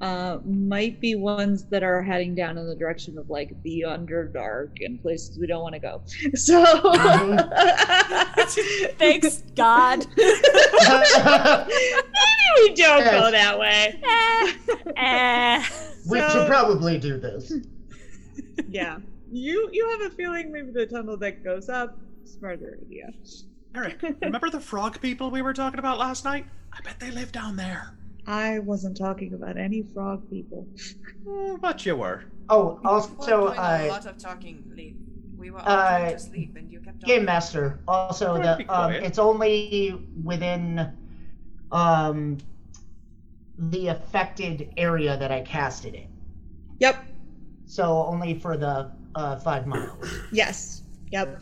uh, 0.01 0.39
might 0.45 0.99
be 0.99 1.15
ones 1.15 1.63
that 1.65 1.83
are 1.83 2.01
heading 2.01 2.33
down 2.35 2.57
in 2.57 2.67
the 2.67 2.75
direction 2.75 3.17
of 3.17 3.29
like 3.29 3.53
the 3.63 3.85
underdark 3.87 4.69
and 4.83 5.01
places 5.01 5.37
we 5.39 5.47
don't 5.47 5.61
want 5.61 5.75
to 5.75 5.79
go. 5.79 6.01
So 6.35 6.63
Thanks, 8.97 9.43
God. 9.55 10.05
maybe 10.17 10.31
we 12.63 12.73
don't 12.73 13.03
go 13.03 13.31
that 13.31 13.57
way. 13.59 14.01
Eh. 14.97 15.63
we 16.09 16.19
So- 16.19 16.29
should 16.29 16.47
probably 16.47 16.97
do 16.97 17.17
this. 17.17 17.53
Yeah, 18.67 18.97
you 19.31 19.69
you 19.71 19.97
have 19.99 20.11
a 20.11 20.15
feeling 20.15 20.51
maybe 20.51 20.71
the 20.71 20.85
tunnel 20.85 21.17
that 21.17 21.43
goes 21.43 21.69
up 21.69 21.97
smarter 22.25 22.77
idea. 22.81 23.09
Eric, 23.75 24.01
remember 24.21 24.49
the 24.49 24.59
frog 24.59 24.99
people 25.01 25.31
we 25.31 25.41
were 25.41 25.53
talking 25.53 25.79
about 25.79 25.97
last 25.97 26.25
night? 26.25 26.45
I 26.73 26.81
bet 26.83 26.99
they 26.99 27.11
live 27.11 27.31
down 27.31 27.55
there. 27.55 27.87
I 28.27 28.59
wasn't 28.59 28.97
talking 28.97 29.33
about 29.33 29.57
any 29.57 29.83
frog 29.93 30.21
people. 30.29 30.67
Oh, 31.27 31.57
but 31.61 31.85
you 31.85 31.95
were. 31.95 32.23
Oh, 32.49 32.79
You 32.83 32.89
were 32.89 32.95
also, 32.95 33.47
doing 33.47 33.59
a 33.59 33.61
uh, 33.61 33.87
lot 33.87 34.05
of 34.05 34.17
talking, 34.17 34.63
Lee. 34.75 34.93
We 35.37 35.51
were 35.51 35.59
all 35.59 35.65
uh, 35.65 35.99
trying 35.99 36.13
to 36.13 36.19
sleep, 36.19 36.51
and 36.55 36.71
you 36.71 36.79
kept 36.79 37.01
talking. 37.01 37.15
Game 37.15 37.25
Master. 37.25 37.79
Also, 37.87 38.37
Don't 38.37 38.57
the 38.67 38.73
um, 38.73 38.91
it's 38.91 39.17
only 39.19 40.01
within 40.23 40.91
um 41.71 42.37
the 43.57 43.87
affected 43.87 44.69
area 44.77 45.17
that 45.17 45.31
I 45.31 45.41
cast 45.41 45.85
it 45.85 45.95
in. 45.95 46.07
Yep. 46.79 47.05
So 47.65 48.05
only 48.05 48.33
for 48.33 48.57
the 48.57 48.91
uh, 49.15 49.35
five 49.37 49.67
miles. 49.67 50.05
Yes. 50.31 50.81
Yep. 51.11 51.41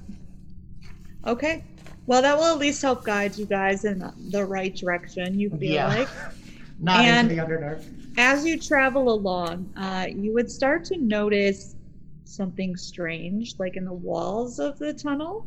Okay. 1.27 1.63
Well, 2.05 2.21
that 2.21 2.35
will 2.37 2.45
at 2.45 2.57
least 2.57 2.81
help 2.81 3.03
guide 3.03 3.37
you 3.37 3.45
guys 3.45 3.85
in 3.85 4.03
the 4.31 4.43
right 4.45 4.75
direction. 4.75 5.39
You 5.39 5.49
feel 5.51 5.61
Yeah. 5.73 5.87
like. 5.87 6.09
Not 6.79 7.03
And- 7.03 7.29
into 7.29 7.41
the 7.41 7.47
Underdark. 7.47 7.83
as 8.17 8.45
you 8.45 8.57
travel 8.57 9.11
along, 9.11 9.71
uh, 9.75 10.07
you 10.09 10.33
would 10.33 10.49
start 10.49 10.85
to 10.85 10.97
notice 10.97 11.75
something 12.23 12.75
strange, 12.77 13.55
like 13.59 13.75
in 13.75 13.83
the 13.85 13.93
walls 13.93 14.59
of 14.59 14.79
the 14.79 14.93
tunnel. 14.93 15.45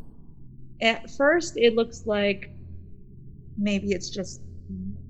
At 0.81 1.09
first, 1.09 1.57
it 1.57 1.75
looks 1.75 2.05
like 2.05 2.51
maybe 3.57 3.91
it's 3.93 4.09
just 4.09 4.41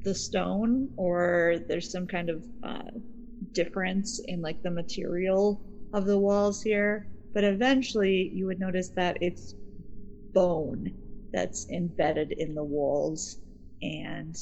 the 0.03 0.13
stone, 0.15 0.89
or 0.97 1.57
there's 1.67 1.91
some 1.91 2.07
kind 2.07 2.29
of 2.29 2.43
uh, 2.63 2.83
difference 3.51 4.19
in 4.27 4.41
like 4.41 4.61
the 4.63 4.71
material 4.71 5.61
of 5.93 6.05
the 6.05 6.17
walls 6.17 6.61
here. 6.61 7.07
But 7.33 7.43
eventually, 7.43 8.31
you 8.33 8.45
would 8.47 8.59
notice 8.59 8.89
that 8.89 9.17
it's 9.21 9.55
bone 10.33 10.93
that's 11.31 11.69
embedded 11.69 12.31
in 12.33 12.53
the 12.53 12.63
walls, 12.63 13.39
and 13.81 14.35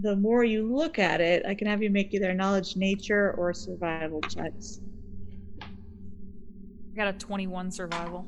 the 0.00 0.16
more 0.16 0.44
you 0.44 0.72
look 0.72 0.98
at 0.98 1.20
it, 1.20 1.44
I 1.46 1.54
can 1.54 1.66
have 1.66 1.82
you 1.82 1.90
make 1.90 2.14
either 2.14 2.32
knowledge, 2.34 2.76
nature, 2.76 3.32
or 3.36 3.52
survival 3.52 4.20
checks. 4.22 4.80
I 5.60 5.66
got 6.96 7.08
a 7.08 7.12
21 7.18 7.70
survival. 7.72 8.26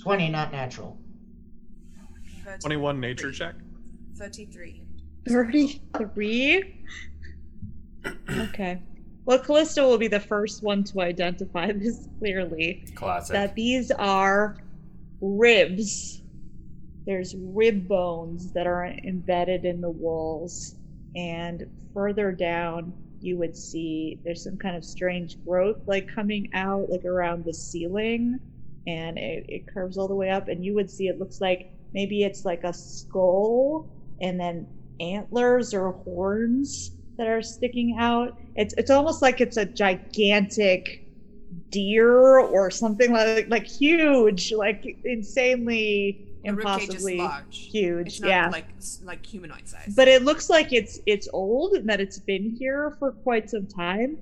Twenty, 0.00 0.28
not 0.28 0.50
natural. 0.50 0.98
21 2.60 2.98
nature 3.00 3.30
check. 3.30 3.54
33. 4.16 4.82
33? 5.28 6.78
Okay. 8.30 8.82
Well, 9.24 9.38
Callisto 9.38 9.88
will 9.88 9.98
be 9.98 10.08
the 10.08 10.20
first 10.20 10.62
one 10.62 10.82
to 10.84 11.00
identify 11.00 11.72
this 11.72 12.08
clearly. 12.18 12.84
Classic. 12.94 13.32
That 13.32 13.54
these 13.54 13.90
are 13.92 14.56
ribs. 15.20 16.22
There's 17.06 17.34
rib 17.36 17.86
bones 17.86 18.52
that 18.52 18.66
are 18.66 18.86
embedded 18.86 19.64
in 19.64 19.80
the 19.80 19.90
walls. 19.90 20.74
And 21.14 21.66
further 21.94 22.32
down, 22.32 22.92
you 23.20 23.36
would 23.36 23.56
see 23.56 24.18
there's 24.24 24.42
some 24.42 24.56
kind 24.56 24.76
of 24.76 24.84
strange 24.84 25.42
growth 25.44 25.78
like 25.86 26.12
coming 26.12 26.50
out, 26.54 26.90
like 26.90 27.04
around 27.04 27.44
the 27.44 27.54
ceiling. 27.54 28.40
And 28.88 29.18
it, 29.18 29.46
it 29.48 29.66
curves 29.72 29.98
all 29.98 30.08
the 30.08 30.14
way 30.14 30.30
up. 30.30 30.48
And 30.48 30.64
you 30.64 30.74
would 30.74 30.90
see 30.90 31.06
it 31.06 31.20
looks 31.20 31.40
like 31.40 31.70
maybe 31.94 32.24
it's 32.24 32.44
like 32.44 32.64
a 32.64 32.72
skull 32.72 33.88
and 34.20 34.40
then 34.40 34.66
antlers 34.98 35.74
or 35.74 35.92
horns 35.92 36.92
that 37.22 37.30
are 37.30 37.40
sticking 37.40 37.96
out. 38.00 38.36
It's 38.56 38.74
it's 38.76 38.90
almost 38.90 39.22
like 39.22 39.40
it's 39.40 39.56
a 39.56 39.64
gigantic 39.64 41.06
deer 41.70 42.40
or 42.40 42.68
something 42.68 43.12
like 43.12 43.48
like 43.48 43.64
huge, 43.64 44.52
like 44.52 44.98
insanely 45.04 46.26
The 46.44 46.50
ribcage 46.50 46.94
is 46.94 47.06
impossibly 47.06 47.30
huge. 47.50 48.06
It's 48.08 48.20
not 48.20 48.28
yeah. 48.28 48.48
like 48.50 48.66
like 49.04 49.24
humanoid 49.24 49.68
size. 49.68 49.94
but 49.94 50.08
it 50.08 50.24
looks 50.24 50.50
like 50.50 50.72
it's 50.72 50.98
it's 51.06 51.28
old 51.32 51.74
and 51.74 51.88
that 51.88 52.00
it's 52.00 52.18
been 52.18 52.56
here 52.58 52.96
for 52.98 53.12
quite 53.12 53.48
some 53.48 53.68
time. 53.68 54.18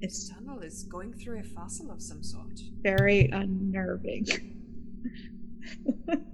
this 0.00 0.10
It's 0.10 0.28
tunnel 0.30 0.58
is 0.62 0.82
going 0.84 1.12
through 1.12 1.38
a 1.38 1.44
fossil 1.44 1.92
of 1.92 2.02
some 2.02 2.24
sort. 2.24 2.58
very 2.82 3.28
unnerving. 3.28 4.26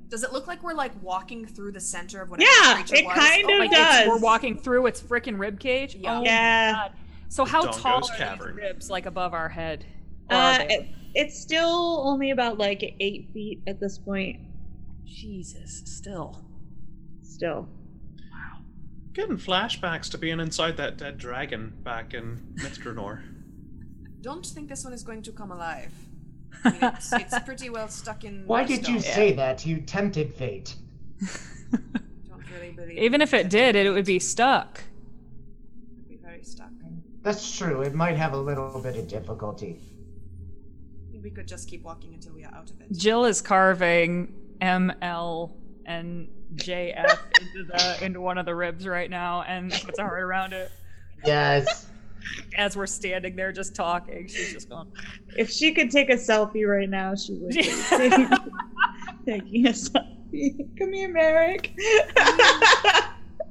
Does 0.09 0.23
it 0.23 0.33
look 0.33 0.47
like 0.47 0.63
we're 0.63 0.75
like 0.75 0.93
walking 1.03 1.45
through 1.47 1.73
the 1.73 1.81
center 1.81 2.23
of 2.23 2.31
whatever 2.31 2.49
Yeah, 2.63 2.75
creature 2.75 2.97
it 2.97 3.05
was? 3.07 3.15
kind 3.15 3.45
Oh 3.47 3.53
of 3.53 3.59
my 3.59 3.65
Like 3.65 3.71
God. 3.73 4.01
it's, 4.01 4.09
we're 4.09 4.19
walking 4.19 4.57
through 4.59 4.87
its 4.87 5.03
freaking 5.03 5.39
rib 5.39 5.59
cage. 5.59 5.97
Yeah. 5.97 6.19
Oh 6.19 6.23
Yeah. 6.23 6.73
God. 6.73 6.93
So 7.29 7.45
how 7.45 7.63
Dongo's 7.65 7.77
tall 7.81 8.11
are 8.11 8.17
cavern. 8.17 8.57
these 8.57 8.65
ribs? 8.65 8.91
Like 8.91 9.07
above 9.07 9.35
our 9.35 9.49
head? 9.49 9.85
Uh, 10.31 10.59
it, 10.69 10.89
it's 11.15 11.39
still 11.41 12.03
only 12.07 12.31
about 12.31 12.59
like 12.59 12.97
eight 13.01 13.29
feet 13.35 13.61
at 13.67 13.81
this 13.81 13.99
point. 13.99 14.41
Jesus, 15.05 15.83
still. 15.85 16.45
Still. 17.23 17.69
Wow. 18.33 18.59
Getting 19.13 19.37
flashbacks 19.37 20.11
to 20.13 20.19
being 20.19 20.39
inside 20.41 20.77
that 20.77 20.97
dead 20.97 21.19
dragon 21.19 21.73
back 21.83 22.15
in 22.15 22.41
Myth 22.55 22.79
Drannor. 22.81 23.23
Don't 24.21 24.47
think 24.47 24.69
this 24.69 24.85
one 24.85 24.93
is 24.93 25.03
going 25.03 25.23
to 25.23 25.33
come 25.33 25.51
alive. 25.51 25.93
I 26.65 26.71
mean, 26.71 26.81
it's, 26.83 27.13
it's 27.13 27.39
pretty 27.41 27.71
well 27.71 27.89
stuck 27.89 28.25
in. 28.25 28.47
Why 28.47 28.65
did 28.65 28.87
you 28.89 29.01
stone. 29.01 29.15
say 29.15 29.33
that? 29.33 29.65
You 29.67 29.81
tempted 29.81 30.35
fate. 30.35 30.77
Don't 31.73 32.43
really 32.53 32.73
believe. 32.73 32.99
Even 32.99 33.21
if 33.21 33.35
it 33.35 33.45
that 33.45 33.51
did, 33.51 33.77
it 33.77 33.91
would 33.91 34.05
be 34.05 34.19
stuck. 34.19 34.83
would 35.97 36.09
be 36.09 36.17
very 36.17 36.43
stuck. 36.43 36.71
That's 37.23 37.57
true. 37.57 37.83
It 37.83 37.95
might 37.95 38.17
have 38.17 38.33
a 38.35 38.39
little 38.39 38.81
bit 38.81 38.97
of 38.97 39.09
difficulty. 39.09 39.81
We 41.23 41.31
could 41.31 41.49
just 41.49 41.71
keep 41.71 41.83
walking 41.83 42.13
until 42.13 42.35
we 42.35 42.45
are 42.45 42.55
out 42.55 42.71
of 42.71 42.79
it. 42.83 42.93
Jill 42.93 43.25
is 43.25 43.41
carving 43.41 44.35
M, 44.61 44.93
L, 45.01 45.57
and 45.87 46.29
JF 46.57 47.19
into 47.41 47.65
the 47.65 48.05
into 48.05 48.21
one 48.21 48.37
of 48.37 48.45
the 48.45 48.55
ribs 48.55 48.87
right 48.87 49.09
now, 49.09 49.43
and 49.43 49.73
puts 49.73 49.99
a 49.99 50.03
heart 50.03 50.23
around 50.23 50.53
it. 50.53 50.71
Yes. 51.25 51.87
As 52.57 52.77
we're 52.77 52.87
standing 52.87 53.37
there 53.37 53.53
just 53.53 53.75
talking, 53.75 54.27
she's 54.29 54.53
just 54.53 54.69
going. 54.69 54.91
If 55.37 55.51
she 55.51 55.73
could 55.73 55.91
take 55.91 56.09
a 56.11 56.15
selfie 56.15 56.67
right 56.69 56.89
now, 56.89 57.15
she 57.15 57.35
would 57.35 57.51
be 57.55 57.63
taking, 57.89 58.29
taking 59.27 59.67
a 59.67 59.71
selfie. 59.71 60.79
Come 60.79 60.93
here, 60.93 61.09
Merrick. 61.13 61.73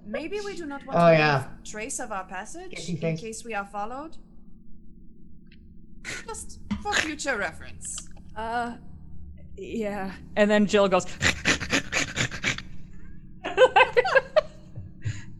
Maybe 0.05 0.39
we 0.41 0.55
do 0.55 0.65
not 0.65 0.86
want 0.86 0.97
Oh, 0.97 1.01
to 1.05 1.09
leave 1.11 1.19
yeah. 1.19 1.43
trace 1.63 1.99
of 1.99 2.11
our 2.11 2.26
passage 2.26 2.89
in 2.89 2.97
think- 2.97 3.19
case 3.19 3.43
we 3.45 3.53
are 3.53 3.65
followed. 3.65 4.17
Just 6.28 6.59
for 6.82 6.91
future 6.93 7.38
reference. 7.38 8.09
Uh, 8.36 8.76
yeah. 9.57 10.11
And 10.36 10.49
then 10.51 10.65
Jill 10.65 10.89
goes. 10.89 11.05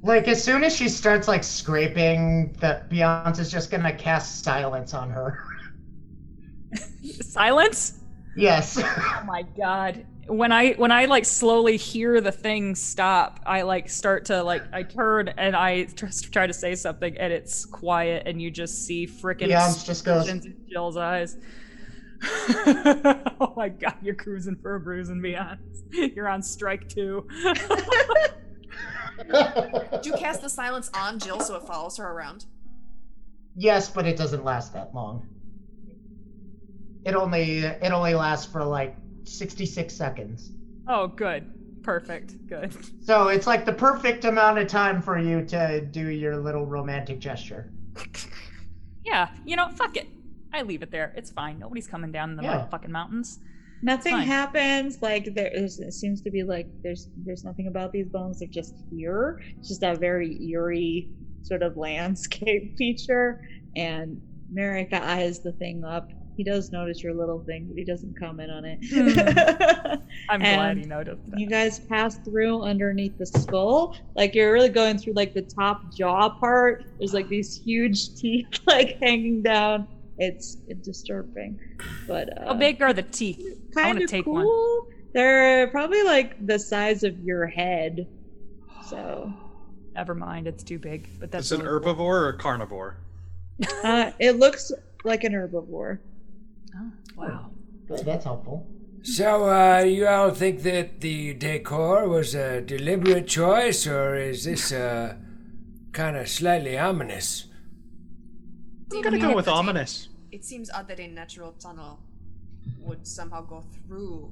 Like 0.04 0.28
as 0.28 0.44
soon 0.44 0.66
as 0.66 0.76
she 0.76 0.90
starts 0.90 1.30
like 1.30 1.46
scraping, 1.46 2.54
that 2.60 2.90
Beyonce's 2.90 3.50
just 3.50 3.72
gonna 3.72 3.96
cast 3.96 4.44
silence 4.44 4.94
on 4.94 5.10
her. 5.10 5.44
Silence. 7.22 8.00
Yes. 8.36 8.82
Oh 8.84 9.24
my 9.26 9.44
god. 9.44 10.06
When 10.28 10.52
I 10.52 10.74
when 10.74 10.92
I 10.92 11.06
like 11.06 11.24
slowly 11.24 11.78
hear 11.78 12.20
the 12.20 12.32
thing 12.32 12.76
stop, 12.76 13.40
I 13.46 13.62
like 13.62 13.90
start 13.90 14.26
to 14.26 14.44
like 14.44 14.64
I 14.74 14.84
turn 14.84 15.30
and 15.30 15.56
I 15.56 15.86
try 15.86 16.48
to 16.48 16.54
say 16.54 16.76
something 16.76 17.18
and 17.18 17.32
it's 17.32 17.66
quiet 17.66 18.24
and 18.26 18.42
you 18.42 18.52
just 18.52 18.86
see 18.86 19.08
frickin' 19.08 19.48
Yams 19.48 19.86
just 19.86 20.04
goes- 20.04 20.28
in 20.28 20.56
Jill's 20.70 20.98
eyes. 20.98 21.38
oh 22.26 23.54
my 23.56 23.70
god, 23.70 23.96
you're 24.02 24.16
cruising 24.16 24.58
for 24.62 24.76
a 24.76 24.80
bruise 24.80 25.10
and 25.10 25.22
beyond. 25.22 25.60
You're 25.92 26.28
on 26.30 26.42
strike 26.42 26.90
two. 26.90 27.28
Do 30.02 30.10
you 30.10 30.16
cast 30.16 30.42
the 30.42 30.50
silence 30.50 30.90
on 30.94 31.20
Jill 31.20 31.40
so 31.40 31.56
it 31.56 31.64
follows 31.64 31.98
her 31.98 32.10
around? 32.12 32.46
yes, 33.56 33.90
but 33.90 34.06
it 34.08 34.18
doesn't 34.18 34.44
last 34.44 34.74
that 34.74 34.94
long. 34.96 35.28
It 37.06 37.16
only 37.16 37.60
it 37.60 37.92
only 37.92 38.16
lasts 38.16 38.46
for 38.52 38.64
like 38.64 38.96
66 39.26 39.94
seconds. 39.94 40.52
oh 40.88 41.08
good. 41.08 41.52
Perfect. 41.84 42.48
Good. 42.48 42.74
So 43.04 43.28
it's 43.28 43.46
like 43.46 43.66
the 43.66 43.74
perfect 43.74 44.24
amount 44.24 44.58
of 44.58 44.68
time 44.68 45.02
for 45.02 45.18
you 45.20 45.44
to 45.48 45.82
do 45.82 46.08
your 46.08 46.38
little 46.38 46.66
romantic 46.66 47.20
gesture. 47.20 47.72
Yeah, 49.06 49.28
you 49.46 49.58
know, 49.58 49.68
fuck 49.68 49.98
it. 49.98 50.08
I 50.54 50.62
leave 50.62 50.82
it 50.82 50.90
there. 50.90 51.12
It's 51.18 51.30
fine. 51.30 51.60
Nobody's 51.60 51.88
coming 51.88 52.14
down 52.14 52.38
the 52.38 52.44
Yeah. 52.44 52.66
motherfucking 52.72 52.88
mountains. 52.88 53.38
Nothing 53.84 54.18
happens. 54.18 55.02
Like 55.02 55.36
there 55.36 55.52
is, 55.54 55.80
it 55.80 55.94
seems 55.94 56.22
to 56.22 56.32
be 56.32 56.44
like 56.44 56.68
there's 56.82 57.10
there's 57.26 57.44
nothing 57.44 57.68
about 57.68 57.92
these 57.92 58.08
bones. 58.08 58.40
They're 58.40 58.48
just 58.48 58.76
here. 58.90 59.42
It's 59.60 59.68
just 59.68 59.84
a 59.84 59.96
very 59.96 60.42
eerie 60.50 61.10
sort 61.44 61.62
of 61.62 61.76
landscape 61.76 62.76
feature. 62.78 63.42
And 63.76 64.22
Merrick 64.52 64.94
eyes 64.94 65.40
the 65.40 65.52
thing 65.54 65.84
up. 65.84 66.10
He 66.38 66.44
does 66.44 66.72
notice 66.72 67.04
your 67.04 67.14
little 67.14 67.44
thing, 67.44 67.68
but 67.68 67.78
he 67.78 67.84
doesn't 67.84 68.18
comment 68.18 68.50
on 68.50 68.66
it. 68.66 68.80
Hmm. 68.90 70.00
I'm 70.30 70.40
glad 70.40 70.78
he 70.78 70.86
noticed 70.86 71.30
that. 71.30 71.40
you 71.40 71.48
guys 71.48 71.80
pass 71.80 72.16
through 72.20 72.64
underneath 72.64 73.18
the 73.18 73.26
skull. 73.26 73.96
Like 74.16 74.34
you're 74.34 74.52
really 74.52 74.70
going 74.70 74.98
through 74.98 75.14
like 75.14 75.34
the 75.34 75.44
top 75.44 75.94
jaw 75.94 76.30
part. 76.30 76.86
There's 76.98 77.14
like 77.14 77.28
these 77.30 77.56
huge 77.56 78.16
teeth 78.20 78.62
like 78.66 78.98
hanging 79.02 79.44
down. 79.44 79.88
It's, 80.18 80.58
it's 80.68 80.86
disturbing, 80.86 81.60
but 82.08 82.38
uh, 82.38 82.48
How 82.48 82.54
big 82.54 82.82
are 82.82 82.94
the 82.94 83.02
teeth? 83.02 83.40
I 83.72 83.82
kind 83.82 83.88
want 83.88 83.98
to 84.00 84.04
of 84.06 84.10
take 84.10 84.26
cool. 84.26 84.86
one. 84.86 84.96
They're 85.14 85.68
probably 85.68 86.04
like 86.04 86.46
the 86.46 86.60
size 86.60 87.04
of 87.04 87.20
your 87.20 87.48
head. 87.48 88.08
So 88.88 89.34
Never 89.96 90.16
mind, 90.16 90.48
it's 90.48 90.64
too 90.64 90.80
big. 90.80 91.08
But 91.20 91.32
that's 91.32 91.46
Is 91.48 91.54
it 91.54 91.60
an 91.60 91.66
really 91.66 91.84
cool. 91.84 91.96
herbivore 91.96 92.00
or 92.00 92.30
a 92.30 92.38
carnivore? 92.38 92.98
uh, 93.84 94.12
it 94.20 94.38
looks 94.38 94.72
like 95.04 95.24
an 95.24 95.34
herbivore. 95.34 96.00
Oh, 96.76 96.92
wow. 97.16 97.52
Good, 97.88 98.00
that's 98.00 98.26
helpful. 98.26 98.68
So, 99.04 99.50
uh, 99.50 99.80
you 99.80 100.08
all 100.08 100.32
think 100.32 100.64
that 100.64 101.02
the 101.02 101.34
decor 101.34 102.08
was 102.08 102.34
a 102.34 102.62
deliberate 102.62 103.28
choice, 103.28 103.86
or 103.86 104.16
is 104.16 104.46
this, 104.46 104.72
uh, 104.72 105.16
kind 105.92 106.16
of 106.16 106.30
slightly 106.30 106.78
ominous? 106.78 107.46
I'm 108.96 109.02
gonna 109.02 109.20
go 109.20 109.36
with 109.36 109.48
ominous. 109.48 110.10
It 110.32 110.44
seems 110.46 110.70
odd 110.72 110.88
that 110.88 111.00
a 111.00 111.08
natural 111.08 111.54
tunnel 111.54 112.00
would 112.80 113.06
somehow 113.08 113.42
go 113.42 113.62
through 113.62 114.32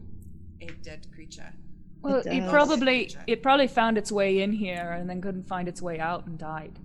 a 0.61 0.67
dead 0.83 1.07
creature. 1.13 1.53
Well, 2.01 2.17
It 2.17 2.27
it 2.27 2.39
does. 2.41 2.49
probably 2.51 3.15
it 3.27 3.43
probably 3.43 3.67
found 3.67 3.97
its 3.97 4.11
way 4.11 4.41
in 4.41 4.51
here 4.53 4.91
and 4.97 5.09
then 5.09 5.21
couldn't 5.21 5.47
find 5.47 5.67
its 5.67 5.81
way 5.81 5.99
out 5.99 6.25
and 6.25 6.37
died. 6.37 6.79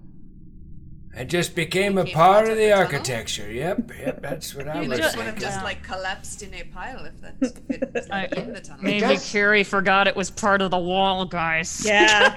It 1.18 1.28
just 1.30 1.54
became 1.54 1.96
a 1.96 2.04
Became 2.04 2.14
part 2.14 2.32
part 2.34 2.44
of 2.44 2.50
of 2.52 2.56
the 2.58 2.64
the 2.64 2.68
tunnel? 2.72 2.84
architecture. 2.84 3.50
Yep, 3.50 3.90
yep, 3.98 4.20
that's 4.20 4.54
what 4.54 4.68
I 4.74 4.82
You 4.82 4.90
was 4.90 4.98
It 4.98 5.02
just- 5.02 5.16
would 5.16 5.24
have 5.26 5.34
thinking. 5.36 5.50
just 5.52 5.64
like 5.64 5.82
collapsed 5.82 6.42
in 6.42 6.52
a 6.52 6.64
pile 6.64 7.04
if 7.06 7.18
that's 7.22 7.56
if 7.70 7.82
it 7.82 7.94
was 7.94 8.10
I- 8.10 8.22
like 8.22 8.36
in 8.36 8.52
the 8.52 8.60
tunnel. 8.60 8.84
Maybe 8.84 9.00
does- 9.00 9.30
Carrie 9.32 9.64
forgot 9.64 10.06
it 10.08 10.14
was 10.14 10.30
part 10.30 10.60
of 10.60 10.70
the 10.70 10.78
wall, 10.78 11.24
guys. 11.24 11.82
Yeah, 11.86 12.34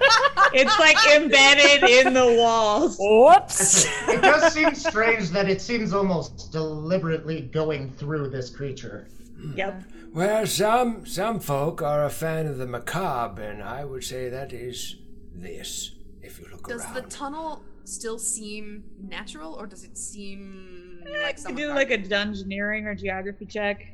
it's 0.54 0.80
like 0.80 0.96
embedded 1.16 1.90
in 1.90 2.14
the 2.14 2.36
walls. 2.38 2.96
Whoops. 3.00 3.86
It 4.08 4.22
does 4.22 4.54
seem 4.54 4.74
strange 4.76 5.30
that 5.32 5.50
it 5.50 5.62
seems 5.62 5.92
almost 5.94 6.52
deliberately 6.54 7.42
going 7.42 7.92
through 7.92 8.30
this 8.30 8.50
creature. 8.50 9.08
Hmm. 9.42 9.58
Yep. 9.58 9.84
Well, 10.14 10.46
some 10.48 11.06
some 11.06 11.40
folk 11.42 11.82
are 11.82 12.06
a 12.06 12.10
fan 12.10 12.48
of 12.48 12.58
the 12.58 12.66
macabre, 12.66 13.42
and 13.44 13.62
I 13.62 13.84
would 13.84 14.04
say 14.06 14.30
that 14.30 14.54
is 14.54 14.96
this. 15.36 15.92
If 16.22 16.40
you 16.40 16.46
look 16.52 16.68
around. 16.70 16.78
Does 16.78 16.86
around. 16.86 16.96
the 16.96 17.02
tunnel 17.10 17.64
still 17.90 18.20
seem 18.20 18.84
natural, 19.02 19.54
or 19.54 19.68
does 19.68 19.84
it 19.84 19.98
seem 19.98 21.04
I 21.08 21.24
like 21.24 21.36
could 21.36 21.44
some 21.44 21.56
do 21.56 21.70
like 21.70 21.92
a 21.92 21.98
dungeoneering 21.98 22.86
or 22.86 22.96
geography 22.96 23.46
check. 23.46 23.86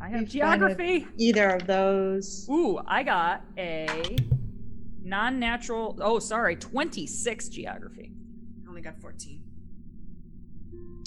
I 0.00 0.08
have 0.10 0.28
geography. 0.28 1.06
Either 1.16 1.50
of 1.50 1.66
those. 1.66 2.48
Ooh, 2.50 2.80
I 2.86 3.02
got 3.02 3.44
a 3.56 4.16
non-natural. 5.02 5.98
Oh, 6.00 6.18
sorry, 6.18 6.56
twenty-six 6.56 7.48
geography. 7.48 8.12
I 8.64 8.68
only 8.68 8.80
got 8.80 9.00
fourteen. 9.00 9.42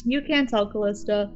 You 0.04 0.22
can't 0.22 0.50
tell, 0.50 0.70
Callista. 0.70 1.32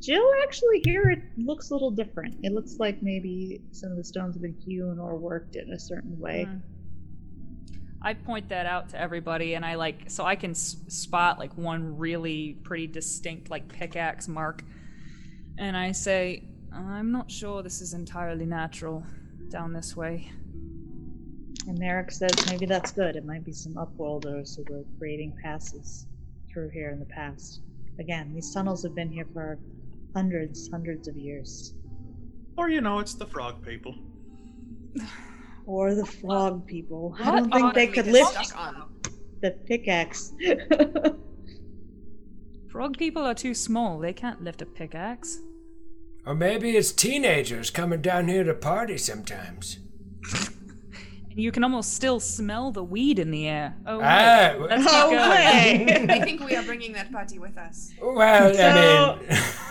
Jill, 0.00 0.30
actually, 0.42 0.80
here 0.84 1.10
it 1.10 1.22
looks 1.36 1.70
a 1.70 1.74
little 1.74 1.90
different. 1.90 2.36
It 2.42 2.52
looks 2.52 2.76
like 2.78 3.02
maybe 3.02 3.60
some 3.70 3.90
of 3.90 3.96
the 3.96 4.04
stones 4.04 4.34
have 4.34 4.42
been 4.42 4.56
hewn 4.66 4.98
or 4.98 5.16
worked 5.16 5.56
in 5.56 5.72
a 5.72 5.78
certain 5.78 6.18
way. 6.18 6.44
Hmm. 6.44 6.58
I 8.02 8.14
point 8.14 8.48
that 8.48 8.64
out 8.64 8.88
to 8.90 9.00
everybody, 9.00 9.54
and 9.54 9.64
I 9.64 9.74
like 9.74 10.10
so 10.10 10.24
I 10.24 10.34
can 10.34 10.52
s- 10.52 10.76
spot 10.88 11.38
like 11.38 11.56
one 11.56 11.98
really 11.98 12.56
pretty 12.62 12.86
distinct 12.86 13.50
like 13.50 13.68
pickaxe 13.68 14.26
mark, 14.26 14.64
and 15.58 15.76
I 15.76 15.92
say, 15.92 16.44
"I'm 16.72 17.12
not 17.12 17.30
sure 17.30 17.62
this 17.62 17.82
is 17.82 17.92
entirely 17.92 18.46
natural 18.46 19.04
down 19.50 19.74
this 19.74 19.94
way." 19.94 20.32
And 21.66 21.78
Merrick 21.78 22.10
says 22.10 22.32
maybe 22.50 22.64
that's 22.64 22.90
good. 22.90 23.16
It 23.16 23.26
might 23.26 23.44
be 23.44 23.52
some 23.52 23.74
upworlders 23.74 24.56
who 24.56 24.64
were 24.72 24.84
creating 24.98 25.36
passes 25.42 26.06
through 26.50 26.70
here 26.70 26.90
in 26.90 26.98
the 26.98 27.06
past. 27.06 27.60
Again, 27.98 28.32
these 28.32 28.50
tunnels 28.52 28.82
have 28.82 28.94
been 28.94 29.10
here 29.12 29.26
for 29.34 29.58
hundreds, 30.14 30.70
hundreds 30.70 31.06
of 31.06 31.16
years. 31.16 31.74
Or 32.56 32.70
you 32.70 32.80
know, 32.80 32.98
it's 32.98 33.14
the 33.14 33.26
frog 33.26 33.62
people. 33.62 33.94
Or 35.70 35.94
the 35.94 36.04
frog 36.04 36.66
people. 36.66 37.14
I 37.20 37.30
don't 37.36 37.52
think 37.52 37.64
Oh, 37.64 37.72
they 37.72 37.86
could 37.86 38.06
lift 38.08 38.52
the 39.40 39.52
pickaxe. 39.52 40.32
Frog 42.72 42.98
people 42.98 43.22
are 43.24 43.34
too 43.34 43.54
small; 43.54 44.00
they 44.00 44.12
can't 44.12 44.42
lift 44.42 44.62
a 44.62 44.66
pickaxe. 44.66 45.38
or 46.26 46.34
maybe 46.34 46.76
it's 46.76 46.90
teenagers 46.92 47.70
coming 47.70 48.00
down 48.02 48.26
here 48.26 48.42
to 48.44 48.54
party 48.54 48.98
sometimes. 48.98 49.78
And 51.32 51.38
you 51.38 51.52
can 51.52 51.62
almost 51.62 51.94
still 51.94 52.18
smell 52.18 52.72
the 52.72 52.82
weed 52.82 53.20
in 53.20 53.30
the 53.30 53.46
air. 53.46 53.76
Oh, 53.86 53.98
wait. 53.98 54.04
Ah, 54.04 54.56
let's 54.58 54.84
no 54.84 55.10
going. 55.10 55.30
way! 55.30 56.06
I 56.10 56.18
think 56.24 56.44
we 56.44 56.56
are 56.56 56.64
bringing 56.64 56.92
that 56.94 57.12
party 57.12 57.38
with 57.38 57.56
us. 57.56 57.92
well, 58.02 58.52
So- 58.52 58.60
I 58.60 59.16
mean, 59.16 59.40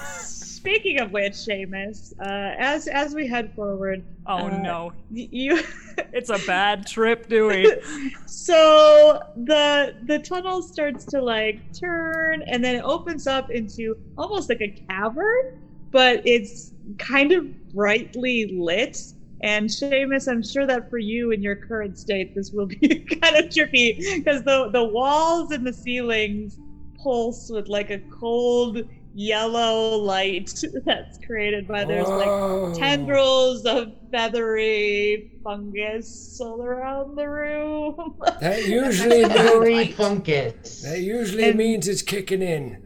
Speaking 0.59 0.99
of 0.99 1.11
which, 1.11 1.33
Seamus, 1.33 2.11
uh, 2.19 2.53
as 2.59 2.87
as 2.87 3.15
we 3.15 3.25
head 3.25 3.53
forward, 3.55 4.03
Oh 4.25 4.47
uh, 4.47 4.61
no, 4.61 4.91
you 5.09 5.63
it's 6.11 6.29
a 6.29 6.37
bad 6.45 6.85
trip, 6.85 7.29
Dewey. 7.29 7.65
so 8.25 9.21
the 9.37 9.95
the 10.05 10.19
tunnel 10.19 10.61
starts 10.61 11.05
to 11.05 11.21
like 11.21 11.61
turn 11.79 12.43
and 12.43 12.61
then 12.61 12.75
it 12.75 12.83
opens 12.83 13.25
up 13.25 13.49
into 13.49 13.95
almost 14.17 14.49
like 14.49 14.59
a 14.59 14.69
cavern 14.89 15.57
but 15.91 16.21
it's 16.25 16.73
kind 16.97 17.31
of 17.31 17.45
brightly 17.73 18.53
lit 18.59 18.97
and 19.41 19.69
Seamus, 19.69 20.29
I'm 20.29 20.43
sure 20.43 20.67
that 20.67 20.89
for 20.89 20.97
you 20.97 21.31
in 21.31 21.41
your 21.41 21.55
current 21.55 21.97
state, 21.97 22.35
this 22.35 22.51
will 22.51 22.65
be 22.65 22.77
kind 23.21 23.37
of 23.37 23.45
trippy 23.45 23.97
because 24.17 24.43
the 24.43 24.69
the 24.71 24.83
walls 24.83 25.51
and 25.51 25.65
the 25.65 25.71
ceilings 25.71 26.57
pulse 27.01 27.49
with 27.49 27.69
like 27.69 27.89
a 27.89 27.99
cold 28.19 28.83
yellow 29.13 29.97
light 29.97 30.63
that's 30.85 31.17
created 31.25 31.67
by 31.67 31.83
there's 31.83 32.07
like 32.07 32.27
oh. 32.27 32.73
tendrils 32.75 33.65
of 33.65 33.91
feathery 34.11 35.31
fungus 35.43 36.39
all 36.41 36.61
around 36.63 37.15
the 37.15 37.27
room. 37.27 38.15
That 38.39 38.65
usually 38.65 39.23
means, 39.25 39.33
Furry 39.33 39.87
fungus. 39.91 40.81
that 40.83 40.99
usually 41.01 41.49
And- 41.49 41.57
means 41.57 41.87
it's 41.87 42.01
kicking 42.01 42.41
in. 42.41 42.83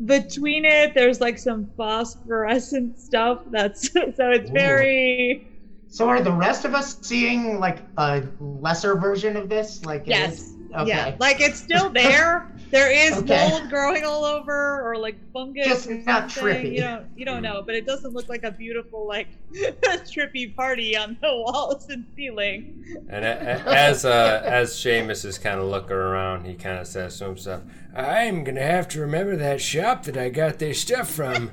Between 0.04 0.64
it, 0.64 0.94
there's 0.94 1.20
like 1.20 1.38
some 1.38 1.70
phosphorescent 1.76 2.98
stuff. 2.98 3.42
That's 3.50 3.92
so 3.92 4.00
it's 4.30 4.50
Ooh. 4.50 4.52
very 4.52 5.46
So 5.88 6.08
are 6.08 6.20
the 6.20 6.32
rest 6.32 6.64
of 6.64 6.74
us 6.74 6.98
seeing 7.02 7.60
like 7.60 7.78
a 7.98 8.24
lesser 8.40 8.96
version 8.96 9.36
of 9.36 9.48
this? 9.48 9.84
Like 9.84 10.02
yes, 10.06 10.38
is- 10.40 10.56
Okay. 10.74 10.88
yeah. 10.88 11.16
Like 11.20 11.40
it's 11.40 11.60
still 11.60 11.90
there. 11.90 12.50
There 12.72 12.90
is 12.90 13.12
Okay. 13.18 13.48
mold 13.50 13.68
growing 13.68 14.02
all 14.04 14.24
over, 14.24 14.80
or 14.82 14.96
like 14.96 15.16
fungus. 15.32 15.66
Just 15.66 15.86
or 15.88 15.94
not 15.98 16.28
trippy. 16.30 16.72
You 16.72 16.80
don't 16.80 17.06
you 17.14 17.24
don't 17.26 17.42
know, 17.42 17.62
but 17.64 17.74
it 17.74 17.84
doesn't 17.86 18.14
look 18.14 18.28
like 18.30 18.44
a 18.44 18.50
beautiful 18.50 19.06
like 19.06 19.28
trippy 19.54 20.56
party 20.56 20.96
on 20.96 21.18
the 21.20 21.28
walls 21.46 21.88
and 21.90 22.06
ceiling. 22.16 22.82
And 23.10 23.24
a- 23.26 23.62
a- 23.66 23.74
as 23.76 24.04
uh, 24.06 24.42
as 24.44 24.72
Seamus 24.72 25.24
is 25.26 25.36
kind 25.38 25.60
of 25.60 25.66
looking 25.66 25.92
around, 25.92 26.46
he 26.46 26.54
kind 26.54 26.78
of 26.78 26.86
says 26.86 27.18
to 27.18 27.26
himself, 27.26 27.62
I'm 27.94 28.42
gonna 28.42 28.62
have 28.62 28.88
to 28.88 29.00
remember 29.02 29.36
that 29.36 29.60
shop 29.60 30.04
that 30.04 30.16
I 30.16 30.30
got 30.30 30.58
this 30.58 30.80
stuff 30.80 31.10
from. 31.10 31.50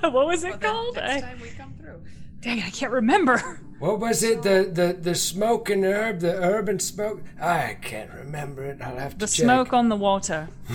what 0.00 0.26
was 0.26 0.42
it 0.42 0.52
the 0.58 0.66
called? 0.66 0.96
Next 0.96 1.22
I, 1.24 1.26
time 1.28 1.40
we 1.42 1.48
come 1.50 1.74
through. 1.78 2.00
Dang 2.42 2.58
it, 2.58 2.66
I 2.66 2.70
can't 2.70 2.92
remember. 2.92 3.60
What 3.78 3.98
was 3.98 4.22
it? 4.22 4.42
The 4.42 4.70
the 4.72 4.92
the 4.92 5.14
smoke 5.16 5.68
and 5.68 5.84
herb, 5.84 6.20
the 6.20 6.34
herb 6.34 6.68
and 6.68 6.80
smoke. 6.80 7.20
I 7.40 7.76
can't 7.82 8.12
remember 8.12 8.64
it. 8.64 8.80
I'll 8.80 8.96
have 8.96 9.14
to 9.14 9.18
The 9.18 9.26
check. 9.26 9.44
smoke 9.44 9.72
on 9.72 9.88
the 9.88 9.96
water. 9.96 10.48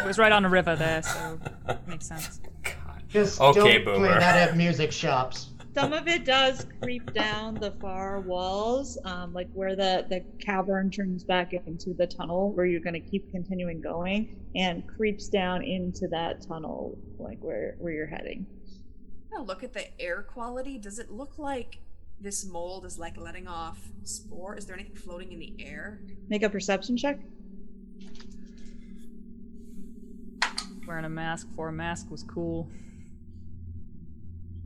it 0.00 0.06
was 0.06 0.16
right 0.16 0.32
on 0.32 0.44
a 0.46 0.48
river 0.48 0.74
there, 0.74 1.02
so 1.02 1.38
it 1.68 1.78
makes 1.86 2.06
sense. 2.06 2.40
God. 2.62 3.02
Just 3.08 3.38
Okay, 3.40 3.74
don't 3.78 3.84
boomer. 3.84 4.08
play 4.08 4.18
that 4.18 4.48
at 4.48 4.56
music 4.56 4.92
shops. 4.92 5.50
Some 5.74 5.92
of 5.92 6.06
it 6.06 6.24
does 6.24 6.66
creep 6.80 7.12
down 7.12 7.56
the 7.56 7.72
far 7.72 8.20
walls, 8.20 8.96
um, 9.04 9.34
like 9.34 9.48
where 9.54 9.74
the, 9.74 10.06
the 10.08 10.20
cavern 10.40 10.88
turns 10.88 11.24
back 11.24 11.52
into 11.52 11.92
the 11.94 12.06
tunnel, 12.06 12.52
where 12.52 12.64
you're 12.64 12.80
going 12.80 12.94
to 12.94 13.00
keep 13.00 13.28
continuing 13.32 13.80
going, 13.80 14.36
and 14.54 14.86
creeps 14.86 15.28
down 15.28 15.64
into 15.64 16.06
that 16.12 16.46
tunnel, 16.46 16.96
like 17.18 17.38
where, 17.42 17.74
where 17.80 17.92
you're 17.92 18.06
heading. 18.06 18.46
I'm 19.34 19.38
gonna 19.38 19.48
look 19.48 19.64
at 19.64 19.72
the 19.72 20.00
air 20.00 20.22
quality. 20.22 20.78
Does 20.78 21.00
it 21.00 21.10
look 21.10 21.38
like 21.38 21.78
this 22.20 22.44
mold 22.44 22.84
is 22.84 23.00
like 23.00 23.16
letting 23.16 23.48
off 23.48 23.78
spore? 24.04 24.56
Is 24.56 24.64
there 24.64 24.76
anything 24.76 24.94
floating 24.94 25.32
in 25.32 25.40
the 25.40 25.54
air? 25.58 26.00
Make 26.28 26.44
a 26.44 26.48
perception 26.48 26.96
check. 26.96 27.18
Wearing 30.86 31.04
a 31.04 31.08
mask 31.08 31.48
for 31.56 31.70
a 31.70 31.72
mask 31.72 32.10
was 32.12 32.22
cool. 32.22 32.68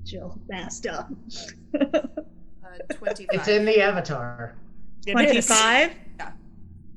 Jill, 0.04 0.38
master. 0.48 1.06
Uh, 2.68 2.92
25. 2.92 3.28
It's 3.32 3.48
in 3.48 3.64
the 3.64 3.80
avatar. 3.80 4.54
25? 5.06 5.94
Yeah. 6.18 6.32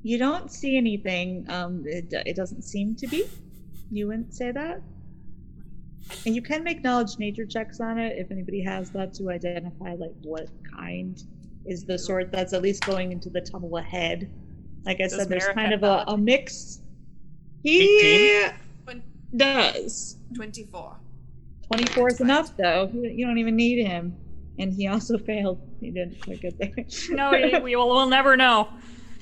You 0.03 0.17
don't 0.17 0.51
see 0.51 0.75
anything. 0.75 1.45
Um, 1.49 1.83
it, 1.85 2.11
it 2.11 2.35
doesn't 2.35 2.63
seem 2.63 2.93
to 2.95 3.07
be. 3.07 3.23
You 3.89 4.07
wouldn't 4.07 4.33
say 4.33 4.51
that? 4.51 4.81
And 6.25 6.35
you 6.35 6.41
can 6.41 6.63
make 6.63 6.83
knowledge 6.83 7.17
nature 7.19 7.45
checks 7.45 7.79
on 7.79 7.97
it 7.97 8.17
if 8.17 8.31
anybody 8.31 8.61
has 8.63 8.89
that 8.91 9.13
to 9.15 9.29
identify 9.29 9.93
like 9.95 10.13
what 10.23 10.49
kind 10.75 11.21
is 11.65 11.85
the 11.85 11.97
sort 11.97 12.31
that's 12.31 12.53
at 12.53 12.61
least 12.61 12.85
going 12.85 13.11
into 13.11 13.29
the 13.29 13.41
tunnel 13.41 13.77
ahead. 13.77 14.31
Like 14.85 14.97
I 14.99 15.03
Does 15.03 15.15
said, 15.15 15.29
there's 15.29 15.43
Merrick 15.43 15.55
kind 15.55 15.73
of 15.73 15.83
a, 15.83 16.03
a 16.07 16.17
mix. 16.17 16.79
He 17.63 18.49
does. 19.35 20.17
24. 20.35 20.97
24 21.67 22.07
is 22.09 22.21
enough 22.21 22.57
though. 22.57 22.89
You 22.93 23.03
you 23.09 23.25
don't 23.25 23.37
even 23.37 23.55
need 23.55 23.85
him. 23.85 24.15
And 24.59 24.73
he 24.73 24.87
also 24.87 25.17
failed. 25.29 25.61
He 25.79 25.91
didn't 25.91 26.21
quite 26.21 26.41
get 26.41 26.57
there. 26.57 26.85
No, 27.09 27.31
we 27.31 27.75
will 27.75 27.89
we'll 27.89 28.09
never 28.09 28.35
know. 28.35 28.69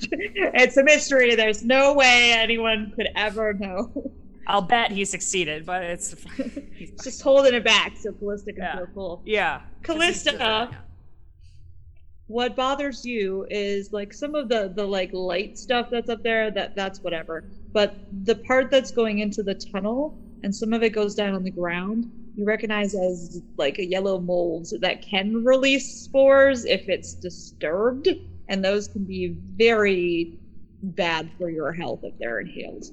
it's 0.02 0.76
a 0.76 0.82
mystery. 0.82 1.34
There's 1.34 1.62
no 1.62 1.94
way 1.94 2.32
anyone 2.32 2.92
could 2.96 3.08
ever 3.14 3.52
know. 3.52 4.12
I'll 4.50 4.62
bet 4.62 4.90
he 4.90 5.04
succeeded, 5.04 5.64
but 5.64 5.82
it's 5.84 6.14
He's 6.74 6.92
just 7.02 7.22
holding 7.22 7.54
it 7.54 7.64
back 7.64 7.96
so 7.96 8.12
Callista 8.12 8.52
can 8.52 8.62
Yeah. 8.62 8.76
feel 8.78 8.86
cool. 8.94 9.22
yeah. 9.24 9.60
Callista, 9.82 10.70
what 12.26 12.54
bothers 12.54 13.04
you 13.04 13.46
is 13.50 13.92
like 13.92 14.12
some 14.12 14.34
of 14.34 14.48
the 14.48 14.72
the 14.74 14.84
like 14.86 15.10
light 15.12 15.58
stuff 15.58 15.88
that's 15.90 16.08
up 16.08 16.22
there. 16.22 16.50
That 16.50 16.74
that's 16.76 17.00
whatever. 17.00 17.44
But 17.72 17.96
the 18.24 18.34
part 18.36 18.70
that's 18.70 18.90
going 18.90 19.18
into 19.20 19.42
the 19.42 19.54
tunnel 19.54 20.18
and 20.42 20.54
some 20.54 20.72
of 20.72 20.82
it 20.82 20.90
goes 20.90 21.14
down 21.14 21.34
on 21.34 21.42
the 21.44 21.50
ground. 21.50 22.10
You 22.36 22.44
recognize 22.44 22.94
as 22.94 23.42
like 23.56 23.78
a 23.78 23.84
yellow 23.84 24.18
mold 24.20 24.68
that 24.80 25.02
can 25.02 25.44
release 25.44 26.02
spores 26.02 26.64
if 26.64 26.88
it's 26.88 27.14
disturbed, 27.14 28.08
and 28.48 28.64
those 28.64 28.88
can 28.88 29.04
be 29.04 29.36
very 29.56 30.38
bad 30.82 31.28
for 31.36 31.50
your 31.50 31.72
health 31.72 32.00
if 32.04 32.16
they're 32.18 32.40
inhaled. 32.40 32.86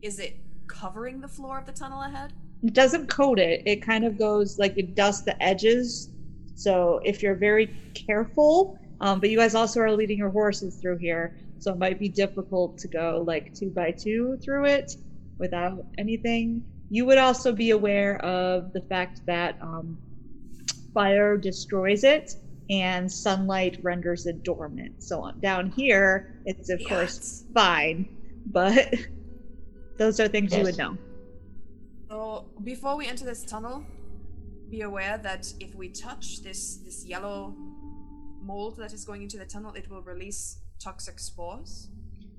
Is 0.00 0.18
it 0.20 0.36
covering 0.66 1.20
the 1.20 1.28
floor 1.28 1.58
of 1.58 1.66
the 1.66 1.72
tunnel 1.72 2.02
ahead? 2.02 2.32
It 2.62 2.72
doesn't 2.72 3.08
coat 3.08 3.38
it. 3.38 3.62
It 3.66 3.82
kind 3.82 4.04
of 4.04 4.18
goes 4.18 4.58
like 4.58 4.78
it 4.78 4.94
dusts 4.94 5.22
the 5.22 5.40
edges. 5.42 6.10
So 6.54 7.00
if 7.04 7.22
you're 7.22 7.34
very 7.34 7.66
careful, 7.94 8.78
um, 9.00 9.20
but 9.20 9.30
you 9.30 9.38
guys 9.38 9.54
also 9.54 9.80
are 9.80 9.92
leading 9.92 10.18
your 10.18 10.30
horses 10.30 10.76
through 10.76 10.98
here, 10.98 11.36
so 11.58 11.72
it 11.72 11.78
might 11.78 11.98
be 11.98 12.08
difficult 12.08 12.78
to 12.78 12.88
go 12.88 13.22
like 13.26 13.54
two 13.54 13.70
by 13.70 13.90
two 13.90 14.38
through 14.42 14.66
it 14.66 14.96
without 15.38 15.84
anything. 15.98 16.64
You 16.90 17.06
would 17.06 17.18
also 17.18 17.52
be 17.52 17.70
aware 17.70 18.18
of 18.24 18.72
the 18.72 18.82
fact 18.82 19.20
that 19.26 19.58
um, 19.60 19.98
fire 20.92 21.36
destroys 21.36 22.04
it 22.04 22.36
and 22.70 23.10
sunlight 23.10 23.78
renders 23.82 24.26
it 24.26 24.42
dormant. 24.42 25.02
So 25.02 25.22
on 25.22 25.40
down 25.40 25.70
here, 25.70 26.40
it's 26.46 26.70
of 26.70 26.82
course 26.86 27.44
fine, 27.52 28.08
but 28.46 28.94
those 29.96 30.20
are 30.20 30.28
things 30.28 30.54
you 30.54 30.62
would 30.62 30.78
know. 30.78 30.96
So 32.08 32.46
before 32.62 32.96
we 32.96 33.06
enter 33.06 33.24
this 33.24 33.44
tunnel, 33.44 33.84
be 34.70 34.82
aware 34.82 35.18
that 35.18 35.52
if 35.60 35.74
we 35.74 35.88
touch 35.88 36.42
this 36.42 36.76
this 36.78 37.04
yellow 37.04 37.54
mold 38.40 38.76
that 38.76 38.92
is 38.92 39.04
going 39.04 39.22
into 39.22 39.38
the 39.38 39.46
tunnel, 39.46 39.72
it 39.74 39.88
will 39.90 40.02
release 40.02 40.58
toxic 40.78 41.18
spores. 41.18 41.88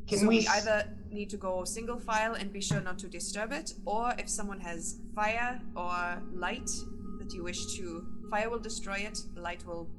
Can 0.07 0.19
so 0.19 0.27
we 0.27 0.39
we 0.39 0.47
either 0.47 0.87
need 1.09 1.29
to 1.31 1.37
go 1.37 1.63
single 1.63 1.97
file 1.97 2.35
and 2.35 2.53
be 2.53 2.61
sure 2.61 2.79
not 2.79 2.99
to 2.99 3.07
disturb 3.07 3.51
it, 3.51 3.73
or 3.85 4.13
if 4.19 4.29
someone 4.29 4.59
has 4.59 4.99
fire 5.15 5.59
or 5.75 6.21
light 6.31 6.69
that 7.19 7.33
you 7.33 7.43
wish 7.43 7.75
to, 7.77 8.05
fire 8.29 8.49
will 8.49 8.59
destroy 8.59 8.97
it, 8.97 9.17
light 9.35 9.65
will 9.65 9.89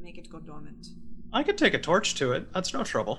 make 0.00 0.16
it 0.16 0.30
go 0.30 0.38
dormant. 0.38 0.88
I 1.32 1.42
could 1.42 1.58
take 1.58 1.74
a 1.74 1.78
torch 1.78 2.14
to 2.16 2.32
it. 2.32 2.52
That's 2.52 2.72
no 2.72 2.84
trouble. 2.84 3.18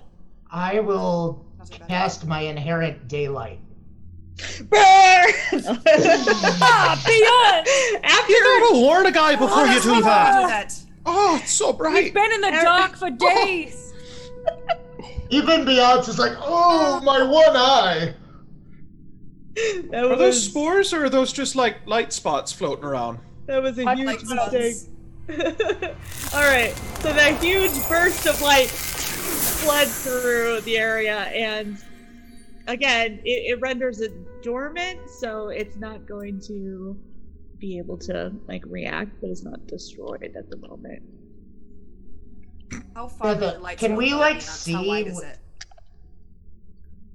I 0.49 0.79
will 0.79 1.45
Not 1.71 1.77
a 1.77 1.79
bad 1.81 1.87
cast 1.89 2.25
my 2.25 2.41
inherent 2.41 3.07
daylight. 3.07 3.59
Ah, 6.61 7.01
beyond! 7.05 7.67
After 8.05 8.31
You 8.31 8.43
gotta 8.43 8.79
warn 8.81 9.05
a 9.05 9.11
guy 9.11 9.35
before 9.35 9.65
you 9.65 9.81
do 9.81 9.91
idea. 9.91 10.03
that. 10.03 10.41
Do 10.41 10.47
that. 10.47 10.79
Oh, 11.05 11.39
it's 11.41 11.51
so 11.53 11.73
bright. 11.73 12.03
We've 12.05 12.13
been 12.13 12.31
in 12.33 12.41
the 12.41 12.51
dark 12.51 12.95
for 12.97 13.09
days. 13.09 13.93
Even 15.29 15.65
Beyonce 15.65 16.09
is 16.09 16.19
like, 16.19 16.33
oh, 16.39 17.01
my 17.03 17.21
one 17.23 17.55
eye. 17.55 18.13
that 19.89 20.05
Are 20.05 20.15
those 20.15 20.43
spores 20.43 20.93
or 20.93 21.05
are 21.05 21.09
those 21.09 21.33
just 21.33 21.55
like 21.55 21.77
light 21.85 22.13
spots 22.13 22.51
floating 22.53 22.85
around? 22.85 23.19
that 23.47 23.61
was 23.63 23.77
a 23.79 23.83
What 23.85 23.97
huge 23.97 24.23
mistake. 24.23 24.75
All 26.33 26.41
right, 26.45 26.73
so 26.99 27.11
that 27.13 27.41
huge 27.41 27.71
burst 27.89 28.25
of 28.27 28.41
light 28.41 28.67
floods 29.57 30.03
through 30.03 30.61
the 30.61 30.77
area, 30.77 31.17
and 31.17 31.77
again, 32.67 33.19
it, 33.23 33.57
it 33.57 33.61
renders 33.61 34.01
it 34.01 34.13
dormant, 34.41 35.09
so 35.09 35.49
it's 35.49 35.75
not 35.77 36.05
going 36.07 36.39
to 36.41 36.97
be 37.59 37.77
able 37.77 37.97
to 37.97 38.31
like 38.47 38.63
react, 38.67 39.19
but 39.19 39.29
it's 39.29 39.43
not 39.43 39.65
destroyed 39.67 40.31
at 40.35 40.49
the 40.49 40.57
moment. 40.57 41.01
How 42.93 43.07
far 43.07 43.33
Yeah, 43.33 43.39
the 43.39 43.59
light 43.59 43.77
can 43.77 43.95
we, 43.95 44.09
from 44.11 44.19
like, 44.19 44.37
us? 44.37 44.67
How 44.67 44.85
wide 44.85 45.05
see 45.05 45.11
is 45.11 45.21
it? 45.21 45.39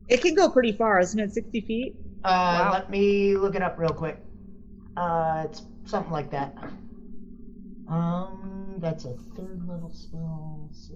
It 0.08 0.20
can 0.20 0.34
go 0.34 0.50
pretty 0.50 0.72
far, 0.72 0.98
isn't 1.00 1.18
it? 1.18 1.32
Sixty 1.32 1.60
feet. 1.60 1.96
Uh, 2.24 2.70
let 2.72 2.90
me 2.90 3.36
look 3.36 3.54
it 3.54 3.62
up 3.62 3.78
real 3.78 3.90
quick. 3.90 4.18
Uh, 4.96 5.46
it's 5.48 5.62
something 5.84 6.12
like 6.12 6.30
that. 6.30 6.56
Um, 7.88 8.76
that's 8.78 9.04
a 9.04 9.14
third 9.36 9.66
level 9.68 9.90
spell, 9.92 10.68
so. 10.72 10.94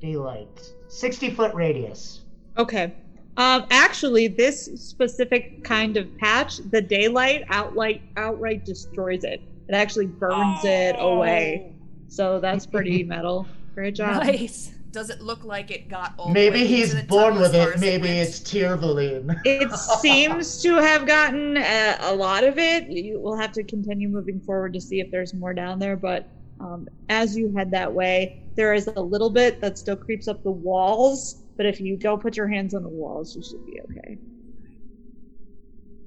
Daylight. 0.00 0.72
60 0.88 1.30
foot 1.30 1.54
radius. 1.54 2.20
Okay. 2.58 2.92
Um, 3.36 3.66
actually, 3.70 4.28
this 4.28 4.66
specific 4.74 5.62
kind 5.62 5.96
of 5.96 6.16
patch, 6.18 6.58
the 6.58 6.80
daylight 6.82 7.44
outright 7.48 8.02
outright 8.16 8.64
destroys 8.64 9.24
it. 9.24 9.40
It 9.68 9.74
actually 9.74 10.06
burns 10.06 10.64
it 10.64 10.96
away. 10.98 11.72
So 12.08 12.40
that's 12.40 12.66
pretty 12.74 13.04
metal. 13.04 13.46
Great 13.74 13.94
job. 13.94 14.24
Nice. 14.24 14.72
Does 14.90 15.08
it 15.08 15.20
look 15.20 15.44
like 15.44 15.70
it 15.70 15.88
got 15.88 16.14
all 16.18 16.26
the 16.28 16.34
Maybe 16.34 16.66
he's 16.66 16.94
born 17.02 17.36
with 17.38 17.54
it. 17.54 17.78
Maybe 17.78 18.08
went? 18.08 18.28
it's 18.28 18.40
Tiervaline. 18.40 19.40
It 19.44 19.72
seems 20.00 20.60
to 20.62 20.74
have 20.74 21.06
gotten 21.06 21.56
a, 21.56 21.96
a 22.00 22.14
lot 22.14 22.42
of 22.42 22.58
it. 22.58 22.88
You 22.88 23.20
will 23.20 23.36
have 23.36 23.52
to 23.52 23.62
continue 23.62 24.08
moving 24.08 24.40
forward 24.40 24.72
to 24.72 24.80
see 24.80 24.98
if 24.98 25.10
there's 25.12 25.32
more 25.32 25.54
down 25.54 25.78
there. 25.78 25.96
But 25.96 26.28
um, 26.60 26.88
as 27.08 27.36
you 27.36 27.52
head 27.56 27.70
that 27.72 27.92
way, 27.92 28.42
there 28.54 28.74
is 28.74 28.86
a 28.88 29.00
little 29.00 29.30
bit 29.30 29.60
that 29.60 29.78
still 29.78 29.96
creeps 29.96 30.28
up 30.28 30.42
the 30.42 30.50
walls. 30.50 31.42
But 31.56 31.66
if 31.66 31.80
you 31.80 31.96
don't 31.96 32.20
put 32.22 32.36
your 32.36 32.48
hands 32.48 32.74
on 32.74 32.82
the 32.82 32.88
walls, 32.88 33.34
you 33.36 33.42
should 33.42 33.64
be 33.66 33.80
okay. 33.82 34.18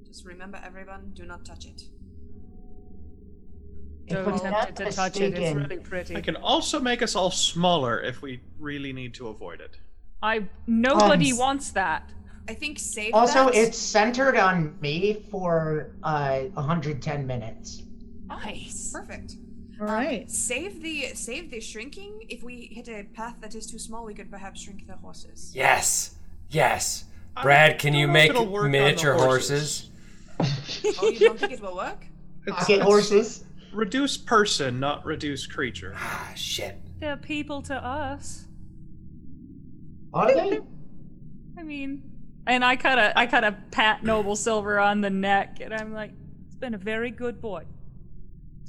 Just 0.07 0.25
remember, 0.25 0.59
everyone, 0.63 1.11
do 1.13 1.25
not 1.25 1.43
touch 1.45 1.65
it. 1.65 1.83
If 4.07 4.13
So 4.13 4.31
I'm 4.31 4.39
tempted 4.39 4.75
to 4.85 4.91
touch 4.91 5.19
it. 5.19 5.33
It's 5.37 5.55
really 5.55 5.77
pretty. 5.77 6.15
I 6.15 6.21
can 6.21 6.35
also 6.35 6.79
make 6.79 7.01
us 7.01 7.15
all 7.15 7.31
smaller 7.31 8.01
if 8.01 8.21
we 8.21 8.41
really 8.59 8.93
need 8.93 9.13
to 9.15 9.27
avoid 9.29 9.61
it. 9.61 9.77
I 10.21 10.47
nobody 10.67 11.31
Um, 11.31 11.37
wants 11.37 11.71
that. 11.71 12.11
I 12.49 12.53
think 12.53 12.77
save 12.79 13.13
Also, 13.13 13.45
that. 13.45 13.55
it's 13.55 13.77
centered 13.77 14.35
on 14.37 14.77
me 14.81 15.25
for 15.31 15.95
uh 16.03 16.41
110 16.53 17.25
minutes. 17.25 17.83
Nice. 18.27 18.91
perfect. 18.91 19.35
All 19.81 19.87
Um, 19.87 19.93
right. 19.93 20.29
Save 20.31 20.81
the 20.81 21.07
save 21.15 21.49
the 21.51 21.59
shrinking. 21.59 22.23
If 22.29 22.43
we 22.43 22.67
hit 22.71 22.87
a 22.87 23.03
path 23.13 23.35
that 23.41 23.55
is 23.55 23.65
too 23.65 23.79
small, 23.79 24.05
we 24.05 24.13
could 24.13 24.29
perhaps 24.29 24.61
shrink 24.61 24.87
the 24.87 24.95
horses. 24.95 25.51
Yes, 25.55 26.15
yes. 26.49 27.05
Brad, 27.41 27.79
can 27.79 27.93
you 27.95 28.07
make 28.07 28.29
it'll 28.29 28.45
work 28.47 28.65
on 28.65 28.71
the 28.71 28.77
miniature 28.79 29.13
horses. 29.15 29.89
horses? 30.39 30.97
Oh, 31.01 31.09
you 31.09 31.19
don't 31.19 31.39
think 31.39 31.53
it 31.53 31.61
will 31.61 31.75
work? 31.75 32.05
It's, 32.45 32.67
Get 32.67 32.79
it's 32.79 32.85
horses. 32.85 33.43
Reduce 33.71 34.17
person, 34.17 34.79
not 34.79 35.05
reduce 35.05 35.47
creature. 35.47 35.93
Ah, 35.95 36.33
shit. 36.35 36.77
They're 36.99 37.15
people 37.17 37.61
to 37.63 37.73
us. 37.75 38.45
Are 40.13 40.31
they? 40.33 40.59
I 41.57 41.63
mean, 41.63 42.03
and 42.45 42.63
I 42.65 42.75
kind 42.75 42.99
of, 42.99 43.13
I 43.15 43.25
kind 43.27 43.45
of 43.45 43.55
pat 43.71 44.03
Noble 44.03 44.35
Silver 44.35 44.77
on 44.77 44.99
the 45.01 45.09
neck, 45.09 45.59
and 45.61 45.73
I'm 45.73 45.93
like, 45.93 46.11
"It's 46.45 46.55
been 46.55 46.73
a 46.73 46.77
very 46.77 47.09
good 47.11 47.41
boy." 47.41 47.63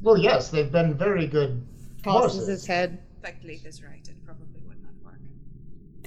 Well, 0.02 0.16
yes, 0.18 0.50
they've 0.50 0.70
been 0.70 0.94
very 0.94 1.26
good 1.26 1.66
Tosses 2.02 2.32
horses. 2.32 2.48
his 2.48 2.66
head. 2.66 2.98
In 3.24 3.48
is 3.64 3.82
right. 3.82 4.06
It 4.06 4.14
probably 4.26 4.60
would 4.68 4.82
not 4.82 4.92
work. 5.04 5.18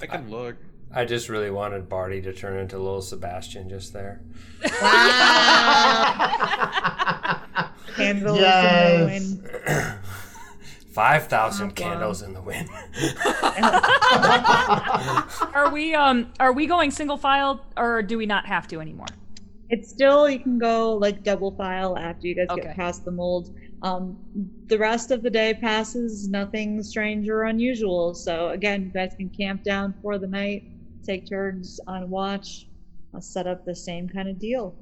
I 0.00 0.06
can 0.06 0.30
look. 0.30 0.56
I 0.94 1.04
just 1.04 1.28
really 1.28 1.50
wanted 1.50 1.88
Barty 1.88 2.22
to 2.22 2.32
turn 2.32 2.58
into 2.58 2.78
little 2.78 3.02
Sebastian 3.02 3.68
just 3.68 3.92
there. 3.92 4.20
Candles 7.96 8.38
Yes. 8.38 9.00
in 9.24 9.42
the 9.42 9.42
wind. 9.42 9.98
5,000 10.92 11.72
candles 11.76 12.22
in 12.22 12.32
the 12.34 12.40
wind. 12.40 12.68
Are 15.54 15.70
we, 15.72 15.94
um, 15.94 16.32
are 16.40 16.52
we 16.52 16.66
going 16.66 16.90
single 16.90 17.16
file, 17.16 17.64
or 17.76 18.02
do 18.02 18.16
we 18.18 18.26
not 18.26 18.46
have 18.46 18.66
to 18.68 18.80
anymore? 18.80 19.06
It's 19.70 19.88
still 19.90 20.28
you 20.30 20.40
can 20.40 20.58
go 20.58 20.94
like 20.94 21.22
double 21.22 21.50
file 21.52 21.96
after 21.98 22.26
you 22.26 22.34
guys 22.34 22.46
Okay. 22.50 22.62
get 22.62 22.76
past 22.76 23.04
the 23.04 23.10
mold. 23.10 23.54
Um, 23.82 24.18
the 24.66 24.76
rest 24.78 25.10
of 25.10 25.22
the 25.22 25.30
day 25.30 25.54
passes, 25.54 26.28
nothing 26.28 26.82
strange 26.82 27.28
or 27.28 27.44
unusual. 27.44 28.14
So 28.14 28.48
again, 28.50 28.84
you 28.86 28.90
guys 28.90 29.14
can 29.16 29.28
camp 29.30 29.62
down 29.62 29.94
for 30.02 30.18
the 30.18 30.26
night, 30.26 30.64
take 31.04 31.28
turns 31.28 31.78
on 31.86 32.10
watch. 32.10 32.66
I'll 33.14 33.20
set 33.20 33.46
up 33.46 33.64
the 33.64 33.74
same 33.74 34.08
kind 34.08 34.28
of 34.28 34.38
deal. 34.38 34.74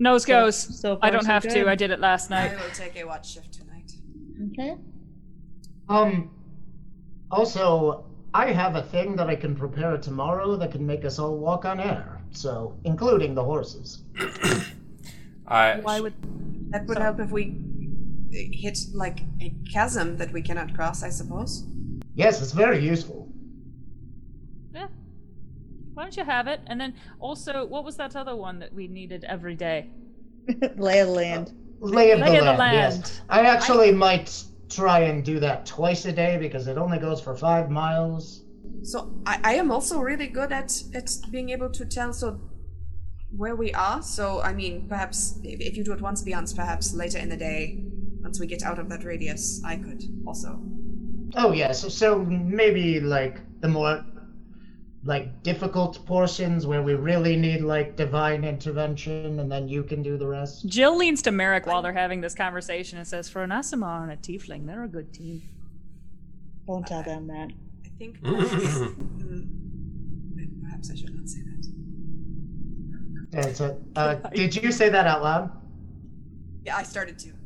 Nose 0.00 0.22
So- 0.24 0.28
goes. 0.28 0.56
so 0.80 0.98
I 1.00 1.10
don't 1.10 1.22
so 1.22 1.28
have 1.28 1.42
good. 1.44 1.52
to. 1.52 1.68
I 1.70 1.74
did 1.76 1.90
it 1.90 2.00
last 2.00 2.30
night. 2.30 2.52
I 2.52 2.56
will 2.56 2.74
take 2.74 2.96
a 2.96 3.04
watch 3.04 3.32
shift 3.32 3.52
tonight. 3.52 3.92
Okay. 4.52 4.76
um. 5.88 6.30
Also, 7.30 8.04
I 8.34 8.50
have 8.50 8.74
a 8.74 8.82
thing 8.82 9.14
that 9.16 9.28
I 9.28 9.36
can 9.36 9.54
prepare 9.54 9.96
tomorrow 9.96 10.56
that 10.56 10.72
can 10.72 10.84
make 10.84 11.04
us 11.04 11.20
all 11.20 11.36
walk 11.38 11.64
on 11.64 11.78
air. 11.78 12.20
So, 12.32 12.76
including 12.84 13.34
the 13.36 13.44
horses. 13.44 14.02
I, 15.46 15.78
Why 15.80 16.00
would? 16.00 16.14
That 16.72 16.86
would 16.86 16.98
help 16.98 17.20
if 17.20 17.30
we 17.30 17.56
hit 18.32 18.78
like 18.94 19.20
a 19.40 19.54
chasm 19.72 20.16
that 20.18 20.32
we 20.32 20.42
cannot 20.42 20.74
cross, 20.74 21.02
I 21.02 21.10
suppose. 21.10 21.64
Yes, 22.14 22.42
it's 22.42 22.52
very 22.52 22.78
useful. 22.84 23.28
Yeah. 24.74 24.88
Why 25.94 26.04
don't 26.04 26.16
you 26.16 26.24
have 26.24 26.46
it? 26.46 26.60
And 26.66 26.80
then 26.80 26.94
also, 27.18 27.66
what 27.66 27.84
was 27.84 27.96
that 27.96 28.16
other 28.16 28.36
one 28.36 28.58
that 28.60 28.72
we 28.72 28.88
needed 28.88 29.24
every 29.24 29.54
day? 29.56 29.90
Lay 30.76 31.00
of 31.00 31.08
the 31.08 31.14
land. 31.14 31.52
Uh, 31.82 31.86
lay 31.86 32.10
of 32.10 32.20
Lay 32.20 32.30
the 32.32 32.38
of 32.38 32.44
the 32.44 32.52
land. 32.52 32.58
land. 32.58 32.98
Yes, 33.02 33.20
I 33.28 33.40
actually 33.46 33.92
might 33.92 34.44
try 34.68 35.00
and 35.00 35.24
do 35.24 35.40
that 35.40 35.66
twice 35.66 36.04
a 36.04 36.12
day 36.12 36.36
because 36.38 36.66
it 36.68 36.78
only 36.78 36.98
goes 36.98 37.20
for 37.20 37.36
five 37.36 37.70
miles. 37.70 38.44
So 38.82 39.12
I, 39.26 39.40
I 39.42 39.54
am 39.54 39.70
also 39.70 40.00
really 40.00 40.26
good 40.28 40.52
at 40.52 40.72
at 40.94 41.10
being 41.30 41.50
able 41.50 41.70
to 41.70 41.84
tell 41.84 42.12
so 42.12 42.40
where 43.36 43.56
we 43.56 43.72
are. 43.72 44.02
So 44.02 44.40
I 44.42 44.52
mean, 44.52 44.86
perhaps 44.88 45.38
if, 45.42 45.60
if 45.60 45.76
you 45.76 45.84
do 45.84 45.92
it 45.92 46.00
once, 46.00 46.22
Beyonce, 46.22 46.54
perhaps 46.56 46.92
later 46.94 47.18
in 47.18 47.28
the 47.28 47.36
day, 47.36 47.84
once 48.30 48.38
we 48.38 48.46
get 48.46 48.62
out 48.62 48.78
of 48.78 48.88
that 48.88 49.02
radius, 49.02 49.60
I 49.64 49.74
could 49.74 50.04
also. 50.24 50.62
Oh 51.34 51.50
yes, 51.50 51.80
so, 51.82 51.88
so 51.88 52.20
maybe 52.20 53.00
like 53.00 53.40
the 53.60 53.66
more 53.66 54.04
like 55.02 55.42
difficult 55.42 56.06
portions 56.06 56.64
where 56.64 56.80
we 56.80 56.94
really 56.94 57.34
need 57.34 57.62
like 57.62 57.96
divine 57.96 58.44
intervention, 58.44 59.40
and 59.40 59.50
then 59.50 59.66
you 59.66 59.82
can 59.82 60.00
do 60.00 60.16
the 60.16 60.28
rest. 60.28 60.68
Jill 60.68 60.96
leans 60.96 61.22
to 61.22 61.32
Merrick 61.32 61.66
while 61.66 61.82
they're 61.82 61.92
having 61.92 62.20
this 62.20 62.36
conversation 62.36 62.98
and 62.98 63.06
says, 63.08 63.28
"For 63.28 63.42
an 63.42 63.50
Aasimar 63.50 64.04
and 64.04 64.12
a 64.12 64.16
Tiefling, 64.16 64.64
they're 64.64 64.84
a 64.84 64.88
good 64.88 65.12
team." 65.12 65.42
Don't 66.68 66.86
tell 66.86 67.02
them 67.02 67.26
that. 67.26 67.48
I 67.84 67.88
think 67.98 68.22
perhaps, 68.22 68.54
perhaps 70.62 70.90
I 70.92 70.94
should 70.94 71.16
not 71.16 71.28
say 71.28 71.40
that. 71.40 71.66
Yeah, 73.32 73.52
so, 73.54 73.80
uh, 73.96 74.14
did 74.34 74.54
you 74.54 74.70
say 74.70 74.88
that 74.88 75.08
out 75.08 75.24
loud? 75.24 75.50
Yeah, 76.64 76.76
I 76.76 76.84
started 76.84 77.18
to. 77.20 77.39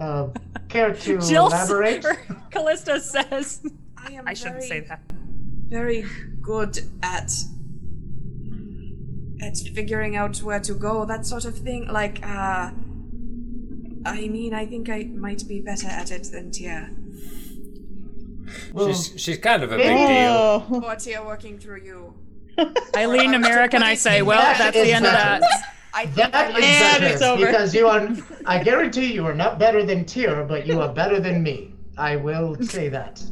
Uh, 0.00 0.28
care 0.68 0.94
to 0.94 1.18
Jill, 1.28 1.46
elaborate? 1.48 2.04
or 2.04 2.16
Callista 2.50 2.98
says, 3.00 3.60
I 3.96 4.12
am. 4.12 4.26
"I 4.26 4.34
shouldn't 4.34 4.62
say 4.62 4.80
very- 4.80 4.86
that." 4.88 5.00
very 5.68 6.04
good 6.42 6.78
at 7.02 7.30
at 9.42 9.56
figuring 9.74 10.16
out 10.16 10.36
where 10.38 10.60
to 10.60 10.74
go, 10.74 11.04
that 11.04 11.24
sort 11.26 11.44
of 11.44 11.56
thing. 11.58 11.86
Like, 11.88 12.24
uh, 12.26 12.70
I 14.04 14.28
mean, 14.28 14.52
I 14.54 14.66
think 14.66 14.88
I 14.90 15.04
might 15.04 15.46
be 15.46 15.60
better 15.60 15.86
at 15.86 16.10
it 16.10 16.24
than 16.24 16.50
Tyr. 16.50 16.90
Well, 18.72 18.88
she's, 18.88 19.14
she's 19.16 19.38
kind 19.38 19.62
of 19.62 19.70
a 19.72 19.76
big 19.76 19.86
maybe- 19.86 20.12
deal. 20.12 20.82
Or 20.84 20.96
Tyr 20.96 21.24
working 21.24 21.58
through 21.58 21.82
you. 21.84 22.14
I 22.94 23.06
lean 23.06 23.32
American. 23.34 23.76
And 23.76 23.84
I 23.84 23.94
say, 23.94 24.20
"Well, 24.22 24.40
That 24.40 24.58
that's 24.58 24.76
the 24.76 24.92
end 24.92 25.06
of 25.06 25.12
better. 25.12 25.40
that." 25.40 25.74
I 25.92 26.06
think 26.06 26.32
that 26.32 26.56
is 26.56 26.64
And 26.64 27.04
it's 27.04 27.22
over. 27.22 27.44
because 27.46 27.74
you 27.74 27.88
are. 27.88 28.08
I 28.46 28.62
guarantee 28.68 29.12
you 29.12 29.26
are 29.26 29.34
not 29.34 29.58
better 29.58 29.84
than 29.84 30.04
Tyr, 30.04 30.44
but 30.44 30.66
you 30.66 30.80
are 30.80 30.92
better 30.92 31.20
than 31.20 31.42
me. 31.42 31.74
I 31.98 32.16
will 32.16 32.56
say 32.76 32.88
that. 32.88 33.22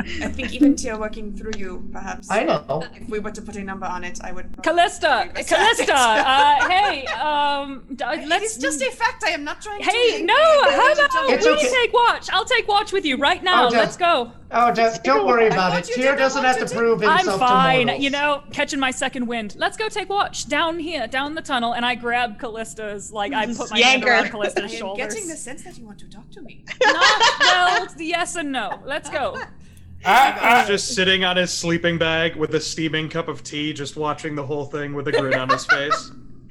I 0.00 0.28
think 0.28 0.52
even 0.52 0.76
Tyr 0.76 0.98
working 0.98 1.36
through 1.36 1.52
you, 1.56 1.88
perhaps. 1.92 2.30
I 2.30 2.44
know. 2.44 2.84
If 2.94 3.08
we 3.08 3.18
were 3.18 3.30
to 3.30 3.42
put 3.42 3.56
a 3.56 3.64
number 3.64 3.86
on 3.86 4.04
it, 4.04 4.20
I 4.22 4.32
would. 4.32 4.46
Callista, 4.62 5.24
be 5.26 5.32
better 5.32 5.38
at 5.40 5.46
Callista, 5.48 5.94
uh, 5.94 6.68
hey, 6.68 7.06
um, 7.06 7.84
let's 7.98 8.44
It's 8.44 8.58
just 8.58 8.82
a 8.82 8.90
fact. 8.90 9.24
I 9.24 9.30
am 9.30 9.44
not 9.44 9.62
trying 9.62 9.80
to. 9.82 9.90
Hey, 9.90 10.22
no, 10.22 10.34
how 10.34 10.94
guys 10.94 10.98
about 10.98 11.30
It's 11.30 11.46
we 11.46 11.52
okay. 11.52 11.70
take 11.70 11.92
watch? 11.92 12.28
I'll 12.30 12.44
take 12.44 12.68
watch 12.68 12.92
with 12.92 13.04
you 13.04 13.16
right 13.16 13.42
now. 13.42 13.66
Oh, 13.66 13.70
just- 13.70 13.76
Let's 13.76 13.96
go. 13.96 14.32
Oh, 14.52 14.72
just 14.72 15.02
don't 15.02 15.26
worry 15.26 15.48
about 15.48 15.76
it. 15.76 15.96
you 15.96 16.04
doesn't 16.04 16.44
have 16.44 16.58
to 16.58 16.66
prove 16.72 17.00
himself 17.00 17.00
to 17.00 17.00
prove 17.00 17.02
I'm 17.02 17.16
himself 17.18 17.40
to 17.40 17.46
fine. 17.46 18.00
You 18.00 18.10
know, 18.10 18.44
catching 18.52 18.78
my 18.78 18.92
second 18.92 19.26
wind. 19.26 19.56
Let's 19.58 19.76
go 19.76 19.88
take 19.88 20.08
watch 20.08 20.46
down 20.48 20.78
here, 20.78 21.08
down 21.08 21.34
the 21.34 21.42
tunnel, 21.42 21.72
and 21.74 21.84
I 21.84 21.96
grab 21.96 22.38
Callista's, 22.38 23.10
like, 23.10 23.32
I 23.32 23.46
put 23.52 23.70
my 23.72 23.80
hand 23.80 24.04
around 24.04 24.26
her. 24.26 24.30
Callista's 24.30 24.70
I 24.70 24.74
am 24.74 24.80
shoulders. 24.80 25.14
getting 25.14 25.28
the 25.28 25.36
sense 25.36 25.64
that 25.64 25.76
you 25.76 25.84
want 25.84 25.98
to 25.98 26.08
talk 26.08 26.30
to 26.30 26.42
me. 26.42 26.64
Not, 26.80 27.22
well, 27.40 27.88
yes 27.98 28.36
and 28.36 28.52
no. 28.52 28.80
Let's 28.84 29.10
go. 29.10 29.36
Ah, 30.08 30.38
I, 30.40 30.58
I, 30.58 30.62
ah. 30.62 30.66
Just 30.66 30.94
sitting 30.94 31.24
on 31.24 31.36
his 31.36 31.52
sleeping 31.52 31.98
bag 31.98 32.36
with 32.36 32.54
a 32.54 32.60
steaming 32.60 33.08
cup 33.08 33.26
of 33.28 33.42
tea, 33.42 33.72
just 33.72 33.96
watching 33.96 34.36
the 34.36 34.46
whole 34.46 34.64
thing 34.64 34.94
with 34.94 35.08
a 35.08 35.12
grin 35.12 35.34
on 35.38 35.48
his 35.48 35.66
face. 35.66 36.12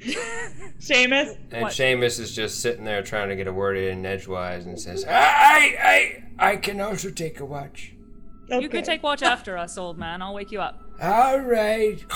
Seamus? 0.78 1.38
and 1.50 1.62
What? 1.62 1.72
Seamus 1.72 2.20
is 2.20 2.34
just 2.34 2.60
sitting 2.60 2.84
there 2.84 3.02
trying 3.02 3.30
to 3.30 3.36
get 3.36 3.46
a 3.46 3.52
word 3.52 3.78
in 3.78 4.04
edgewise 4.04 4.66
and 4.66 4.78
says, 4.78 5.04
ah, 5.08 5.10
I, 5.10 6.22
I, 6.38 6.50
I 6.50 6.56
can 6.56 6.80
also 6.80 7.10
take 7.10 7.40
a 7.40 7.44
watch. 7.46 7.94
Okay. 8.50 8.62
You 8.62 8.68
can 8.68 8.84
take 8.84 9.02
watch 9.02 9.22
after 9.22 9.56
us, 9.56 9.78
old 9.78 9.98
man. 9.98 10.20
I'll 10.22 10.34
wake 10.34 10.52
you 10.52 10.60
up. 10.60 10.82
All 11.00 11.40
right. 11.40 12.04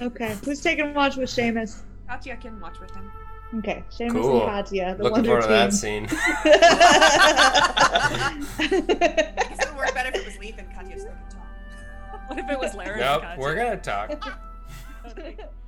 Okay. 0.00 0.36
Who's 0.44 0.60
taking 0.60 0.94
watch 0.94 1.16
with 1.16 1.28
Seamus? 1.28 1.82
Katya 2.08 2.36
can 2.36 2.60
watch 2.60 2.78
with 2.78 2.92
him. 2.92 3.10
Okay. 3.56 3.82
Seamus 3.90 4.12
Cool. 4.12 4.42
and 4.42 4.50
Katya, 4.50 4.94
the 4.96 5.02
Looking 5.02 5.28
Wonder 5.28 5.28
forward 5.28 5.42
to 5.42 5.48
that 5.48 5.72
scene. 5.72 6.06
It 9.98 10.04
better 10.04 10.16
if 10.16 10.22
it 10.22 10.26
was 10.26 10.38
Leaf 10.38 10.54
and 10.58 10.72
Katya 10.72 10.96
still 10.96 11.12
can 11.12 11.28
talk. 11.28 11.44
What 12.28 12.38
if 12.38 12.48
it 12.50 12.58
was 12.58 12.74
Larry? 12.76 13.00
nope, 13.00 13.22
God. 13.22 13.38
we're 13.38 13.56
gonna 13.56 13.76
talk. 13.78 14.22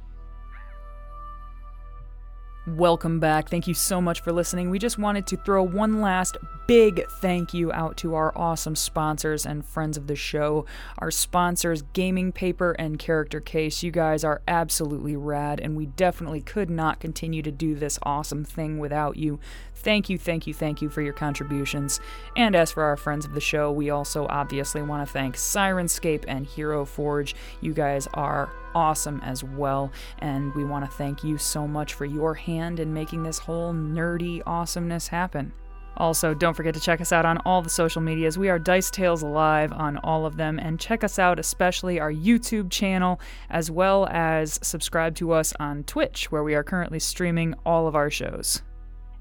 Welcome 2.67 3.19
back. 3.19 3.49
Thank 3.49 3.67
you 3.67 3.75
so 3.75 4.01
much 4.01 4.21
for 4.21 4.33
listening. 4.33 4.71
We 4.71 4.79
just 4.79 4.99
wanted 4.99 5.27
to 5.29 5.37
throw 5.39 5.63
one 5.63 6.01
last 6.01 6.37
big 6.69 7.05
thank 7.21 7.53
you 7.53 7.73
out 7.73 7.97
to 7.97 8.15
our 8.15 8.37
awesome 8.37 8.77
sponsors 8.77 9.47
and 9.47 9.65
friends 9.65 9.97
of 9.97 10.07
the 10.07 10.15
show. 10.15 10.67
Our 10.99 11.11
sponsors, 11.11 11.83
Gaming 11.95 12.31
Paper 12.31 12.73
and 12.73 12.99
Character 12.99 13.41
Case. 13.41 13.83
You 13.83 13.91
guys 13.91 14.23
are 14.23 14.43
absolutely 14.47 15.17
rad, 15.17 15.59
and 15.59 15.75
we 15.75 15.87
definitely 15.87 16.43
could 16.43 16.71
not 16.71 17.01
continue 17.01 17.43
to 17.43 17.51
do 17.51 17.75
this 17.75 17.99
awesome 18.05 18.45
thing 18.45 18.79
without 18.79 19.17
you. 19.17 19.41
Thank 19.83 20.11
you, 20.11 20.19
thank 20.19 20.47
you, 20.47 20.53
thank 20.53 20.83
you 20.83 20.91
for 20.91 21.01
your 21.01 21.15
contributions. 21.15 22.01
And 22.37 22.55
as 22.55 22.71
for 22.71 22.83
our 22.83 22.99
friends 22.99 23.25
of 23.25 23.33
the 23.33 23.41
show, 23.41 23.73
we 23.73 23.89
also 23.89 24.27
obviously 24.29 24.83
want 24.83 25.07
to 25.07 25.11
thank 25.11 25.37
Syrinscape 25.37 26.25
and 26.29 26.45
Hero 26.47 26.85
Forge. 26.85 27.35
You 27.63 27.73
guys 27.73 28.07
are 28.13 28.53
awesome 28.75 29.21
as 29.25 29.43
well, 29.43 29.91
and 30.19 30.55
we 30.55 30.65
want 30.65 30.85
to 30.85 30.97
thank 30.99 31.25
you 31.25 31.39
so 31.39 31.67
much 31.67 31.95
for 31.95 32.05
your 32.05 32.35
hand 32.35 32.79
in 32.79 32.93
making 32.93 33.23
this 33.23 33.39
whole 33.39 33.73
nerdy 33.73 34.43
awesomeness 34.47 35.09
happen. 35.09 35.51
Also, 35.97 36.35
don't 36.35 36.55
forget 36.55 36.75
to 36.75 36.81
check 36.81 37.01
us 37.01 37.11
out 37.11 37.25
on 37.25 37.39
all 37.39 37.63
the 37.63 37.71
social 37.71 38.03
medias. 38.03 38.39
We 38.39 38.51
are 38.51 38.59
Dice 38.59 38.91
Tales 38.91 39.23
Live 39.23 39.73
on 39.73 39.97
all 39.99 40.27
of 40.27 40.37
them, 40.37 40.59
and 40.59 40.79
check 40.79 41.03
us 41.03 41.19
out, 41.19 41.39
especially 41.39 41.99
our 41.99 42.13
YouTube 42.13 42.71
channel, 42.71 43.19
as 43.49 43.71
well 43.71 44.07
as 44.11 44.59
subscribe 44.63 45.15
to 45.17 45.33
us 45.33 45.55
on 45.59 45.85
Twitch, 45.85 46.31
where 46.31 46.45
we 46.45 46.55
are 46.55 46.63
currently 46.63 46.99
streaming 46.99 47.55
all 47.65 47.89
of 47.89 47.97
our 47.97 48.11
shows. 48.11 48.63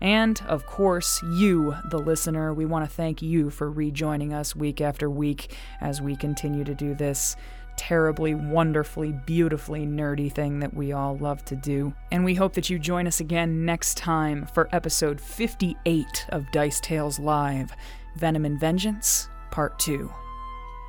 And, 0.01 0.41
of 0.47 0.65
course, 0.65 1.21
you, 1.23 1.75
the 1.89 1.97
listener, 1.97 2.53
we 2.53 2.65
want 2.65 2.89
to 2.89 2.95
thank 2.95 3.21
you 3.21 3.49
for 3.49 3.69
rejoining 3.69 4.33
us 4.33 4.55
week 4.55 4.79
after 4.79 5.09
week 5.09 5.55
as 5.81 6.01
we 6.01 6.15
continue 6.15 6.63
to 6.63 6.73
do 6.75 6.95
this. 6.95 7.35
terribly, 7.79 8.35
wonderfully, 8.35 9.13
beautifully 9.25 9.85
nerdy 9.85 10.29
thing 10.29 10.59
that 10.59 10.73
we 10.73 10.91
all 10.91 11.17
love 11.17 11.43
to 11.45 11.55
do. 11.55 11.93
And 12.11 12.25
we 12.25 12.35
hope 12.35 12.51
that 12.53 12.69
you 12.69 12.77
join 12.77 13.07
us 13.07 13.21
again 13.21 13.63
next 13.63 13.95
time 13.95 14.45
for 14.53 14.67
episode 14.73 15.21
58 15.21 16.25
of 16.29 16.45
Dice 16.51 16.81
Tales 16.81 17.19
Live 17.19 17.71
Venom 18.17 18.43
and 18.43 18.59
Vengeance, 18.59 19.29
Part 19.49 19.79
2. 19.79 20.11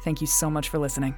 Thank 0.02 0.20
you 0.20 0.26
so 0.26 0.50
much 0.50 0.68
for 0.68 0.78
listening. 0.78 1.14